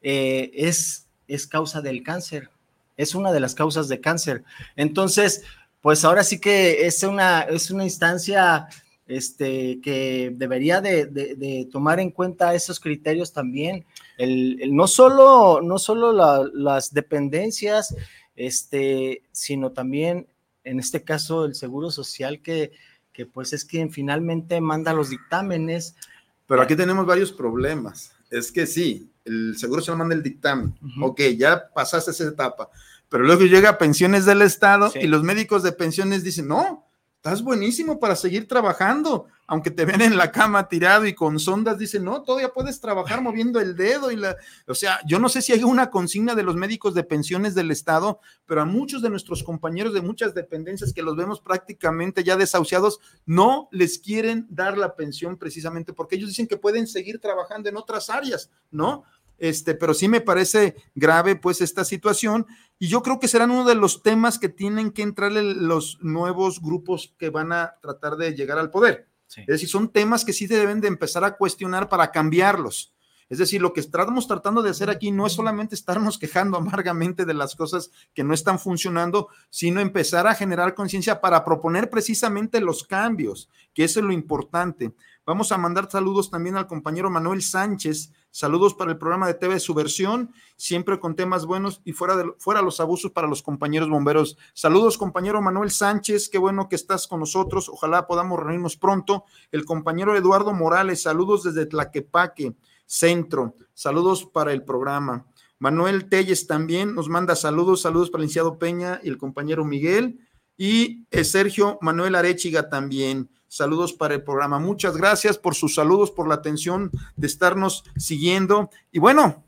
eh, 0.00 0.50
es, 0.54 1.06
es 1.28 1.46
causa 1.46 1.82
del 1.82 2.02
cáncer, 2.02 2.48
es 2.96 3.14
una 3.14 3.30
de 3.30 3.40
las 3.40 3.54
causas 3.54 3.88
de 3.88 4.00
cáncer. 4.00 4.42
Entonces, 4.74 5.42
pues 5.82 6.02
ahora 6.02 6.24
sí 6.24 6.40
que 6.40 6.86
es 6.86 7.02
una, 7.02 7.42
es 7.42 7.70
una 7.70 7.84
instancia 7.84 8.68
este, 9.06 9.82
que 9.82 10.32
debería 10.34 10.80
de, 10.80 11.68
tomar 11.70 12.00
en 12.00 12.10
cuenta 12.10 12.54
esos 12.54 12.80
criterios 12.80 13.34
también. 13.34 13.84
El, 14.16 14.74
no 14.74 14.86
solo, 14.86 15.60
no 15.60 15.78
solo 15.78 16.10
las 16.54 16.94
dependencias, 16.94 17.94
este, 18.34 19.24
sino 19.30 19.72
también, 19.72 20.26
en 20.64 20.80
este 20.80 21.02
caso, 21.02 21.44
el 21.44 21.54
Seguro 21.54 21.90
Social, 21.90 22.40
que, 22.40 22.72
que 23.12 23.26
pues 23.26 23.52
es 23.52 23.66
quien 23.66 23.90
finalmente 23.90 24.58
manda 24.62 24.94
los 24.94 25.10
dictámenes 25.10 25.96
pero 26.46 26.62
aquí 26.62 26.76
tenemos 26.76 27.06
varios 27.06 27.32
problemas. 27.32 28.12
Es 28.30 28.50
que 28.50 28.66
sí, 28.66 29.10
el 29.24 29.56
seguro 29.56 29.82
se 29.82 29.90
lo 29.90 29.96
manda 29.96 30.14
el 30.14 30.22
dictamen. 30.22 30.74
Ok, 31.00 31.20
ya 31.36 31.68
pasaste 31.74 32.10
esa 32.10 32.24
etapa. 32.24 32.70
Pero 33.08 33.24
luego 33.24 33.42
llega 33.42 33.70
a 33.70 33.78
pensiones 33.78 34.24
del 34.24 34.42
Estado 34.42 34.92
y 34.94 35.06
los 35.06 35.22
médicos 35.22 35.62
de 35.62 35.72
pensiones 35.72 36.24
dicen, 36.24 36.48
no, 36.48 36.85
estás 37.26 37.42
buenísimo 37.42 37.98
para 37.98 38.14
seguir 38.14 38.46
trabajando, 38.46 39.26
aunque 39.48 39.72
te 39.72 39.84
ven 39.84 40.00
en 40.00 40.16
la 40.16 40.30
cama 40.30 40.68
tirado 40.68 41.06
y 41.06 41.12
con 41.12 41.40
sondas, 41.40 41.76
dicen, 41.76 42.04
no, 42.04 42.22
todavía 42.22 42.52
puedes 42.52 42.80
trabajar 42.80 43.20
moviendo 43.20 43.58
el 43.58 43.74
dedo 43.74 44.12
y 44.12 44.16
la, 44.16 44.36
o 44.68 44.76
sea, 44.76 45.00
yo 45.04 45.18
no 45.18 45.28
sé 45.28 45.42
si 45.42 45.52
hay 45.52 45.64
una 45.64 45.90
consigna 45.90 46.36
de 46.36 46.44
los 46.44 46.54
médicos 46.54 46.94
de 46.94 47.02
pensiones 47.02 47.56
del 47.56 47.72
Estado, 47.72 48.20
pero 48.46 48.62
a 48.62 48.64
muchos 48.64 49.02
de 49.02 49.10
nuestros 49.10 49.42
compañeros 49.42 49.92
de 49.92 50.02
muchas 50.02 50.34
dependencias 50.34 50.92
que 50.92 51.02
los 51.02 51.16
vemos 51.16 51.40
prácticamente 51.40 52.22
ya 52.22 52.36
desahuciados, 52.36 53.00
no 53.24 53.68
les 53.72 53.98
quieren 53.98 54.46
dar 54.48 54.78
la 54.78 54.94
pensión 54.94 55.36
precisamente 55.36 55.92
porque 55.92 56.14
ellos 56.14 56.28
dicen 56.28 56.46
que 56.46 56.56
pueden 56.56 56.86
seguir 56.86 57.18
trabajando 57.18 57.68
en 57.68 57.76
otras 57.76 58.08
áreas, 58.08 58.50
¿no? 58.70 59.02
Este, 59.38 59.74
pero 59.74 59.92
sí 59.92 60.08
me 60.08 60.20
parece 60.20 60.76
grave 60.94 61.36
pues 61.36 61.60
esta 61.60 61.84
situación 61.84 62.46
y 62.78 62.88
yo 62.88 63.02
creo 63.02 63.18
que 63.18 63.28
serán 63.28 63.50
uno 63.50 63.64
de 63.64 63.74
los 63.74 64.02
temas 64.02 64.38
que 64.38 64.48
tienen 64.48 64.90
que 64.90 65.02
entrar 65.02 65.32
los 65.32 65.98
nuevos 66.02 66.60
grupos 66.60 67.14
que 67.18 67.30
van 67.30 67.52
a 67.52 67.76
tratar 67.80 68.16
de 68.16 68.34
llegar 68.34 68.58
al 68.58 68.70
poder. 68.70 69.08
Es 69.36 69.46
decir, 69.46 69.68
son 69.68 69.88
temas 69.88 70.24
que 70.24 70.32
sí 70.32 70.46
deben 70.46 70.80
de 70.80 70.88
empezar 70.88 71.24
a 71.24 71.36
cuestionar 71.36 71.88
para 71.88 72.12
cambiarlos. 72.12 72.94
Es 73.28 73.38
decir, 73.38 73.60
lo 73.60 73.72
que 73.72 73.80
estamos 73.80 74.28
tratando 74.28 74.62
de 74.62 74.70
hacer 74.70 74.88
aquí 74.88 75.10
no 75.10 75.26
es 75.26 75.32
solamente 75.32 75.74
estarnos 75.74 76.18
quejando 76.18 76.56
amargamente 76.56 77.24
de 77.24 77.34
las 77.34 77.56
cosas 77.56 77.90
que 78.14 78.24
no 78.24 78.34
están 78.34 78.58
funcionando, 78.58 79.28
sino 79.50 79.80
empezar 79.80 80.26
a 80.26 80.34
generar 80.34 80.74
conciencia 80.74 81.20
para 81.20 81.44
proponer 81.44 81.90
precisamente 81.90 82.60
los 82.60 82.84
cambios, 82.84 83.48
que 83.74 83.84
eso 83.84 84.00
es 84.00 84.06
lo 84.06 84.12
importante. 84.12 84.94
Vamos 85.26 85.50
a 85.50 85.58
mandar 85.58 85.90
saludos 85.90 86.30
también 86.30 86.56
al 86.56 86.68
compañero 86.68 87.10
Manuel 87.10 87.42
Sánchez, 87.42 88.12
saludos 88.30 88.74
para 88.74 88.92
el 88.92 88.98
programa 88.98 89.26
de 89.26 89.34
TV 89.34 89.58
Subversión, 89.58 90.32
siempre 90.56 91.00
con 91.00 91.16
temas 91.16 91.46
buenos 91.46 91.80
y 91.84 91.94
fuera, 91.94 92.16
de, 92.16 92.32
fuera 92.38 92.62
los 92.62 92.78
abusos 92.78 93.10
para 93.10 93.26
los 93.26 93.42
compañeros 93.42 93.88
bomberos. 93.88 94.38
Saludos, 94.54 94.96
compañero 94.96 95.42
Manuel 95.42 95.72
Sánchez, 95.72 96.28
qué 96.28 96.38
bueno 96.38 96.68
que 96.68 96.76
estás 96.76 97.08
con 97.08 97.18
nosotros, 97.18 97.68
ojalá 97.68 98.06
podamos 98.06 98.38
reunirnos 98.38 98.76
pronto. 98.76 99.24
El 99.50 99.64
compañero 99.64 100.16
Eduardo 100.16 100.52
Morales, 100.52 101.02
saludos 101.02 101.42
desde 101.42 101.66
Tlaquepaque, 101.66 102.54
Centro, 102.86 103.56
saludos 103.74 104.24
para 104.24 104.52
el 104.52 104.62
programa. 104.62 105.26
Manuel 105.58 106.08
Telles 106.08 106.46
también 106.46 106.94
nos 106.94 107.08
manda 107.08 107.34
saludos, 107.34 107.82
saludos 107.82 108.10
para 108.10 108.22
el 108.22 108.26
licenciado 108.26 108.58
Peña 108.58 109.00
y 109.02 109.08
el 109.08 109.18
compañero 109.18 109.64
Miguel. 109.64 110.20
Y 110.56 111.06
eh, 111.10 111.24
Sergio 111.24 111.78
Manuel 111.82 112.14
Arechiga 112.14 112.68
también. 112.68 113.30
Saludos 113.48 113.92
para 113.92 114.14
el 114.14 114.22
programa. 114.22 114.58
Muchas 114.58 114.96
gracias 114.96 115.38
por 115.38 115.54
sus 115.54 115.74
saludos, 115.74 116.10
por 116.10 116.28
la 116.28 116.34
atención 116.34 116.90
de 117.16 117.26
estarnos 117.26 117.84
siguiendo. 117.96 118.70
Y 118.92 118.98
bueno, 118.98 119.44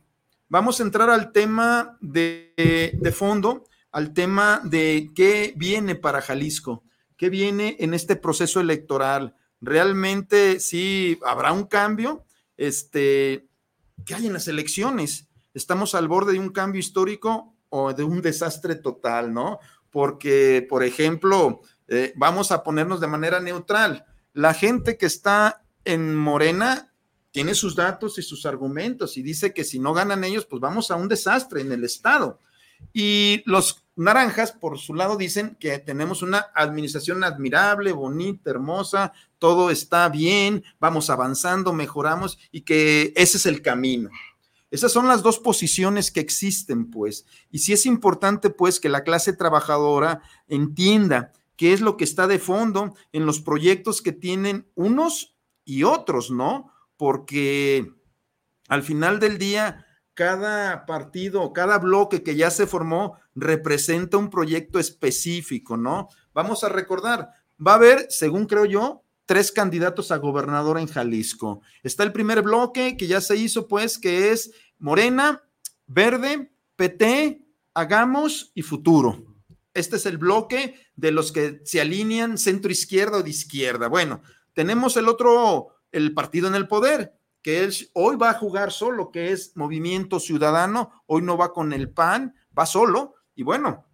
vamos 0.49 0.81
a 0.81 0.83
entrar 0.85 1.11
al 1.11 1.33
tema 1.33 1.97
de, 2.01 2.53
de 3.01 3.13
fondo, 3.13 3.65
al 3.91 4.13
tema 4.15 4.61
de 4.65 5.11
qué 5.15 5.53
viene 5.57 5.95
para 5.95 6.23
Jalisco, 6.23 6.85
qué 7.17 7.29
viene 7.29 7.77
en 7.81 7.93
este 7.93 8.17
proceso 8.17 8.61
electoral. 8.61 9.35
Realmente 9.61 10.61
sí 10.61 11.19
habrá 11.27 11.53
un 11.53 11.65
cambio, 11.65 12.25
este, 12.59 13.49
¿qué 14.05 14.15
hay 14.15 14.27
en 14.27 14.35
las 14.35 14.49
elecciones? 14.49 15.29
Estamos 15.55 15.95
al 15.95 16.09
borde 16.09 16.35
de 16.35 16.39
un 16.39 16.51
cambio 16.51 16.81
histórico 16.81 17.57
o 17.71 17.95
de 17.95 18.05
un 18.05 18.21
desastre 18.21 18.75
total, 18.75 19.33
¿no? 19.33 19.61
Porque, 19.91 20.67
por 20.69 20.85
ejemplo, 20.85 21.63
eh, 21.87 22.13
vamos 22.17 22.53
a 22.53 22.63
ponernos 22.63 23.01
de 23.01 23.07
manera 23.07 23.41
neutral. 23.41 24.05
La 24.35 24.53
gente 24.53 24.99
que 24.99 25.07
está 25.07 25.65
en 25.85 26.15
Morena 26.15 26.93
tiene 27.31 27.55
sus 27.55 27.75
datos 27.75 28.19
y 28.19 28.23
sus 28.23 28.45
argumentos 28.45 29.17
y 29.17 29.23
dice 29.23 29.55
que 29.55 29.65
si 29.65 29.79
no 29.79 29.95
ganan 29.95 30.25
ellos, 30.25 30.45
pues 30.45 30.61
vamos 30.61 30.91
a 30.91 30.97
un 30.97 31.09
desastre 31.09 31.61
en 31.61 31.73
el 31.73 31.85
Estado. 31.85 32.39
Y 32.93 33.43
los 33.47 33.85
naranjas, 33.97 34.53
por 34.53 34.79
su 34.79 34.95
lado, 34.95 35.17
dicen 35.17 35.57
que 35.59 35.79
tenemos 35.79 36.23
una 36.23 36.47
administración 36.55 37.25
admirable, 37.25 37.93
bonita, 37.93 38.51
hermosa, 38.51 39.13
todo 39.39 39.71
está 39.71 40.09
bien, 40.09 40.65
vamos 40.81 41.11
avanzando, 41.11 41.73
mejoramos 41.73 42.39
y 42.51 42.63
que 42.63 43.13
ese 43.17 43.37
es 43.39 43.47
el 43.47 43.63
camino. 43.63 44.11
Esas 44.71 44.93
son 44.93 45.09
las 45.09 45.23
dos 45.23 45.39
posiciones 45.39 46.11
que 46.11 46.21
existen, 46.21 46.91
pues. 46.91 47.25
Y 47.51 47.61
sí 47.61 47.73
es 47.73 47.87
importante, 47.87 48.51
pues, 48.51 48.81
que 48.81 48.91
la 48.91 49.03
clase 49.03 49.33
trabajadora 49.33 50.21
entienda 50.47 51.33
qué 51.57 51.73
es 51.73 51.81
lo 51.81 51.97
que 51.97 52.05
está 52.05 52.27
de 52.27 52.39
fondo 52.39 52.95
en 53.13 53.25
los 53.25 53.41
proyectos 53.41 54.03
que 54.03 54.13
tienen 54.13 54.71
unos 54.75 55.37
y 55.65 55.85
otros, 55.85 56.31
¿no? 56.31 56.71
Porque 56.97 57.91
al 58.69 58.83
final 58.83 59.21
del 59.21 59.39
día, 59.39 59.87
cada 60.13 60.85
partido, 60.85 61.53
cada 61.53 61.79
bloque 61.79 62.23
que 62.23 62.37
ya 62.37 62.51
se 62.51 62.67
formó 62.67 63.17
representa 63.35 64.19
un 64.19 64.29
proyecto 64.31 64.79
específico, 64.79 65.77
¿no? 65.77 66.09
Vamos 66.35 66.63
a 66.63 66.69
recordar, 66.69 67.31
va 67.65 67.73
a 67.73 67.77
haber, 67.77 68.07
según 68.11 68.47
creo 68.47 68.67
yo, 68.67 69.03
tres 69.29 69.53
candidatos 69.53 70.11
a 70.11 70.17
gobernador 70.17 70.79
en 70.79 70.87
Jalisco. 70.87 71.61
Está 71.83 72.03
el 72.03 72.13
primer 72.13 72.41
bloque 72.41 72.97
que 72.97 73.07
ya 73.07 73.21
se 73.21 73.37
hizo, 73.37 73.69
pues, 73.69 73.99
que 73.99 74.33
es 74.33 74.53
Morena, 74.79 75.45
Verde, 75.87 76.51
PT, 76.77 77.45
Hagamos 77.75 78.51
y 78.55 78.63
Futuro. 78.63 79.23
Este 79.75 79.97
es 79.97 80.07
el 80.07 80.17
bloque 80.17 80.81
de 80.97 81.13
los 81.13 81.31
que 81.31 81.61
se 81.67 81.79
alinean 81.79 82.39
centro 82.39 82.73
izquierda 82.73 83.19
o 83.19 83.23
de 83.23 83.29
izquierda. 83.29 83.89
Bueno, 83.89 84.23
tenemos 84.55 84.97
el 84.97 85.07
otro, 85.09 85.77
el 85.93 86.15
partido 86.15 86.49
en 86.49 86.55
el 86.55 86.67
poder, 86.67 87.13
que 87.43 87.65
es, 87.65 87.91
hoy 87.93 88.17
va 88.17 88.31
a 88.31 88.39
jugar 88.39 88.73
solo, 88.73 89.11
que 89.11 89.33
es 89.33 89.55
Movimiento 89.57 90.21
Ciudadano, 90.21 91.03
hoy 91.05 91.21
no 91.21 91.37
va 91.37 91.53
con 91.53 91.75
el 91.75 91.91
PAN, 91.91 92.35
va 92.59 92.65
solo, 92.65 93.17
y 93.35 93.43
bueno, 93.43 93.85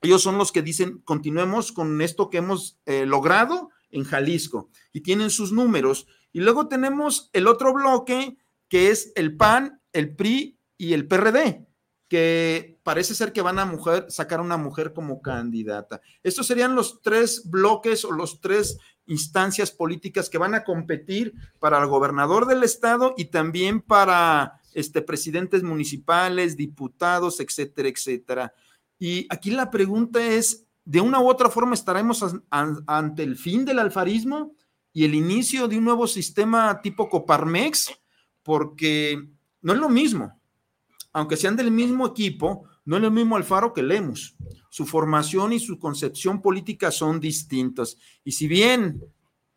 ellos 0.00 0.22
son 0.22 0.38
los 0.38 0.50
que 0.50 0.62
dicen, 0.62 1.02
continuemos 1.04 1.72
con 1.72 2.00
esto 2.00 2.30
que 2.30 2.38
hemos 2.38 2.80
eh, 2.86 3.04
logrado 3.04 3.68
en 3.92 4.04
Jalisco, 4.04 4.68
y 4.92 5.02
tienen 5.02 5.30
sus 5.30 5.52
números. 5.52 6.06
Y 6.32 6.40
luego 6.40 6.66
tenemos 6.66 7.30
el 7.32 7.46
otro 7.46 7.72
bloque, 7.72 8.36
que 8.68 8.90
es 8.90 9.12
el 9.14 9.36
PAN, 9.36 9.80
el 9.92 10.16
PRI 10.16 10.58
y 10.76 10.94
el 10.94 11.06
PRD 11.06 11.66
que 12.12 12.78
parece 12.82 13.14
ser 13.14 13.32
que 13.32 13.40
van 13.40 13.58
a 13.58 13.64
mujer, 13.64 14.04
sacar 14.10 14.42
una 14.42 14.58
mujer 14.58 14.92
como 14.92 15.22
candidata. 15.22 16.02
Estos 16.22 16.46
serían 16.46 16.74
los 16.74 17.00
tres 17.00 17.48
bloques 17.50 18.04
o 18.04 18.12
los 18.12 18.42
tres 18.42 18.76
instancias 19.06 19.70
políticas 19.70 20.28
que 20.28 20.36
van 20.36 20.54
a 20.54 20.62
competir 20.62 21.32
para 21.58 21.80
el 21.80 21.86
gobernador 21.86 22.44
del 22.44 22.64
estado 22.64 23.14
y 23.16 23.26
también 23.26 23.80
para 23.80 24.60
este, 24.74 25.00
presidentes 25.00 25.62
municipales, 25.62 26.58
diputados, 26.58 27.40
etcétera, 27.40 27.88
etcétera. 27.88 28.54
Y 28.98 29.26
aquí 29.30 29.50
la 29.50 29.70
pregunta 29.70 30.22
es, 30.22 30.61
¿de 30.84 31.00
una 31.00 31.20
u 31.20 31.28
otra 31.28 31.48
forma 31.48 31.74
estaremos 31.74 32.24
ante 32.50 33.22
el 33.22 33.36
fin 33.36 33.64
del 33.64 33.78
alfarismo 33.78 34.54
y 34.92 35.04
el 35.04 35.14
inicio 35.14 35.68
de 35.68 35.78
un 35.78 35.84
nuevo 35.84 36.06
sistema 36.06 36.80
tipo 36.82 37.08
Coparmex? 37.08 37.92
Porque 38.42 39.22
no 39.60 39.72
es 39.72 39.78
lo 39.78 39.88
mismo 39.88 40.42
aunque 41.12 41.36
sean 41.36 41.56
del 41.56 41.70
mismo 41.70 42.06
equipo, 42.06 42.64
no 42.84 42.96
es 42.96 43.02
lo 43.02 43.10
mismo 43.10 43.36
Alfaro 43.36 43.72
que 43.72 43.82
Lemus. 43.82 44.36
Su 44.70 44.86
formación 44.86 45.52
y 45.52 45.60
su 45.60 45.78
concepción 45.78 46.40
política 46.40 46.90
son 46.90 47.20
distintas. 47.20 47.98
Y 48.24 48.32
si 48.32 48.48
bien 48.48 49.02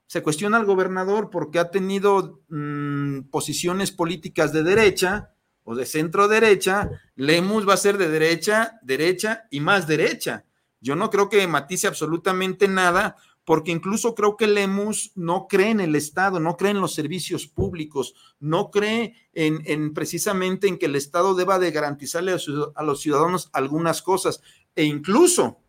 se 0.05 0.21
cuestiona 0.21 0.57
al 0.57 0.65
gobernador 0.65 1.30
porque 1.30 1.59
ha 1.59 1.71
tenido 1.71 2.41
mm, 2.49 3.21
posiciones 3.32 3.91
políticas 3.91 4.51
de 4.51 4.63
derecha 4.63 5.32
o 5.63 5.76
de 5.76 5.86
centro 5.86 6.28
derecha, 6.28 6.89
Lemus 7.15 7.67
va 7.67 7.73
a 7.73 7.78
ser 7.78 7.97
de 7.97 8.09
derecha, 8.09 8.78
derecha 8.84 9.47
y 9.49 9.61
más 9.61 9.88
derecha. 9.88 10.45
Yo 10.82 10.95
no 10.95 11.09
creo 11.09 11.30
que 11.30 11.47
matice 11.47 11.88
absolutamente 11.88 12.67
nada 12.67 13.15
porque 13.45 13.71
incluso 13.71 14.15
creo 14.15 14.36
que 14.36 14.47
Lemus 14.47 15.11
no 15.15 15.47
cree 15.47 15.69
en 15.69 15.80
el 15.80 15.95
Estado, 15.95 16.39
no 16.39 16.57
cree 16.57 16.71
en 16.71 16.82
los 16.82 16.95
servicios 16.95 17.47
públicos, 17.47 18.15
no 18.39 18.71
cree 18.71 19.13
en, 19.34 19.93
precisamente 19.93 20.67
en 20.67 20.80
que 20.80 20.88
el 20.88 20.95
Estado 20.95 21.36
deba 21.36 21.59
de 21.59 21.71
garantizarle 21.71 22.36
a, 22.76 22.84
los 22.84 23.01
ciudadanos 23.01 23.49
algunas 23.53 24.01
cosas, 24.01 24.41
e 24.76 24.84
incluso 24.84 25.59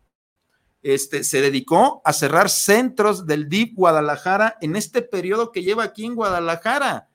este, 0.81 1.23
se 1.23 1.39
dedicó 1.39 2.01
a 2.03 2.13
cerrar 2.13 2.49
centros 2.49 3.27
del 3.27 3.47
DIP 3.47 3.75
Guadalajara 3.75 4.57
en 4.61 4.75
este 4.75 5.03
periodo 5.03 5.51
que 5.51 5.61
lleva 5.61 5.83
aquí 5.83 6.03
en 6.03 6.15
Guadalajara. 6.15 7.09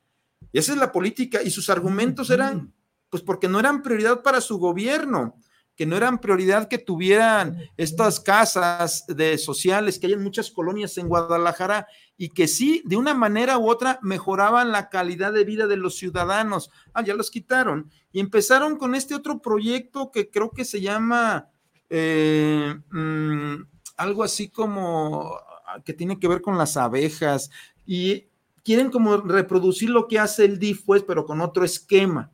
Y 0.52 0.58
esa 0.60 0.72
es 0.72 0.78
la 0.78 0.92
política, 0.92 1.42
y 1.42 1.50
sus 1.50 1.70
argumentos 1.70 2.30
eran, 2.30 2.72
pues 3.10 3.22
porque 3.22 3.48
no 3.48 3.58
eran 3.58 3.82
prioridad 3.82 4.22
para 4.22 4.40
su 4.40 4.58
gobierno 4.58 5.36
que 5.82 5.86
no 5.86 5.96
eran 5.96 6.20
prioridad 6.20 6.68
que 6.68 6.78
tuvieran 6.78 7.58
estas 7.76 8.20
casas 8.20 9.04
de 9.08 9.36
sociales 9.36 9.98
que 9.98 10.06
hay 10.06 10.12
en 10.12 10.22
muchas 10.22 10.48
colonias 10.48 10.96
en 10.96 11.08
Guadalajara 11.08 11.88
y 12.16 12.28
que 12.28 12.46
sí, 12.46 12.82
de 12.84 12.96
una 12.96 13.14
manera 13.14 13.58
u 13.58 13.68
otra, 13.68 13.98
mejoraban 14.00 14.70
la 14.70 14.90
calidad 14.90 15.32
de 15.32 15.42
vida 15.42 15.66
de 15.66 15.76
los 15.76 15.96
ciudadanos. 15.96 16.70
Ah, 16.94 17.02
ya 17.02 17.14
los 17.14 17.32
quitaron. 17.32 17.90
Y 18.12 18.20
empezaron 18.20 18.76
con 18.76 18.94
este 18.94 19.16
otro 19.16 19.42
proyecto 19.42 20.12
que 20.12 20.30
creo 20.30 20.52
que 20.52 20.64
se 20.64 20.80
llama 20.80 21.48
eh, 21.90 22.76
mm, 22.92 23.54
algo 23.96 24.22
así 24.22 24.50
como 24.50 25.34
ah, 25.66 25.82
que 25.84 25.94
tiene 25.94 26.20
que 26.20 26.28
ver 26.28 26.42
con 26.42 26.56
las 26.56 26.76
abejas 26.76 27.50
y 27.84 28.28
quieren 28.62 28.88
como 28.92 29.16
reproducir 29.16 29.90
lo 29.90 30.06
que 30.06 30.20
hace 30.20 30.44
el 30.44 30.60
DIF, 30.60 30.84
pues, 30.84 31.02
pero 31.02 31.26
con 31.26 31.40
otro 31.40 31.64
esquema, 31.64 32.30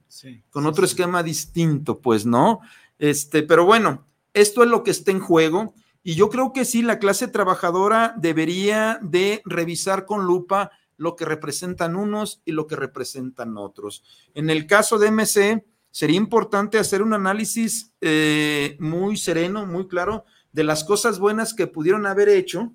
con 0.50 0.66
otro 0.66 0.84
esquema 0.84 1.22
distinto, 1.22 1.98
pues, 1.98 2.26
¿no? 2.26 2.60
Este, 2.98 3.42
pero 3.42 3.64
bueno, 3.64 4.06
esto 4.34 4.62
es 4.62 4.68
lo 4.68 4.82
que 4.82 4.90
está 4.90 5.10
en 5.10 5.20
juego 5.20 5.74
y 6.02 6.14
yo 6.14 6.28
creo 6.30 6.52
que 6.52 6.64
sí, 6.64 6.82
la 6.82 6.98
clase 6.98 7.28
trabajadora 7.28 8.14
debería 8.16 8.98
de 9.02 9.42
revisar 9.44 10.06
con 10.06 10.24
lupa 10.24 10.70
lo 10.96 11.16
que 11.16 11.24
representan 11.24 11.96
unos 11.96 12.42
y 12.44 12.52
lo 12.52 12.66
que 12.66 12.76
representan 12.76 13.56
otros. 13.56 14.02
En 14.34 14.50
el 14.50 14.66
caso 14.66 14.98
de 14.98 15.10
MC, 15.10 15.64
sería 15.90 16.16
importante 16.16 16.78
hacer 16.78 17.02
un 17.02 17.14
análisis 17.14 17.92
eh, 18.00 18.76
muy 18.80 19.16
sereno, 19.16 19.66
muy 19.66 19.86
claro, 19.86 20.24
de 20.52 20.64
las 20.64 20.82
cosas 20.82 21.18
buenas 21.18 21.54
que 21.54 21.66
pudieron 21.66 22.06
haber 22.06 22.28
hecho, 22.28 22.72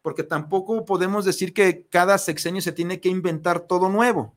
porque 0.00 0.24
tampoco 0.24 0.84
podemos 0.84 1.24
decir 1.24 1.52
que 1.52 1.86
cada 1.88 2.18
sexenio 2.18 2.60
se 2.60 2.72
tiene 2.72 3.00
que 3.00 3.08
inventar 3.08 3.60
todo 3.60 3.88
nuevo 3.88 4.34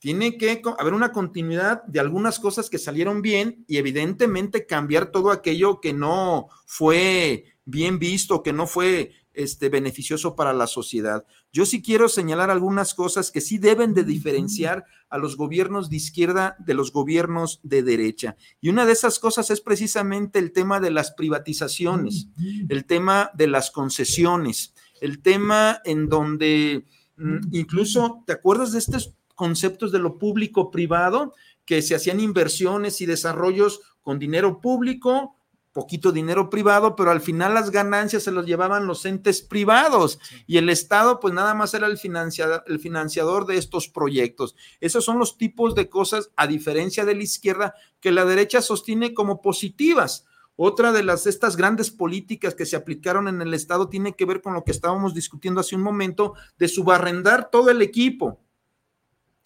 tiene 0.00 0.38
que 0.38 0.62
haber 0.78 0.94
una 0.94 1.12
continuidad 1.12 1.84
de 1.84 2.00
algunas 2.00 2.40
cosas 2.40 2.70
que 2.70 2.78
salieron 2.78 3.20
bien 3.20 3.64
y 3.68 3.76
evidentemente 3.76 4.66
cambiar 4.66 5.12
todo 5.12 5.30
aquello 5.30 5.80
que 5.80 5.92
no 5.92 6.48
fue 6.66 7.44
bien 7.66 7.98
visto, 7.98 8.42
que 8.42 8.54
no 8.54 8.66
fue 8.66 9.12
este, 9.34 9.68
beneficioso 9.68 10.34
para 10.34 10.54
la 10.54 10.66
sociedad. 10.66 11.24
Yo 11.52 11.66
sí 11.66 11.82
quiero 11.82 12.08
señalar 12.08 12.50
algunas 12.50 12.94
cosas 12.94 13.30
que 13.30 13.42
sí 13.42 13.58
deben 13.58 13.92
de 13.92 14.04
diferenciar 14.04 14.86
a 15.10 15.18
los 15.18 15.36
gobiernos 15.36 15.90
de 15.90 15.96
izquierda 15.96 16.56
de 16.58 16.72
los 16.72 16.92
gobiernos 16.92 17.60
de 17.62 17.82
derecha. 17.82 18.36
Y 18.60 18.70
una 18.70 18.86
de 18.86 18.92
esas 18.92 19.18
cosas 19.18 19.50
es 19.50 19.60
precisamente 19.60 20.38
el 20.38 20.52
tema 20.52 20.80
de 20.80 20.90
las 20.90 21.12
privatizaciones, 21.12 22.28
el 22.70 22.86
tema 22.86 23.30
de 23.34 23.48
las 23.48 23.70
concesiones, 23.70 24.72
el 25.02 25.20
tema 25.20 25.80
en 25.84 26.08
donde 26.08 26.86
mm, 27.16 27.48
incluso, 27.52 28.24
¿te 28.26 28.32
acuerdas 28.32 28.72
de 28.72 28.78
estos 28.78 29.14
conceptos 29.40 29.90
de 29.90 29.98
lo 29.98 30.18
público-privado? 30.18 31.32
que 31.70 31.82
se 31.82 31.94
hacían 31.94 32.18
inversiones 32.18 33.00
y 33.00 33.06
desarrollos 33.06 33.80
con 34.02 34.18
dinero 34.18 34.60
público, 34.60 35.36
poquito 35.72 36.10
dinero 36.10 36.50
privado, 36.50 36.96
pero 36.96 37.12
al 37.12 37.20
final 37.20 37.54
las 37.54 37.70
ganancias 37.70 38.24
se 38.24 38.32
los 38.32 38.44
llevaban 38.44 38.88
los 38.88 39.04
entes 39.04 39.40
privados 39.40 40.18
y 40.48 40.56
el 40.56 40.68
Estado 40.68 41.20
pues 41.20 41.32
nada 41.32 41.54
más 41.54 41.72
era 41.72 41.86
el 41.86 41.96
financiador, 41.96 42.64
el 42.66 42.80
financiador 42.80 43.46
de 43.46 43.56
estos 43.56 43.86
proyectos. 43.86 44.56
Esos 44.80 45.04
son 45.04 45.20
los 45.20 45.38
tipos 45.38 45.76
de 45.76 45.88
cosas, 45.88 46.32
a 46.34 46.48
diferencia 46.48 47.04
de 47.04 47.14
la 47.14 47.22
izquierda, 47.22 47.74
que 48.00 48.10
la 48.10 48.24
derecha 48.24 48.62
sostiene 48.62 49.14
como 49.14 49.40
positivas. 49.40 50.26
Otra 50.56 50.90
de 50.90 51.04
las 51.04 51.28
estas 51.28 51.56
grandes 51.56 51.92
políticas 51.92 52.56
que 52.56 52.66
se 52.66 52.74
aplicaron 52.74 53.28
en 53.28 53.40
el 53.42 53.54
Estado 53.54 53.88
tiene 53.88 54.16
que 54.16 54.26
ver 54.26 54.42
con 54.42 54.54
lo 54.54 54.64
que 54.64 54.72
estábamos 54.72 55.14
discutiendo 55.14 55.60
hace 55.60 55.76
un 55.76 55.82
momento, 55.82 56.34
de 56.58 56.66
subarrendar 56.66 57.48
todo 57.48 57.70
el 57.70 57.80
equipo 57.80 58.40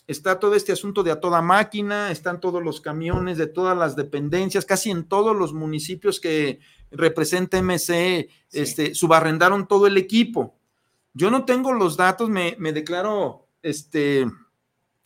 está 0.07 0.39
todo 0.39 0.55
este 0.55 0.73
asunto 0.73 1.03
de 1.03 1.11
a 1.11 1.21
toda 1.21 1.41
máquina, 1.43 2.11
están 2.11 2.41
todos 2.41 2.63
los 2.63 2.81
camiones 2.81 3.39
de 3.39 3.47
todas 3.47 3.77
las 3.77 3.97
dependencias, 3.97 4.65
casi 4.65 4.91
en 4.91 5.05
todos 5.05 5.35
los 5.35 5.53
municipios 5.53 6.21
que 6.21 6.61
representa 6.91 7.61
MC, 7.63 8.29
este, 8.53 8.95
subarrendaron 8.95 9.67
todo 9.67 9.87
el 9.87 9.97
equipo. 9.97 10.57
Yo 11.15 11.31
no 11.31 11.45
tengo 11.45 11.73
los 11.73 11.97
datos, 11.97 12.29
me, 12.29 12.57
me 12.59 12.73
declaro 12.73 13.47
este, 13.63 14.27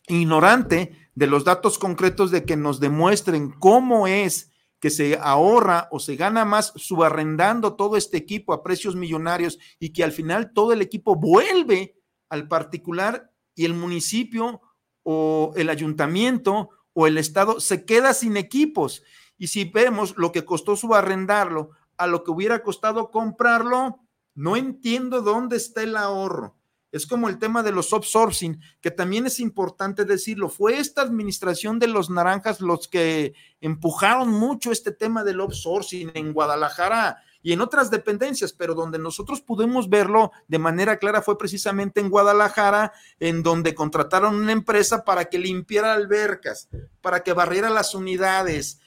ignorante 0.07 1.09
de 1.15 1.27
los 1.27 1.43
datos 1.43 1.77
concretos 1.79 2.31
de 2.31 2.43
que 2.43 2.57
nos 2.57 2.79
demuestren 2.79 3.51
cómo 3.51 4.07
es 4.07 4.51
que 4.79 4.89
se 4.89 5.17
ahorra 5.21 5.89
o 5.91 5.99
se 5.99 6.15
gana 6.15 6.45
más 6.45 6.71
subarrendando 6.75 7.75
todo 7.75 7.97
este 7.97 8.17
equipo 8.17 8.53
a 8.53 8.63
precios 8.63 8.95
millonarios 8.95 9.59
y 9.79 9.89
que 9.89 10.03
al 10.03 10.11
final 10.11 10.53
todo 10.53 10.71
el 10.71 10.81
equipo 10.81 11.15
vuelve 11.15 11.97
al 12.29 12.47
particular 12.47 13.31
y 13.55 13.65
el 13.65 13.73
municipio 13.73 14.61
o 15.03 15.53
el 15.55 15.69
ayuntamiento 15.69 16.69
o 16.93 17.07
el 17.07 17.17
Estado 17.17 17.59
se 17.59 17.85
queda 17.85 18.13
sin 18.13 18.37
equipos. 18.37 19.03
Y 19.37 19.47
si 19.47 19.65
vemos 19.65 20.15
lo 20.17 20.31
que 20.31 20.45
costó 20.45 20.75
subarrendarlo 20.75 21.71
a 21.97 22.07
lo 22.07 22.23
que 22.23 22.31
hubiera 22.31 22.61
costado 22.61 23.11
comprarlo, 23.11 23.99
no 24.35 24.55
entiendo 24.55 25.21
dónde 25.21 25.57
está 25.57 25.83
el 25.83 25.95
ahorro. 25.97 26.55
Es 26.91 27.05
como 27.05 27.29
el 27.29 27.37
tema 27.37 27.61
de 27.61 27.71
los 27.71 27.93
outsourcing, 27.93 28.61
que 28.81 28.89
también 28.89 29.27
es 29.27 29.39
importante 29.39 30.05
decirlo. 30.05 30.49
Fue 30.49 30.79
esta 30.79 31.01
administración 31.01 31.77
de 31.77 31.87
los 31.87 32.09
naranjas 32.09 32.61
los 32.61 32.87
que 32.87 33.33
empujaron 33.61 34.29
mucho 34.29 34.71
este 34.71 34.91
tema 34.91 35.23
del 35.23 35.39
outsourcing 35.39 36.11
en 36.15 36.33
Guadalajara 36.33 37.21
y 37.41 37.53
en 37.53 37.61
otras 37.61 37.89
dependencias, 37.89 38.53
pero 38.53 38.75
donde 38.75 38.99
nosotros 38.99 39.41
pudimos 39.41 39.89
verlo 39.89 40.31
de 40.47 40.59
manera 40.59 40.97
clara 40.97 41.21
fue 41.21 41.37
precisamente 41.37 41.99
en 41.99 42.09
Guadalajara, 42.09 42.93
en 43.19 43.43
donde 43.43 43.75
contrataron 43.75 44.35
una 44.35 44.51
empresa 44.51 45.03
para 45.05 45.25
que 45.25 45.39
limpiara 45.39 45.93
albercas, 45.93 46.69
para 47.01 47.23
que 47.23 47.33
barriera 47.33 47.69
las 47.69 47.95
unidades. 47.95 48.81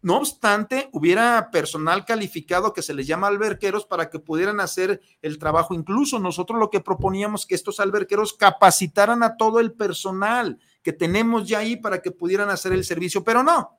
No 0.00 0.18
obstante, 0.18 0.88
hubiera 0.92 1.50
personal 1.50 2.04
calificado 2.04 2.72
que 2.72 2.82
se 2.82 2.94
les 2.94 3.08
llama 3.08 3.26
alberqueros 3.26 3.84
para 3.84 4.10
que 4.10 4.20
pudieran 4.20 4.60
hacer 4.60 5.00
el 5.22 5.38
trabajo. 5.38 5.74
Incluso 5.74 6.20
nosotros 6.20 6.60
lo 6.60 6.70
que 6.70 6.80
proponíamos 6.80 7.46
que 7.46 7.56
estos 7.56 7.80
alberqueros 7.80 8.32
capacitaran 8.32 9.24
a 9.24 9.36
todo 9.36 9.58
el 9.58 9.72
personal 9.72 10.60
que 10.82 10.92
tenemos 10.92 11.48
ya 11.48 11.58
ahí 11.58 11.76
para 11.76 12.00
que 12.00 12.12
pudieran 12.12 12.48
hacer 12.48 12.72
el 12.72 12.84
servicio, 12.84 13.24
pero 13.24 13.42
no, 13.42 13.77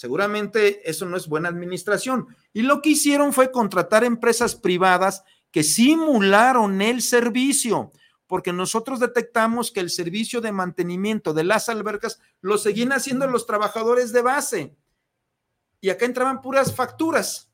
Seguramente 0.00 0.88
eso 0.88 1.04
no 1.04 1.14
es 1.18 1.28
buena 1.28 1.50
administración. 1.50 2.34
Y 2.54 2.62
lo 2.62 2.80
que 2.80 2.88
hicieron 2.88 3.34
fue 3.34 3.52
contratar 3.52 4.02
empresas 4.02 4.54
privadas 4.54 5.24
que 5.50 5.62
simularon 5.62 6.80
el 6.80 7.02
servicio, 7.02 7.92
porque 8.26 8.50
nosotros 8.50 8.98
detectamos 8.98 9.70
que 9.70 9.80
el 9.80 9.90
servicio 9.90 10.40
de 10.40 10.52
mantenimiento 10.52 11.34
de 11.34 11.44
las 11.44 11.68
albercas 11.68 12.18
lo 12.40 12.56
seguían 12.56 12.92
haciendo 12.92 13.26
los 13.26 13.44
trabajadores 13.44 14.10
de 14.14 14.22
base. 14.22 14.74
Y 15.82 15.90
acá 15.90 16.06
entraban 16.06 16.40
puras 16.40 16.74
facturas, 16.74 17.50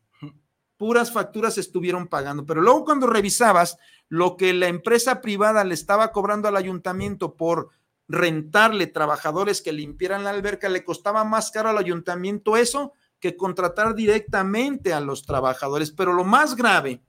puras 0.76 1.10
facturas 1.10 1.58
estuvieron 1.58 2.06
pagando. 2.06 2.46
Pero 2.46 2.62
luego 2.62 2.84
cuando 2.84 3.08
revisabas 3.08 3.76
lo 4.08 4.36
que 4.36 4.52
la 4.52 4.68
empresa 4.68 5.20
privada 5.20 5.64
le 5.64 5.74
estaba 5.74 6.12
cobrando 6.12 6.46
al 6.46 6.54
ayuntamiento 6.54 7.34
por 7.34 7.70
rentarle 8.08 8.86
trabajadores 8.86 9.62
que 9.62 9.72
limpiaran 9.72 10.24
la 10.24 10.30
alberca, 10.30 10.68
le 10.68 10.84
costaba 10.84 11.24
más 11.24 11.50
caro 11.50 11.70
al 11.70 11.78
ayuntamiento 11.78 12.56
eso 12.56 12.92
que 13.20 13.36
contratar 13.36 13.94
directamente 13.94 14.92
a 14.92 15.00
los 15.00 15.24
trabajadores. 15.24 15.90
Pero 15.90 16.12
lo 16.12 16.24
más 16.24 16.54
grave, 16.56 17.02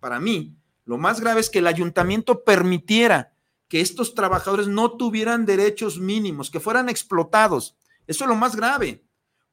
para 0.00 0.20
mí, 0.20 0.56
lo 0.84 0.98
más 0.98 1.20
grave 1.20 1.40
es 1.40 1.50
que 1.50 1.60
el 1.60 1.66
ayuntamiento 1.66 2.44
permitiera 2.44 3.32
que 3.68 3.80
estos 3.80 4.14
trabajadores 4.14 4.68
no 4.68 4.96
tuvieran 4.96 5.46
derechos 5.46 5.98
mínimos, 5.98 6.50
que 6.50 6.60
fueran 6.60 6.88
explotados. 6.88 7.76
Eso 8.06 8.24
es 8.24 8.28
lo 8.28 8.36
más 8.36 8.54
grave, 8.54 9.02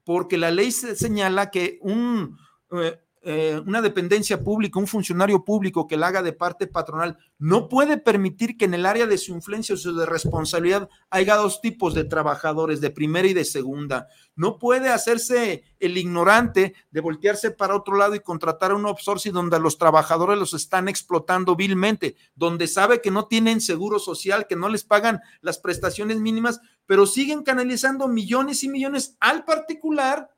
porque 0.03 0.37
la 0.37 0.51
ley 0.51 0.71
señala 0.71 1.49
que 1.49 1.79
un, 1.81 2.37
eh, 2.71 2.99
eh, 3.23 3.61
una 3.67 3.83
dependencia 3.83 4.43
pública, 4.43 4.79
un 4.79 4.87
funcionario 4.87 5.45
público 5.45 5.85
que 5.85 5.95
la 5.95 6.07
haga 6.07 6.23
de 6.23 6.33
parte 6.33 6.65
patronal, 6.65 7.19
no 7.37 7.69
puede 7.69 7.97
permitir 7.97 8.57
que 8.57 8.65
en 8.65 8.73
el 8.73 8.83
área 8.83 9.05
de 9.05 9.19
su 9.19 9.31
influencia 9.31 9.75
o 9.75 9.93
de 9.93 10.07
responsabilidad 10.07 10.89
haya 11.11 11.35
dos 11.35 11.61
tipos 11.61 11.93
de 11.93 12.03
trabajadores, 12.03 12.81
de 12.81 12.89
primera 12.89 13.27
y 13.27 13.35
de 13.35 13.45
segunda. 13.45 14.07
No 14.35 14.57
puede 14.57 14.89
hacerse 14.89 15.63
el 15.79 15.97
ignorante 15.99 16.73
de 16.89 17.01
voltearse 17.01 17.51
para 17.51 17.75
otro 17.75 17.95
lado 17.95 18.15
y 18.15 18.21
contratar 18.21 18.71
a 18.71 18.75
un 18.75 18.87
outsourcing 18.87 19.33
donde 19.33 19.59
los 19.59 19.77
trabajadores 19.77 20.39
los 20.39 20.55
están 20.55 20.87
explotando 20.87 21.55
vilmente, 21.55 22.15
donde 22.33 22.65
sabe 22.65 23.01
que 23.01 23.11
no 23.11 23.27
tienen 23.27 23.61
seguro 23.61 23.99
social, 23.99 24.47
que 24.47 24.55
no 24.55 24.67
les 24.67 24.83
pagan 24.83 25.21
las 25.41 25.59
prestaciones 25.59 26.19
mínimas, 26.19 26.59
pero 26.87 27.05
siguen 27.05 27.43
canalizando 27.43 28.07
millones 28.07 28.63
y 28.63 28.69
millones 28.69 29.15
al 29.19 29.45
particular 29.45 30.31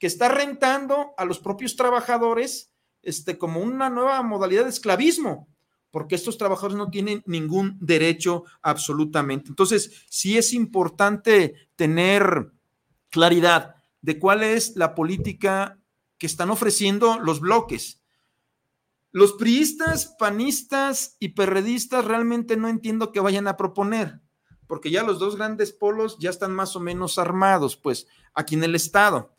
que 0.00 0.06
está 0.06 0.28
rentando 0.28 1.12
a 1.18 1.26
los 1.26 1.38
propios 1.38 1.76
trabajadores 1.76 2.72
este, 3.02 3.38
como 3.38 3.60
una 3.60 3.90
nueva 3.90 4.20
modalidad 4.22 4.64
de 4.64 4.70
esclavismo, 4.70 5.46
porque 5.90 6.14
estos 6.14 6.38
trabajadores 6.38 6.76
no 6.76 6.90
tienen 6.90 7.22
ningún 7.26 7.76
derecho 7.80 8.44
absolutamente. 8.62 9.50
Entonces, 9.50 10.06
sí 10.08 10.38
es 10.38 10.54
importante 10.54 11.68
tener 11.76 12.50
claridad 13.10 13.76
de 14.00 14.18
cuál 14.18 14.42
es 14.42 14.74
la 14.74 14.94
política 14.94 15.78
que 16.16 16.26
están 16.26 16.48
ofreciendo 16.48 17.18
los 17.18 17.40
bloques. 17.40 18.00
Los 19.12 19.34
priistas, 19.34 20.14
panistas 20.18 21.16
y 21.18 21.30
perredistas 21.30 22.06
realmente 22.06 22.56
no 22.56 22.68
entiendo 22.68 23.12
que 23.12 23.20
vayan 23.20 23.48
a 23.48 23.58
proponer, 23.58 24.20
porque 24.66 24.90
ya 24.90 25.02
los 25.02 25.18
dos 25.18 25.36
grandes 25.36 25.72
polos 25.72 26.16
ya 26.18 26.30
están 26.30 26.54
más 26.54 26.74
o 26.74 26.80
menos 26.80 27.18
armados, 27.18 27.76
pues, 27.76 28.06
aquí 28.32 28.54
en 28.54 28.64
el 28.64 28.74
Estado 28.74 29.34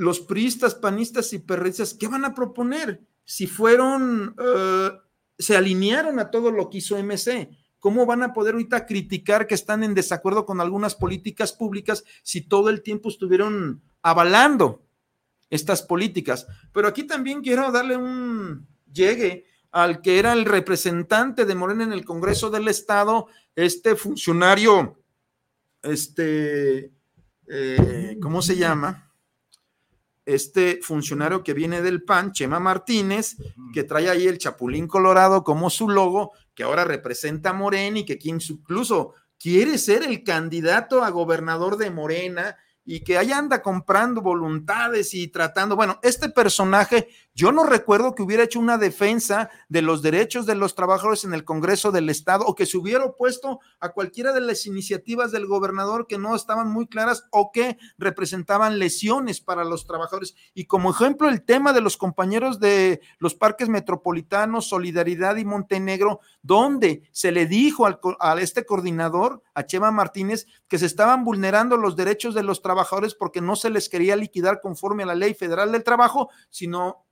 los 0.00 0.18
priistas, 0.20 0.74
panistas 0.74 1.34
y 1.34 1.40
perretistas, 1.40 1.92
¿qué 1.92 2.08
van 2.08 2.24
a 2.24 2.34
proponer? 2.34 3.02
Si 3.22 3.46
fueron, 3.46 4.34
eh, 4.42 4.92
se 5.38 5.58
alinearon 5.58 6.18
a 6.18 6.30
todo 6.30 6.50
lo 6.50 6.70
que 6.70 6.78
hizo 6.78 6.96
MC, 6.96 7.50
¿cómo 7.78 8.06
van 8.06 8.22
a 8.22 8.32
poder 8.32 8.54
ahorita 8.54 8.86
criticar 8.86 9.46
que 9.46 9.54
están 9.54 9.84
en 9.84 9.92
desacuerdo 9.92 10.46
con 10.46 10.62
algunas 10.62 10.94
políticas 10.94 11.52
públicas 11.52 12.02
si 12.22 12.40
todo 12.40 12.70
el 12.70 12.82
tiempo 12.82 13.10
estuvieron 13.10 13.82
avalando 14.00 14.86
estas 15.50 15.82
políticas? 15.82 16.46
Pero 16.72 16.88
aquí 16.88 17.04
también 17.04 17.42
quiero 17.42 17.70
darle 17.70 17.98
un 17.98 18.66
llegue 18.90 19.44
al 19.70 20.00
que 20.00 20.18
era 20.18 20.32
el 20.32 20.46
representante 20.46 21.44
de 21.44 21.54
Morena 21.54 21.84
en 21.84 21.92
el 21.92 22.06
Congreso 22.06 22.48
del 22.48 22.68
Estado, 22.68 23.26
este 23.54 23.96
funcionario, 23.96 24.98
este, 25.82 26.90
eh, 27.46 28.16
¿cómo 28.18 28.40
se 28.40 28.56
llama? 28.56 29.09
Este 30.34 30.80
funcionario 30.82 31.42
que 31.42 31.54
viene 31.54 31.82
del 31.82 32.02
PAN, 32.02 32.32
Chema 32.32 32.60
Martínez, 32.60 33.36
que 33.72 33.84
trae 33.84 34.08
ahí 34.08 34.26
el 34.26 34.38
Chapulín 34.38 34.86
Colorado 34.86 35.44
como 35.44 35.70
su 35.70 35.88
logo, 35.88 36.32
que 36.54 36.62
ahora 36.62 36.84
representa 36.84 37.50
a 37.50 37.54
Morena 37.54 38.00
y 38.00 38.04
que 38.04 38.18
incluso 38.24 39.14
quiere 39.38 39.78
ser 39.78 40.02
el 40.02 40.22
candidato 40.22 41.02
a 41.02 41.10
gobernador 41.10 41.76
de 41.76 41.90
Morena 41.90 42.56
y 42.84 43.00
que 43.00 43.18
ahí 43.18 43.30
anda 43.30 43.62
comprando 43.62 44.20
voluntades 44.20 45.14
y 45.14 45.28
tratando, 45.28 45.76
bueno, 45.76 45.98
este 46.02 46.28
personaje 46.28 47.08
Yo 47.32 47.52
no 47.52 47.64
recuerdo 47.64 48.14
que 48.14 48.22
hubiera 48.22 48.42
hecho 48.42 48.58
una 48.58 48.76
defensa 48.76 49.50
de 49.68 49.82
los 49.82 50.02
derechos 50.02 50.46
de 50.46 50.56
los 50.56 50.74
trabajadores 50.74 51.24
en 51.24 51.32
el 51.32 51.44
Congreso 51.44 51.92
del 51.92 52.10
Estado 52.10 52.44
o 52.44 52.56
que 52.56 52.66
se 52.66 52.76
hubiera 52.76 53.04
opuesto 53.04 53.60
a 53.78 53.90
cualquiera 53.90 54.32
de 54.32 54.40
las 54.40 54.66
iniciativas 54.66 55.30
del 55.30 55.46
gobernador 55.46 56.08
que 56.08 56.18
no 56.18 56.34
estaban 56.34 56.68
muy 56.68 56.88
claras 56.88 57.24
o 57.30 57.52
que 57.52 57.78
representaban 57.98 58.80
lesiones 58.80 59.40
para 59.40 59.64
los 59.64 59.86
trabajadores. 59.86 60.34
Y 60.54 60.64
como 60.66 60.90
ejemplo, 60.90 61.28
el 61.28 61.42
tema 61.42 61.72
de 61.72 61.80
los 61.80 61.96
compañeros 61.96 62.58
de 62.58 63.00
los 63.18 63.36
parques 63.36 63.68
metropolitanos, 63.68 64.68
Solidaridad 64.68 65.36
y 65.36 65.44
Montenegro, 65.44 66.20
donde 66.42 67.08
se 67.12 67.30
le 67.30 67.46
dijo 67.46 67.86
al, 67.86 68.00
a 68.18 68.40
este 68.40 68.66
coordinador, 68.66 69.42
a 69.54 69.64
Chema 69.64 69.92
Martínez, 69.92 70.46
que 70.66 70.78
se 70.78 70.86
estaban 70.86 71.24
vulnerando 71.24 71.76
los 71.76 71.94
derechos 71.94 72.34
de 72.34 72.42
los 72.42 72.60
trabajadores 72.60 73.14
porque 73.14 73.40
no 73.40 73.54
se 73.54 73.70
les 73.70 73.88
quería 73.88 74.16
liquidar 74.16 74.60
conforme 74.60 75.04
a 75.04 75.06
la 75.06 75.14
ley 75.14 75.34
federal 75.34 75.70
del 75.70 75.84
trabajo, 75.84 76.28
sino 76.50 77.06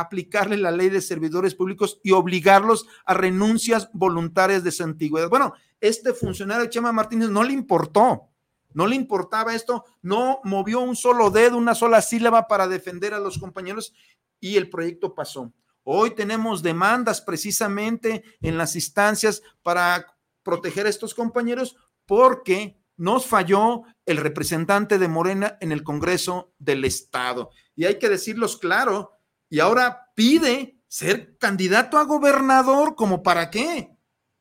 aplicarle 0.00 0.56
la 0.56 0.70
ley 0.70 0.88
de 0.88 1.00
servidores 1.00 1.54
públicos 1.54 2.00
y 2.02 2.10
obligarlos 2.10 2.86
a 3.06 3.14
renuncias 3.14 3.88
voluntarias 3.92 4.64
de 4.64 4.72
su 4.72 4.82
antigüedad. 4.82 5.28
Bueno, 5.28 5.54
este 5.80 6.12
funcionario 6.12 6.66
Chema 6.66 6.92
Martínez 6.92 7.30
no 7.30 7.44
le 7.44 7.52
importó, 7.52 8.28
no 8.72 8.86
le 8.86 8.96
importaba 8.96 9.54
esto, 9.54 9.84
no 10.02 10.40
movió 10.42 10.80
un 10.80 10.96
solo 10.96 11.30
dedo, 11.30 11.56
una 11.56 11.76
sola 11.76 12.02
sílaba 12.02 12.48
para 12.48 12.66
defender 12.66 13.14
a 13.14 13.20
los 13.20 13.38
compañeros 13.38 13.94
y 14.40 14.56
el 14.56 14.68
proyecto 14.68 15.14
pasó. 15.14 15.52
Hoy 15.84 16.14
tenemos 16.14 16.62
demandas 16.62 17.20
precisamente 17.20 18.24
en 18.40 18.58
las 18.58 18.74
instancias 18.74 19.42
para 19.62 20.16
proteger 20.42 20.86
a 20.86 20.90
estos 20.90 21.14
compañeros 21.14 21.76
porque 22.04 22.76
nos 22.96 23.26
falló 23.26 23.82
el 24.06 24.16
representante 24.16 24.98
de 24.98 25.08
Morena 25.08 25.56
en 25.60 25.72
el 25.72 25.82
Congreso 25.82 26.52
del 26.58 26.84
Estado. 26.84 27.50
Y 27.76 27.84
hay 27.84 27.98
que 27.98 28.08
decirlos 28.08 28.56
claro, 28.56 29.12
y 29.48 29.60
ahora 29.60 30.10
pide 30.14 30.78
ser 30.88 31.36
candidato 31.38 31.98
a 31.98 32.04
gobernador, 32.04 32.94
¿como 32.94 33.22
para 33.22 33.50
qué? 33.50 33.90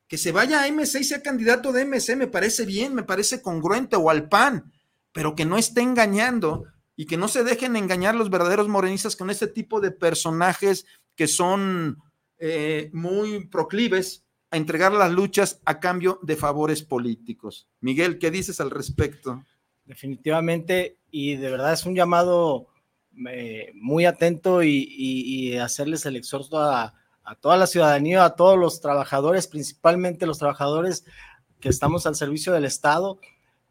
Que 0.08 0.18
se 0.18 0.32
vaya 0.32 0.64
a 0.64 0.68
MC 0.68 1.00
y 1.00 1.04
sea 1.04 1.22
candidato 1.22 1.72
de 1.72 1.86
MC, 1.86 2.16
me 2.16 2.28
parece 2.28 2.66
bien, 2.66 2.94
me 2.94 3.04
parece 3.04 3.42
congruente, 3.42 3.96
o 3.96 4.10
al 4.10 4.30
PAN, 4.30 4.72
pero 5.12 5.36
que 5.36 5.46
no 5.46 5.58
esté 5.58 5.82
engañando 5.82 6.66
y 6.96 7.06
que 7.06 7.18
no 7.18 7.28
se 7.28 7.44
dejen 7.44 7.76
engañar 7.76 8.16
los 8.16 8.30
verdaderos 8.30 8.68
morenistas 8.68 9.16
con 9.16 9.30
este 9.30 9.48
tipo 9.48 9.82
de 9.82 9.92
personajes 9.92 10.86
que 11.16 11.28
son 11.28 11.98
eh, 12.38 12.90
muy 12.94 13.48
proclives 13.48 14.24
a 14.52 14.58
entregar 14.58 14.92
las 14.94 15.12
luchas 15.12 15.60
a 15.66 15.80
cambio 15.80 16.20
de 16.22 16.36
favores 16.36 16.84
políticos. 16.84 17.68
Miguel, 17.80 18.20
¿qué 18.20 18.30
dices 18.30 18.60
al 18.60 18.70
respecto? 18.70 19.44
Definitivamente, 19.86 21.00
y 21.10 21.36
de 21.36 21.50
verdad 21.50 21.74
es 21.74 21.86
un 21.86 21.96
llamado 21.96 22.68
muy 23.76 24.06
atento 24.06 24.64
y, 24.64 25.58
hacerles 25.58 26.06
el 26.06 26.16
exhorto 26.16 26.60
a, 26.60 26.94
toda 27.40 27.58
la 27.58 27.68
ciudadanía, 27.68 28.26
a 28.26 28.36
todos 28.36 28.58
los 28.58 28.82
trabajadores, 28.82 29.48
principalmente 29.48 30.26
los 30.26 30.40
trabajadores 30.40 31.06
que 31.60 31.70
estamos 31.70 32.06
al 32.06 32.16
servicio 32.16 32.52
del 32.52 32.66
Estado, 32.66 33.20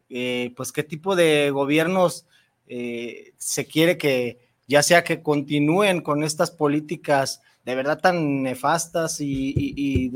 eh, 0.09 0.53
pues 0.55 0.71
qué 0.71 0.83
tipo 0.83 1.15
de 1.15 1.51
gobiernos 1.51 2.25
eh, 2.67 3.33
se 3.37 3.65
quiere 3.65 3.97
que, 3.97 4.39
ya 4.67 4.81
sea 4.81 5.03
que 5.03 5.21
continúen 5.21 6.01
con 6.01 6.23
estas 6.23 6.49
políticas 6.49 7.41
de 7.65 7.75
verdad 7.75 7.99
tan 7.99 8.43
nefastas 8.43 9.17
y, 9.19 10.11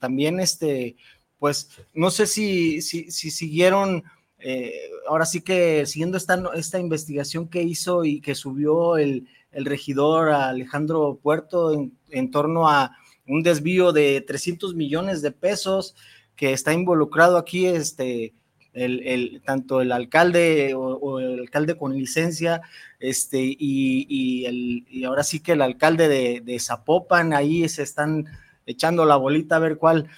también 0.00 0.40
este, 0.40 0.96
pues 1.38 1.70
no 1.92 2.10
sé 2.10 2.26
si, 2.26 2.82
si 2.82 3.10
siguieron 3.10 4.04
eh, 4.46 4.90
ahora 5.08 5.24
sí 5.24 5.40
que 5.40 5.86
siguiendo 5.86 6.18
esta, 6.18 6.38
esta 6.54 6.78
investigación 6.78 7.48
que 7.48 7.62
hizo 7.62 8.04
y 8.04 8.20
que 8.20 8.34
subió 8.34 8.98
el, 8.98 9.26
regidor 9.52 10.30
Alejandro 10.30 11.18
Puerto 11.22 11.72
en, 12.10 12.30
torno 12.30 12.68
a 12.68 12.94
un 13.26 13.42
desvío 13.42 13.92
de 13.92 14.20
300 14.20 14.74
millones 14.74 15.22
de 15.22 15.30
pesos 15.30 15.94
que 16.36 16.52
está 16.52 16.74
involucrado 16.74 17.38
aquí 17.38 17.64
este, 17.64 18.34
el, 18.74 19.40
tanto 19.46 19.80
el 19.80 19.92
alcalde 19.92 20.74
o, 20.74 21.20
el 21.20 21.40
alcalde 21.40 21.78
con 21.78 21.96
licencia 21.96 22.60
este, 22.98 23.38
y, 23.40 24.44
el, 24.44 24.84
y 24.90 25.04
ahora 25.04 25.22
sí 25.22 25.40
que 25.40 25.52
el 25.52 25.62
alcalde 25.62 26.08
de, 26.08 26.42
de, 26.44 26.58
Zapopan, 26.58 27.32
ahí 27.32 27.66
se 27.68 27.84
están 27.84 28.26
echando 28.66 29.06
la 29.06 29.16
bolita 29.16 29.56
a 29.56 29.60
ver 29.60 29.78
cuál 29.78 30.10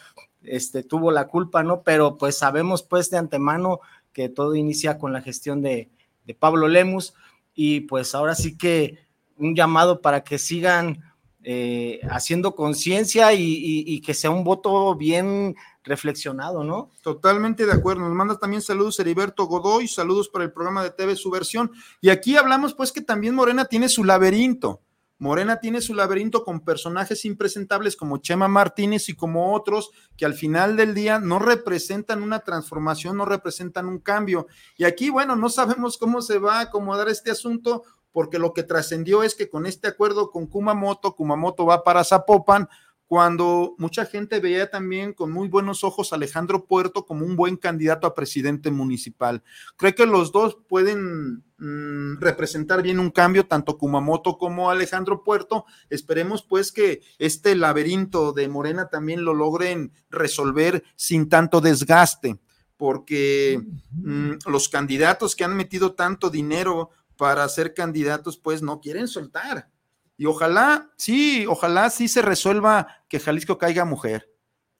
este, 0.47 0.83
tuvo 0.83 1.11
la 1.11 1.27
culpa, 1.27 1.63
¿no? 1.63 1.83
Pero 1.83 2.17
pues 2.17 2.39
sabemos 2.39 2.83
pues 2.83 3.11
de 3.11 3.19
antemano 3.19 3.81
que 4.17 4.31
todo 4.31 4.55
inicia 4.55 4.97
con 4.97 5.13
la 5.13 5.21
gestión 5.21 5.61
de, 5.61 5.91
Pablo 6.39 6.69
Lemus 6.69 7.13
y 7.55 7.83
pues 7.83 8.15
ahora 8.15 8.35
sí 8.35 8.57
que 8.57 8.99
un 9.37 9.55
llamado 9.55 10.01
para 10.01 10.25
que 10.25 10.39
sigan 10.39 11.03
eh, 11.45 12.01
haciendo 12.11 12.57
conciencia 12.57 13.35
y, 13.35 14.01
que 14.01 14.15
sea 14.15 14.31
un 14.31 14.43
voto 14.43 14.97
bien 14.97 15.55
reflexionado, 15.85 16.65
¿no? 16.65 16.91
Totalmente 17.03 17.67
de 17.67 17.73
acuerdo. 17.73 18.01
Nos 18.01 18.15
manda 18.15 18.39
también 18.39 18.63
saludos 18.63 18.99
Heriberto 18.99 19.45
Godoy, 19.45 19.87
saludos 19.87 20.31
para 20.31 20.47
el 20.47 20.53
programa 20.53 20.83
de 20.83 20.91
TV 20.91 21.15
Subversión. 21.15 21.71
Y 22.01 22.09
aquí 22.09 22.37
hablamos 22.37 22.73
pues 22.73 22.93
que 22.93 23.03
también 23.03 23.35
Morena 23.35 23.67
tiene 23.67 23.89
su 23.91 24.03
laberinto. 24.03 24.81
Morena 25.19 25.61
tiene 25.61 25.81
su 25.81 25.95
laberinto 25.95 26.45
con 26.45 26.61
personajes 26.61 27.25
impresentables 27.25 27.97
como 27.97 28.19
Chema 28.19 28.49
Martínez 28.49 29.09
y 29.09 29.15
como 29.15 29.55
otros 29.55 29.91
que 30.17 30.27
al 30.27 30.35
final 30.35 30.77
del 30.77 30.93
día 30.93 31.19
no 31.19 31.39
representan 31.39 32.23
una 32.23 32.41
transformación, 32.41 33.17
no 33.17 33.25
representan 33.25 33.87
un 33.87 33.99
cambio. 33.99 34.47
Y 34.77 34.85
aquí, 34.85 35.09
bueno, 35.09 35.35
no 35.35 35.49
sabemos 35.49 35.97
cómo 35.97 36.21
se 36.21 36.39
va 36.39 36.59
a 36.59 36.63
acomodar 36.63 37.09
este 37.09 37.31
asunto 37.31 37.85
porque 38.13 38.39
lo 38.39 38.55
que 38.55 38.63
trascendió 38.63 39.23
es 39.23 39.35
que 39.35 39.51
con 39.51 39.67
este 39.67 39.89
acuerdo 39.89 40.31
con 40.31 40.47
Kumamoto, 40.47 41.15
Kumamoto 41.15 41.67
va 41.67 41.85
para 41.85 42.03
Zapopan, 42.03 42.69
cuando 43.07 43.77
mucha 43.79 44.05
gente 44.05 44.41
veía 44.41 44.69
también 44.69 45.13
con 45.13 45.31
muy 45.31 45.49
buenos 45.49 45.85
ojos 45.85 46.13
a 46.13 46.17
Alejandro 46.17 46.67
Puerto 46.67 47.07
como 47.07 47.25
un 47.25 47.37
buen 47.37 47.57
candidato 47.57 48.07
a 48.07 48.15
presidente 48.15 48.71
municipal. 48.71 49.45
Creo 49.77 49.95
que 49.95 50.07
los 50.07 50.33
dos 50.33 50.59
pueden 50.69 51.45
mm, 51.59 52.19
representar 52.19 52.83
bien 52.83 52.99
un 52.99 53.11
cambio, 53.11 53.47
tanto 53.47 53.79
Kumamoto 53.79 54.39
como 54.39 54.71
Alejandro 54.71 55.23
Puerto. 55.23 55.67
Esperemos 55.89 56.43
pues 56.43 56.73
que 56.73 57.01
este 57.19 57.55
laberinto 57.55 58.33
de 58.33 58.49
Morena 58.49 58.89
también 58.89 59.25
lo 59.25 59.35
logren 59.35 59.93
resolver 60.11 60.83
sin 60.97 61.29
tanto 61.29 61.61
desgaste, 61.61 62.41
porque 62.77 63.63
mm, 63.93 64.33
los 64.47 64.69
candidatos 64.69 65.37
que 65.37 65.45
han 65.45 65.57
metido 65.57 65.95
tanto 65.95 66.29
dinero 66.29 66.91
para 67.17 67.49
ser 67.49 67.73
candidatos 67.73 68.37
pues 68.37 68.63
no 68.63 68.81
quieren 68.81 69.07
soltar 69.07 69.71
y 70.17 70.27
ojalá, 70.27 70.91
sí, 70.97 71.47
ojalá 71.47 71.91
sí 71.91 72.09
se 72.09 72.23
resuelva 72.23 72.89
que 73.09 73.21
Jalisco 73.21 73.59
caiga 73.59 73.85
mujer. 73.85 74.33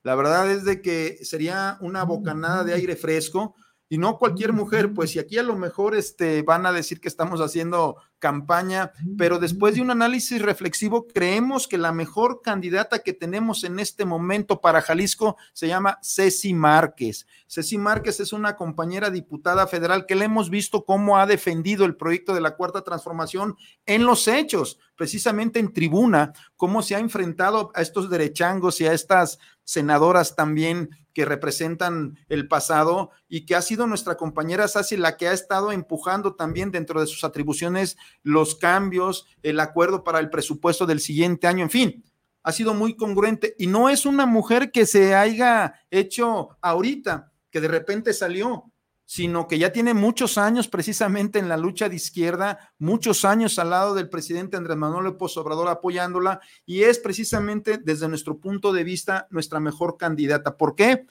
La 0.03 0.15
verdad 0.15 0.51
es 0.51 0.65
de 0.65 0.81
que 0.81 1.19
sería 1.23 1.79
una 1.81 2.05
bocanada 2.05 2.65
de 2.65 2.73
aire 2.73 2.97
fresco 2.97 3.55
y 3.89 3.99
no 3.99 4.19
cualquier 4.19 4.53
mujer, 4.53 4.95
pues 4.95 5.11
si 5.11 5.19
aquí 5.19 5.39
a 5.39 5.43
lo 5.43 5.57
mejor 5.57 5.95
este, 5.95 6.43
van 6.43 6.65
a 6.67 6.73
decir 6.73 7.01
que 7.01 7.09
estamos 7.09 7.41
haciendo 7.41 7.97
campaña, 8.19 8.93
pero 9.19 9.39
después 9.39 9.75
de 9.75 9.83
un 9.83 9.91
análisis 9.91 10.41
reflexivo, 10.41 11.07
creemos 11.07 11.69
que 11.69 11.79
la 11.79 11.93
mejor 11.93 12.41
candidata 12.43 13.01
que 13.01 13.13
tenemos 13.13 13.65
en 13.65 13.79
este 13.79 14.05
momento 14.05 14.61
para 14.61 14.83
Jalisco 14.83 15.37
se 15.53 15.69
llama 15.69 15.99
Ceci 16.03 16.55
Márquez. 16.55 17.27
Ceci 17.47 17.79
Márquez 17.79 18.21
es 18.21 18.33
una 18.33 18.57
compañera 18.57 19.11
diputada 19.11 19.67
federal 19.67 20.07
que 20.07 20.15
le 20.15 20.25
hemos 20.25 20.51
visto 20.51 20.85
cómo 20.85 21.19
ha 21.19 21.27
defendido 21.27 21.85
el 21.85 21.97
proyecto 21.97 22.35
de 22.35 22.41
la 22.41 22.57
Cuarta 22.57 22.83
Transformación 22.83 23.57
en 23.85 24.05
los 24.05 24.29
hechos, 24.29 24.79
precisamente 24.97 25.59
en 25.59 25.73
tribuna, 25.73 26.33
cómo 26.57 26.83
se 26.83 26.97
ha 26.97 26.99
enfrentado 26.99 27.71
a 27.75 27.83
estos 27.83 28.11
derechangos 28.11 28.81
y 28.81 28.87
a 28.87 28.93
estas 28.93 29.39
senadoras 29.65 30.37
también 30.37 30.91
que 31.17 31.25
representan 31.25 32.19
el 32.29 32.47
pasado 32.47 33.11
y 33.27 33.47
que 33.47 33.57
ha 33.57 33.63
sido 33.63 33.87
nuestra 33.87 34.19
compañera 34.19 34.69
Sassy 34.69 34.99
la 34.99 35.17
que 35.17 35.29
ha 35.29 35.33
estado 35.33 35.73
empujando 35.73 36.35
también 36.35 36.71
dentro 36.71 37.01
de 37.01 37.07
sus 37.07 37.25
atribuciones 37.25 37.97
los 38.23 38.55
cambios, 38.55 39.27
el 39.43 39.61
acuerdo 39.61 40.05
para 40.05 40.19
el 40.19 40.31
presupuesto 40.31 40.87
del 40.87 41.01
siguiente 41.01 41.47
año, 41.47 41.63
en 41.63 41.71
fin, 41.71 42.05
ha 42.43 42.53
sido 42.53 42.75
muy 42.75 42.97
congruente 42.97 43.55
y 43.59 43.67
no 43.67 43.89
es 43.89 44.07
una 44.07 44.25
mujer 44.25 44.71
que 44.71 44.87
se 44.87 45.15
haya 45.15 45.75
hecho 45.91 46.57
ahorita, 46.61 47.33
que 47.51 47.61
de 47.61 47.69
repente 47.69 48.13
salió, 48.13 48.71
sino 49.05 49.47
que 49.47 49.59
ya 49.59 49.73
tiene 49.73 49.95
muchos 49.95 50.37
años 50.37 50.69
precisamente 50.69 51.39
en 51.39 51.49
la 51.49 51.57
lucha 51.57 51.89
de 51.89 51.97
izquierda, 51.97 52.73
muchos 52.79 53.25
años 53.25 53.59
al 53.59 53.71
lado 53.71 53.95
del 53.95 54.09
presidente 54.09 54.57
Andrés 54.57 54.77
Manuel 54.77 55.05
López 55.05 55.37
Obrador 55.37 55.69
apoyándola 55.69 56.41
y 56.67 56.83
es 56.83 56.99
precisamente 56.99 57.79
desde 57.79 58.09
nuestro 58.09 58.39
punto 58.39 58.73
de 58.73 58.85
vista 58.85 59.29
nuestra 59.31 59.61
mejor 59.61 59.97
candidata. 59.97 60.57
¿Por 60.57 60.75
qué? 60.75 61.07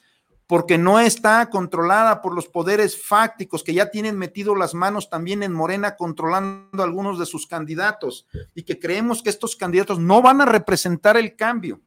Porque 0.46 0.78
no 0.78 1.00
está 1.00 1.50
controlada 1.50 2.22
por 2.22 2.34
los 2.34 2.48
poderes 2.48 3.04
fácticos 3.04 3.64
que 3.64 3.74
ya 3.74 3.90
tienen 3.90 4.16
metido 4.16 4.54
las 4.54 4.74
manos 4.74 5.10
también 5.10 5.42
en 5.42 5.52
Morena 5.52 5.96
controlando 5.96 6.82
algunos 6.82 7.18
de 7.18 7.26
sus 7.26 7.46
candidatos 7.46 8.26
y 8.54 8.62
que 8.62 8.78
creemos 8.78 9.22
que 9.22 9.30
estos 9.30 9.56
candidatos 9.56 9.98
no 9.98 10.22
van 10.22 10.40
a 10.40 10.46
representar 10.46 11.16
el 11.16 11.34
cambio. 11.34 11.80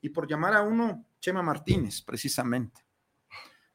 Y 0.00 0.10
por 0.10 0.28
llamar 0.28 0.54
a 0.54 0.62
uno, 0.62 1.06
Chema 1.20 1.42
Martínez, 1.42 2.02
precisamente. 2.02 2.84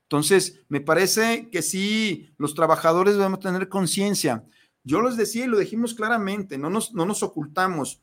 Entonces, 0.03 0.61
me 0.69 0.79
parece 0.79 1.49
que 1.49 1.61
sí, 1.61 2.33
los 2.37 2.55
trabajadores 2.55 3.15
debemos 3.15 3.41
tener 3.41 3.67
conciencia. 3.67 4.45
Yo 4.83 5.01
les 5.01 5.17
decía 5.17 5.43
y 5.43 5.49
lo 5.49 5.57
dijimos 5.57 5.93
claramente, 5.93 6.57
no 6.57 6.69
nos, 6.69 6.93
no 6.93 7.05
nos 7.05 7.23
ocultamos. 7.23 8.01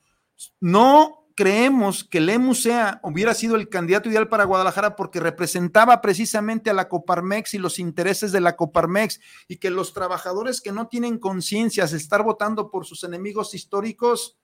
No 0.60 1.23
creemos 1.34 2.04
que 2.04 2.20
Lemus 2.20 2.62
sea, 2.62 3.00
hubiera 3.02 3.34
sido 3.34 3.56
el 3.56 3.68
candidato 3.68 4.08
ideal 4.08 4.28
para 4.28 4.44
Guadalajara 4.44 4.94
porque 4.94 5.20
representaba 5.20 6.00
precisamente 6.00 6.70
a 6.70 6.74
la 6.74 6.88
Coparmex 6.88 7.54
y 7.54 7.58
los 7.58 7.78
intereses 7.78 8.30
de 8.30 8.40
la 8.40 8.56
Coparmex 8.56 9.20
y 9.48 9.56
que 9.56 9.70
los 9.70 9.92
trabajadores 9.92 10.60
que 10.60 10.72
no 10.72 10.88
tienen 10.88 11.18
conciencia 11.18 11.86
de 11.86 11.96
estar 11.96 12.22
votando 12.22 12.70
por 12.70 12.86
sus 12.86 13.02
enemigos 13.02 13.54
históricos 13.54 14.38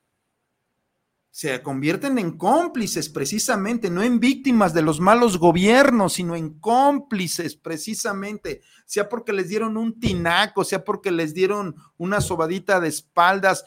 se 1.32 1.62
convierten 1.62 2.18
en 2.18 2.36
cómplices 2.36 3.08
precisamente, 3.08 3.88
no 3.88 4.02
en 4.02 4.18
víctimas 4.18 4.74
de 4.74 4.82
los 4.82 4.98
malos 4.98 5.38
gobiernos, 5.38 6.14
sino 6.14 6.34
en 6.34 6.58
cómplices 6.58 7.54
precisamente, 7.54 8.62
sea 8.84 9.08
porque 9.08 9.32
les 9.32 9.48
dieron 9.48 9.76
un 9.76 10.00
tinaco, 10.00 10.64
sea 10.64 10.84
porque 10.84 11.12
les 11.12 11.32
dieron 11.32 11.76
una 11.96 12.20
sobadita 12.20 12.80
de 12.80 12.88
espaldas 12.88 13.64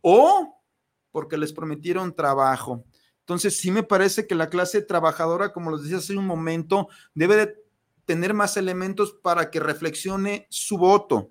o 0.00 0.61
porque 1.12 1.36
les 1.36 1.52
prometieron 1.52 2.14
trabajo. 2.14 2.84
Entonces, 3.20 3.56
sí 3.56 3.70
me 3.70 3.84
parece 3.84 4.26
que 4.26 4.34
la 4.34 4.48
clase 4.48 4.82
trabajadora, 4.82 5.52
como 5.52 5.70
les 5.70 5.82
decía 5.82 5.98
hace 5.98 6.16
un 6.16 6.26
momento, 6.26 6.88
debe 7.14 7.36
de 7.36 7.62
tener 8.04 8.34
más 8.34 8.56
elementos 8.56 9.12
para 9.12 9.50
que 9.50 9.60
reflexione 9.60 10.46
su 10.50 10.76
voto. 10.76 11.30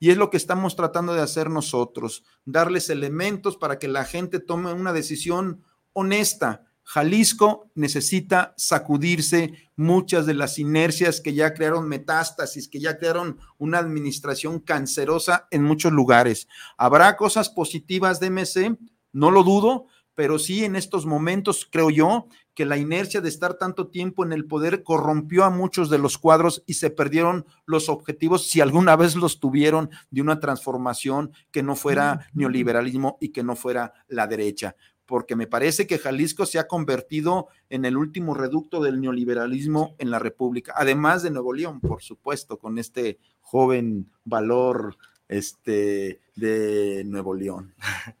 Y 0.00 0.10
es 0.10 0.16
lo 0.16 0.30
que 0.30 0.38
estamos 0.38 0.76
tratando 0.76 1.12
de 1.14 1.20
hacer 1.20 1.50
nosotros, 1.50 2.24
darles 2.44 2.90
elementos 2.90 3.56
para 3.56 3.78
que 3.78 3.86
la 3.86 4.04
gente 4.04 4.40
tome 4.40 4.72
una 4.72 4.92
decisión 4.92 5.62
honesta. 5.92 6.64
Jalisco 6.92 7.70
necesita 7.76 8.52
sacudirse 8.56 9.52
muchas 9.76 10.26
de 10.26 10.34
las 10.34 10.58
inercias 10.58 11.20
que 11.20 11.34
ya 11.34 11.54
crearon 11.54 11.88
metástasis, 11.88 12.66
que 12.66 12.80
ya 12.80 12.98
crearon 12.98 13.38
una 13.58 13.78
administración 13.78 14.58
cancerosa 14.58 15.46
en 15.52 15.62
muchos 15.62 15.92
lugares. 15.92 16.48
Habrá 16.76 17.16
cosas 17.16 17.48
positivas 17.48 18.18
de 18.18 18.30
MC, 18.30 18.76
no 19.12 19.30
lo 19.30 19.44
dudo, 19.44 19.86
pero 20.16 20.40
sí 20.40 20.64
en 20.64 20.74
estos 20.74 21.06
momentos 21.06 21.68
creo 21.70 21.90
yo 21.90 22.26
que 22.54 22.66
la 22.66 22.76
inercia 22.76 23.20
de 23.20 23.28
estar 23.28 23.54
tanto 23.54 23.86
tiempo 23.86 24.24
en 24.24 24.32
el 24.32 24.46
poder 24.46 24.82
corrompió 24.82 25.44
a 25.44 25.50
muchos 25.50 25.90
de 25.90 25.98
los 25.98 26.18
cuadros 26.18 26.64
y 26.66 26.74
se 26.74 26.90
perdieron 26.90 27.46
los 27.66 27.88
objetivos, 27.88 28.48
si 28.48 28.60
alguna 28.60 28.96
vez 28.96 29.14
los 29.14 29.38
tuvieron, 29.38 29.90
de 30.10 30.22
una 30.22 30.40
transformación 30.40 31.30
que 31.52 31.62
no 31.62 31.76
fuera 31.76 32.26
neoliberalismo 32.34 33.16
y 33.20 33.28
que 33.28 33.44
no 33.44 33.54
fuera 33.54 33.92
la 34.08 34.26
derecha 34.26 34.74
porque 35.10 35.34
me 35.34 35.48
parece 35.48 35.88
que 35.88 35.98
Jalisco 35.98 36.46
se 36.46 36.60
ha 36.60 36.68
convertido 36.68 37.48
en 37.68 37.84
el 37.84 37.96
último 37.96 38.32
reducto 38.32 38.80
del 38.80 39.00
neoliberalismo 39.00 39.96
en 39.98 40.12
la 40.12 40.20
República, 40.20 40.72
además 40.76 41.24
de 41.24 41.32
Nuevo 41.32 41.52
León, 41.52 41.80
por 41.80 42.00
supuesto, 42.00 42.60
con 42.60 42.78
este 42.78 43.18
joven 43.40 44.08
valor 44.24 44.96
este, 45.26 46.20
de 46.36 47.02
Nuevo 47.06 47.34
León. 47.34 47.74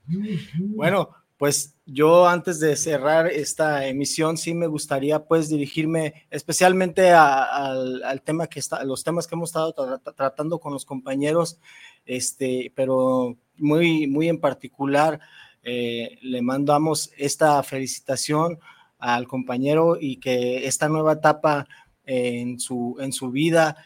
Bueno, 0.58 1.10
pues 1.36 1.76
yo 1.86 2.26
antes 2.26 2.58
de 2.58 2.74
cerrar 2.74 3.28
esta 3.28 3.86
emisión 3.86 4.36
sí 4.36 4.52
me 4.52 4.66
gustaría 4.66 5.24
pues 5.24 5.48
dirigirme 5.48 6.26
especialmente 6.28 7.12
al, 7.12 8.20
tema 8.24 8.48
que 8.48 8.58
está, 8.58 8.82
los 8.82 9.04
temas 9.04 9.28
que 9.28 9.36
hemos 9.36 9.50
estado 9.50 9.72
tratando 10.16 10.58
con 10.58 10.72
los 10.72 10.84
compañeros, 10.84 11.60
este, 12.04 12.72
pero 12.74 13.38
muy, 13.56 14.08
muy 14.08 14.28
en 14.28 14.40
particular 14.40 15.20
eh, 15.62 16.18
le 16.22 16.42
mandamos 16.42 17.10
esta 17.16 17.62
felicitación 17.62 18.58
al 18.98 19.26
compañero 19.26 19.96
y 20.00 20.16
que 20.16 20.66
esta 20.66 20.88
nueva 20.88 21.14
etapa 21.14 21.66
en 22.04 22.58
su, 22.58 22.96
en 23.00 23.12
su 23.12 23.30
vida, 23.30 23.76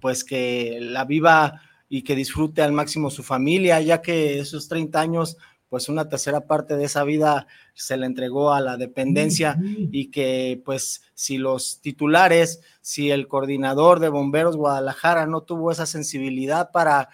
pues 0.00 0.24
que 0.24 0.78
la 0.80 1.04
viva 1.04 1.62
y 1.88 2.02
que 2.02 2.14
disfrute 2.14 2.62
al 2.62 2.72
máximo 2.72 3.10
su 3.10 3.22
familia, 3.22 3.80
ya 3.80 4.00
que 4.00 4.38
esos 4.38 4.68
30 4.68 5.00
años 5.00 5.36
pues 5.70 5.88
una 5.88 6.08
tercera 6.08 6.46
parte 6.46 6.76
de 6.76 6.84
esa 6.84 7.04
vida 7.04 7.46
se 7.74 7.96
le 7.96 8.04
entregó 8.04 8.52
a 8.52 8.60
la 8.60 8.76
dependencia 8.76 9.56
y 9.92 10.10
que 10.10 10.60
pues 10.64 11.02
si 11.14 11.38
los 11.38 11.80
titulares, 11.80 12.60
si 12.80 13.12
el 13.12 13.28
coordinador 13.28 14.00
de 14.00 14.08
bomberos 14.08 14.56
Guadalajara 14.56 15.26
no 15.26 15.42
tuvo 15.42 15.70
esa 15.70 15.86
sensibilidad 15.86 16.72
para 16.72 17.08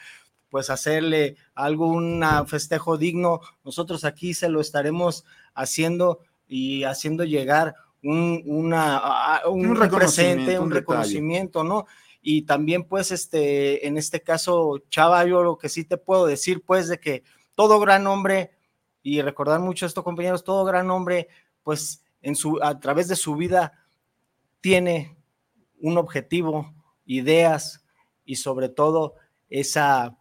pues 0.56 0.70
hacerle 0.70 1.36
algún 1.54 2.24
festejo 2.46 2.96
digno, 2.96 3.42
nosotros 3.62 4.06
aquí 4.06 4.32
se 4.32 4.48
lo 4.48 4.62
estaremos 4.62 5.26
haciendo 5.54 6.20
y 6.48 6.84
haciendo 6.84 7.24
llegar 7.24 7.74
un, 8.02 8.42
una, 8.46 9.42
un, 9.50 9.76
reconocimiento, 9.76 10.62
un 10.62 10.70
reconocimiento, 10.70 11.62
¿no? 11.62 11.84
Y 12.22 12.46
también 12.46 12.84
pues 12.84 13.10
este, 13.10 13.86
en 13.86 13.98
este 13.98 14.22
caso, 14.22 14.78
Chava, 14.88 15.26
yo 15.26 15.42
lo 15.42 15.58
que 15.58 15.68
sí 15.68 15.84
te 15.84 15.98
puedo 15.98 16.24
decir 16.24 16.62
pues 16.64 16.88
de 16.88 17.00
que 17.00 17.22
todo 17.54 17.78
gran 17.78 18.06
hombre, 18.06 18.52
y 19.02 19.20
recordar 19.20 19.60
mucho 19.60 19.84
esto, 19.84 20.02
compañeros, 20.02 20.42
todo 20.42 20.64
gran 20.64 20.90
hombre, 20.90 21.28
pues 21.64 22.02
en 22.22 22.34
su, 22.34 22.58
a 22.62 22.80
través 22.80 23.08
de 23.08 23.16
su 23.16 23.36
vida 23.36 23.86
tiene 24.62 25.18
un 25.82 25.98
objetivo, 25.98 26.72
ideas 27.04 27.84
y 28.24 28.36
sobre 28.36 28.70
todo 28.70 29.16
esa, 29.50 30.16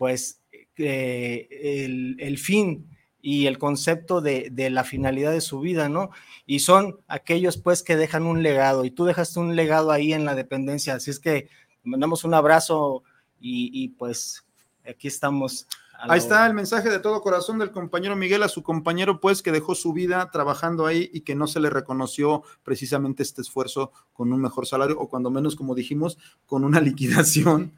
pues, 0.00 0.40
eh, 0.78 1.46
el, 1.84 2.16
el, 2.20 2.38
fin 2.38 2.88
y 3.20 3.44
el 3.44 3.58
concepto 3.58 4.22
de, 4.22 4.48
de, 4.50 4.70
la 4.70 4.82
finalidad 4.82 5.30
de 5.30 5.42
su 5.42 5.60
vida, 5.60 5.90
¿no? 5.90 6.08
Y 6.46 6.60
son 6.60 7.00
aquellos, 7.06 7.58
pues, 7.58 7.82
que 7.82 7.96
dejan 7.96 8.22
un 8.22 8.42
legado 8.42 8.86
y 8.86 8.90
tú 8.90 9.04
dejaste 9.04 9.40
un 9.40 9.56
legado 9.56 9.90
ahí 9.90 10.14
en 10.14 10.24
la 10.24 10.34
dependencia, 10.34 10.94
así 10.94 11.10
es 11.10 11.20
que 11.20 11.50
mandamos 11.84 12.24
un 12.24 12.32
abrazo 12.32 13.02
y, 13.38 13.70
y 13.74 13.88
pues 13.88 14.46
aquí 14.88 15.06
estamos 15.06 15.66
Ahí 16.08 16.16
está 16.16 16.46
el 16.46 16.54
mensaje 16.54 16.88
de 16.88 16.98
todo 16.98 17.20
corazón 17.20 17.58
del 17.58 17.72
compañero 17.72 18.16
Miguel 18.16 18.42
a 18.42 18.48
su 18.48 18.62
compañero, 18.62 19.20
pues, 19.20 19.42
que 19.42 19.52
dejó 19.52 19.74
su 19.74 19.92
vida 19.92 20.30
trabajando 20.30 20.86
ahí 20.86 21.10
y 21.12 21.20
que 21.20 21.34
no 21.34 21.46
se 21.46 21.60
le 21.60 21.68
reconoció 21.68 22.42
precisamente 22.62 23.22
este 23.22 23.42
esfuerzo 23.42 23.92
con 24.14 24.32
un 24.32 24.40
mejor 24.40 24.66
salario 24.66 24.98
o 24.98 25.10
cuando 25.10 25.30
menos, 25.30 25.56
como 25.56 25.74
dijimos, 25.74 26.16
con 26.46 26.64
una 26.64 26.80
liquidación 26.80 27.74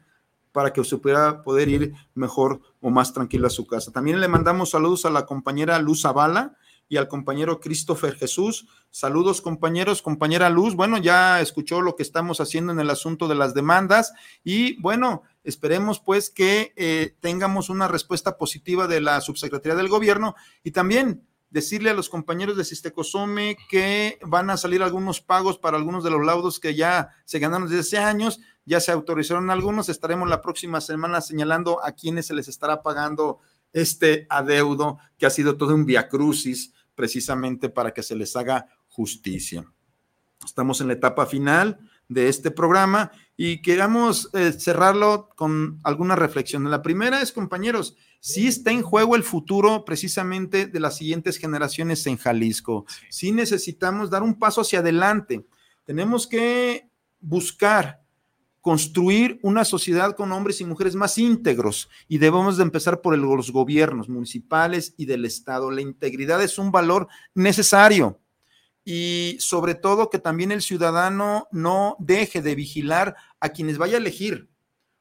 para 0.53 0.71
que 0.71 0.81
se 0.85 0.97
pudiera 0.97 1.43
poder 1.43 1.67
ir 1.67 1.93
mejor 2.15 2.61
o 2.79 2.89
más 2.89 3.11
tranquilo 3.11 3.47
a 3.47 3.49
su 3.49 3.67
casa. 3.67 3.91
También 3.91 4.21
le 4.21 4.29
mandamos 4.29 4.69
saludos 4.69 5.05
a 5.05 5.09
la 5.09 5.25
compañera 5.25 5.77
Luz 5.79 6.03
Zavala, 6.03 6.55
y 6.93 6.97
al 6.97 7.07
compañero 7.07 7.59
Christopher 7.59 8.15
Jesús. 8.15 8.67
Saludos 8.91 9.41
compañeros, 9.41 10.03
compañera 10.03 10.51
Luz. 10.51 10.75
Bueno, 10.75 10.97
ya 10.97 11.41
escuchó 11.41 11.81
lo 11.81 11.95
que 11.95 12.03
estamos 12.03 12.39
haciendo 12.39 12.71
en 12.71 12.79
el 12.79 12.89
asunto 12.89 13.27
de 13.27 13.33
las 13.33 13.55
demandas 13.55 14.13
y 14.43 14.79
bueno, 14.79 15.23
esperemos 15.43 15.99
pues 15.99 16.29
que 16.29 16.73
eh, 16.75 17.15
tengamos 17.19 17.69
una 17.69 17.87
respuesta 17.87 18.37
positiva 18.37 18.87
de 18.87 19.01
la 19.01 19.21
subsecretaría 19.21 19.75
del 19.75 19.89
gobierno 19.89 20.35
y 20.63 20.69
también 20.69 21.25
decirle 21.49 21.91
a 21.91 21.93
los 21.93 22.09
compañeros 22.09 22.57
de 22.57 22.63
Sistecosome 22.63 23.57
que 23.69 24.19
van 24.23 24.49
a 24.49 24.57
salir 24.57 24.81
algunos 24.81 25.21
pagos 25.21 25.57
para 25.57 25.77
algunos 25.77 26.03
de 26.03 26.09
los 26.09 26.25
laudos 26.25 26.59
que 26.59 26.75
ya 26.75 27.09
se 27.25 27.39
ganaron 27.39 27.69
desde 27.69 27.81
hace 27.81 27.97
años, 27.99 28.39
ya 28.65 28.79
se 28.79 28.91
autorizaron 28.91 29.49
algunos, 29.49 29.89
estaremos 29.89 30.29
la 30.29 30.41
próxima 30.41 30.81
semana 30.81 31.21
señalando 31.21 31.83
a 31.83 31.91
quienes 31.91 32.27
se 32.27 32.33
les 32.33 32.47
estará 32.47 32.81
pagando 32.81 33.39
este 33.73 34.25
adeudo 34.29 34.99
que 35.17 35.25
ha 35.25 35.29
sido 35.29 35.57
todo 35.57 35.75
un 35.75 35.85
viacrucis 35.85 36.73
precisamente 36.95 37.69
para 37.69 37.91
que 37.91 38.03
se 38.03 38.15
les 38.15 38.35
haga 38.35 38.67
justicia. 38.87 39.65
Estamos 40.45 40.81
en 40.81 40.87
la 40.87 40.93
etapa 40.93 41.25
final 41.25 41.79
de 42.07 42.27
este 42.29 42.51
programa 42.51 43.11
y 43.35 43.61
queramos 43.61 44.29
eh, 44.33 44.51
cerrarlo 44.51 45.29
con 45.35 45.79
alguna 45.83 46.15
reflexión. 46.15 46.69
La 46.69 46.81
primera 46.81 47.21
es, 47.21 47.31
compañeros, 47.31 47.95
si 48.19 48.47
está 48.47 48.71
en 48.71 48.83
juego 48.83 49.15
el 49.15 49.23
futuro 49.23 49.85
precisamente 49.85 50.67
de 50.67 50.79
las 50.79 50.97
siguientes 50.97 51.37
generaciones 51.37 52.05
en 52.05 52.17
Jalisco. 52.17 52.85
Si 53.09 53.31
necesitamos 53.31 54.09
dar 54.09 54.21
un 54.21 54.37
paso 54.37 54.61
hacia 54.61 54.79
adelante. 54.79 55.45
Tenemos 55.85 56.27
que 56.27 56.89
buscar 57.19 58.02
construir 58.63 59.41
una 59.43 59.65
sociedad 59.65 60.15
con 60.15 60.31
hombres 60.31 60.61
y 60.61 60.65
mujeres 60.65 60.95
más 60.95 61.17
íntegros 61.17 61.89
y 62.07 62.17
debemos 62.17 62.55
de 62.55 62.63
empezar 62.63 63.01
por 63.01 63.17
los 63.17 63.51
gobiernos 63.51 64.07
municipales 64.07 64.93
y 64.95 65.05
del 65.05 65.25
Estado. 65.25 65.69
La 65.69 65.81
integridad 65.81 66.41
es 66.41 66.57
un 66.57 66.71
valor 66.71 67.09
necesario 67.35 68.21
y 68.85 69.35
sobre 69.39 69.75
todo 69.75 70.09
que 70.09 70.17
también 70.17 70.53
el 70.53 70.61
ciudadano 70.61 71.49
no 71.51 71.97
deje 71.99 72.41
de 72.41 72.55
vigilar 72.55 73.17
a 73.41 73.49
quienes 73.49 73.77
vaya 73.77 73.95
a 73.95 73.99
elegir, 73.99 74.47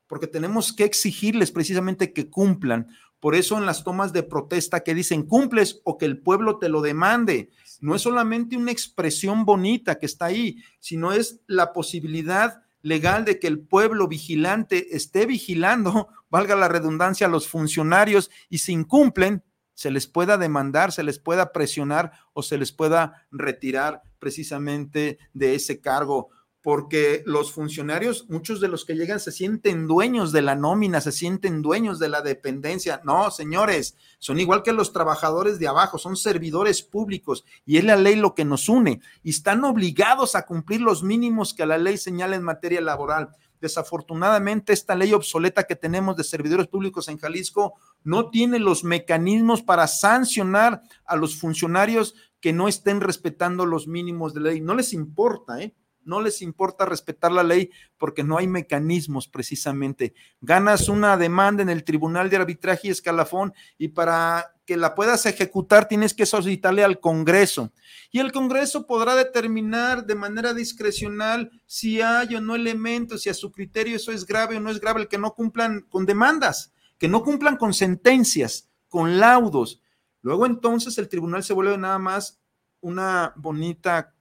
porque 0.09 0.27
tenemos 0.27 0.73
que 0.73 0.83
exigirles 0.83 1.53
precisamente 1.53 2.13
que 2.13 2.29
cumplan. 2.29 2.89
Por 3.21 3.37
eso 3.37 3.57
en 3.59 3.65
las 3.65 3.85
tomas 3.85 4.13
de 4.13 4.25
protesta 4.25 4.81
que 4.81 4.93
dicen 4.93 5.23
cumples 5.23 5.83
o 5.85 5.99
que 5.99 6.07
el 6.07 6.19
pueblo 6.19 6.59
te 6.59 6.69
lo 6.69 6.83
demande, 6.83 7.51
no 7.81 7.95
es 7.95 8.03
solamente 8.03 8.57
una 8.57 8.73
expresión 8.73 9.45
bonita 9.45 10.01
que 10.01 10.07
está 10.07 10.25
ahí, 10.25 10.57
sino 10.81 11.13
es 11.13 11.39
la 11.47 11.73
posibilidad 11.73 12.65
legal 12.83 13.25
de 13.25 13.39
que 13.39 13.47
el 13.47 13.61
pueblo 13.61 14.09
vigilante 14.09 14.95
esté 14.95 15.27
vigilando, 15.27 16.09
valga 16.31 16.57
la 16.57 16.69
redundancia, 16.69 17.27
a 17.27 17.31
los 17.31 17.49
funcionarios 17.49 18.31
y 18.49 18.59
si 18.59 18.73
incumplen, 18.73 19.43
se 19.75 19.91
les 19.91 20.07
pueda 20.07 20.37
demandar, 20.37 20.93
se 20.93 21.03
les 21.03 21.19
pueda 21.19 21.53
presionar 21.53 22.13
o 22.35 22.43
se 22.43 22.59
les 22.59 22.73
pueda 22.73 23.27
retirar 23.31 24.03
precisamente 24.19 25.19
de 25.33 25.55
ese 25.55 25.81
cargo. 25.81 26.29
Porque 26.63 27.25
los 27.27 27.53
funcionarios, 27.53 28.27
muchos 28.29 28.61
de 28.61 28.69
los 28.69 28.85
que 28.85 28.95
llegan 28.95 29.19
se 29.19 29.33
sienten 29.33 29.89
dueños 29.89 30.31
de 30.31 30.43
la 30.43 30.55
nómina, 30.55 31.01
se 31.01 31.11
sienten 31.11 31.61
dueños 31.61 31.99
de 31.99 32.09
la 32.09 32.23
dependencia. 32.23 33.01
No, 33.05 33.33
señores, 33.33 33.97
son 34.21 34.39
igual 34.39 34.63
que 34.63 34.73
los 34.73 34.93
trabajadores 34.93 35.59
de 35.59 35.67
abajo, 35.67 35.99
son 35.99 36.17
servidores 36.17 36.83
públicos 36.83 37.45
y 37.67 37.79
es 37.79 37.85
la 37.85 37.97
ley 37.97 38.15
lo 38.15 38.35
que 38.35 38.45
nos 38.45 38.69
une 38.69 39.01
y 39.25 39.31
están 39.31 39.65
obligados 39.65 40.37
a 40.37 40.47
cumplir 40.47 40.81
los 40.81 41.03
mínimos 41.03 41.53
que 41.53 41.67
la 41.67 41.79
ley 41.79 41.99
señala 41.99 42.37
en 42.37 42.45
materia 42.45 42.81
laboral. 42.81 43.31
Desafortunadamente, 43.61 44.73
esta 44.73 44.95
ley 44.95 45.13
obsoleta 45.13 45.65
que 45.65 45.77
tenemos 45.77 46.17
de 46.17 46.25
servidores 46.25 46.69
públicos 46.69 47.09
en 47.09 47.19
Jalisco 47.19 47.75
no 48.05 48.31
tiene 48.31 48.61
los 48.61 48.85
mecanismos 48.85 49.63
para 49.63 49.89
sancionar 49.89 50.83
a 51.05 51.17
los 51.17 51.37
funcionarios 51.37 52.15
que 52.41 52.53
no 52.53 52.69
estén 52.69 53.01
respetando 53.01 53.67
los 53.67 53.87
mínimos 53.89 54.35
de 54.35 54.41
ley. 54.41 54.61
No 54.61 54.75
les 54.75 54.93
importa, 54.93 55.61
¿eh? 55.61 55.75
No 56.05 56.21
les 56.21 56.43
importa 56.43 56.85
respetar 56.85 57.33
la 57.33 57.43
ley 57.43 57.71
porque 57.99 58.25
no 58.25 58.39
hay 58.39 58.47
mecanismos 58.47 59.29
precisamente. 59.29 60.15
Ganas 60.41 60.89
una 60.89 61.17
demanda 61.17 61.63
en 61.63 61.69
el 61.69 61.85
Tribunal 61.85 62.31
de 62.31 62.37
Arbitraje 62.37 62.89
y 62.89 62.91
Escalafón 62.91 63.53
y 63.79 63.89
para 63.89 64.55
que 64.65 64.77
la 64.77 64.95
puedas 64.95 65.27
ejecutar 65.27 65.89
tienes 65.89 66.15
que 66.15 66.27
solicitarle 66.27 66.85
al 66.85 67.01
Congreso. 67.01 67.73
Y 68.11 68.21
el 68.21 68.33
Congreso 68.33 68.87
podrá 68.87 69.15
determinar 69.15 70.07
de 70.07 70.15
manera 70.15 70.55
discrecional 70.55 71.51
si 71.67 72.01
hay 72.01 72.35
o 72.35 72.41
no 72.41 72.55
elementos, 72.55 73.23
si 73.23 73.31
a 73.31 73.35
su 73.35 73.51
criterio 73.51 73.97
eso 73.97 74.13
es 74.13 74.25
grave 74.25 74.57
o 74.57 74.61
no 74.61 74.71
es 74.71 74.81
grave, 74.81 75.03
el 75.03 75.09
que 75.09 75.19
no 75.19 75.35
cumplan 75.35 75.83
con 75.89 76.07
demandas, 76.07 76.73
que 76.99 77.09
no 77.09 77.23
cumplan 77.23 77.57
con 77.57 77.75
sentencias, 77.75 78.69
con 78.89 79.19
laudos. 79.19 79.81
Luego 80.21 80.47
entonces 80.47 80.97
el 80.99 81.09
tribunal 81.09 81.43
se 81.43 81.55
vuelve 81.55 81.77
nada 81.77 81.99
más 81.99 82.41
una 82.81 83.33
bonita 83.37 84.15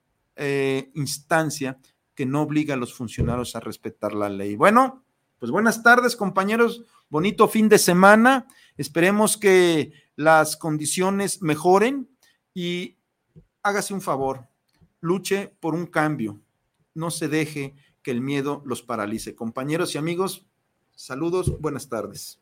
eh, 0.43 0.89
instancia 0.95 1.77
que 2.15 2.25
no 2.25 2.41
obliga 2.41 2.73
a 2.73 2.77
los 2.77 2.95
funcionarios 2.95 3.55
a 3.55 3.59
respetar 3.59 4.13
la 4.13 4.27
ley. 4.27 4.55
Bueno, 4.55 5.05
pues 5.37 5.51
buenas 5.51 5.83
tardes, 5.83 6.15
compañeros. 6.15 6.83
Bonito 7.09 7.47
fin 7.47 7.69
de 7.69 7.77
semana. 7.77 8.47
Esperemos 8.75 9.37
que 9.37 9.93
las 10.15 10.57
condiciones 10.57 11.43
mejoren 11.43 12.09
y 12.55 12.97
hágase 13.61 13.93
un 13.93 14.01
favor, 14.01 14.47
luche 14.99 15.55
por 15.59 15.75
un 15.75 15.85
cambio. 15.85 16.41
No 16.95 17.11
se 17.11 17.27
deje 17.27 17.75
que 18.01 18.09
el 18.09 18.21
miedo 18.21 18.63
los 18.65 18.81
paralice. 18.81 19.35
Compañeros 19.35 19.93
y 19.93 19.99
amigos, 19.99 20.47
saludos, 20.95 21.61
buenas 21.61 21.87
tardes. 21.87 22.40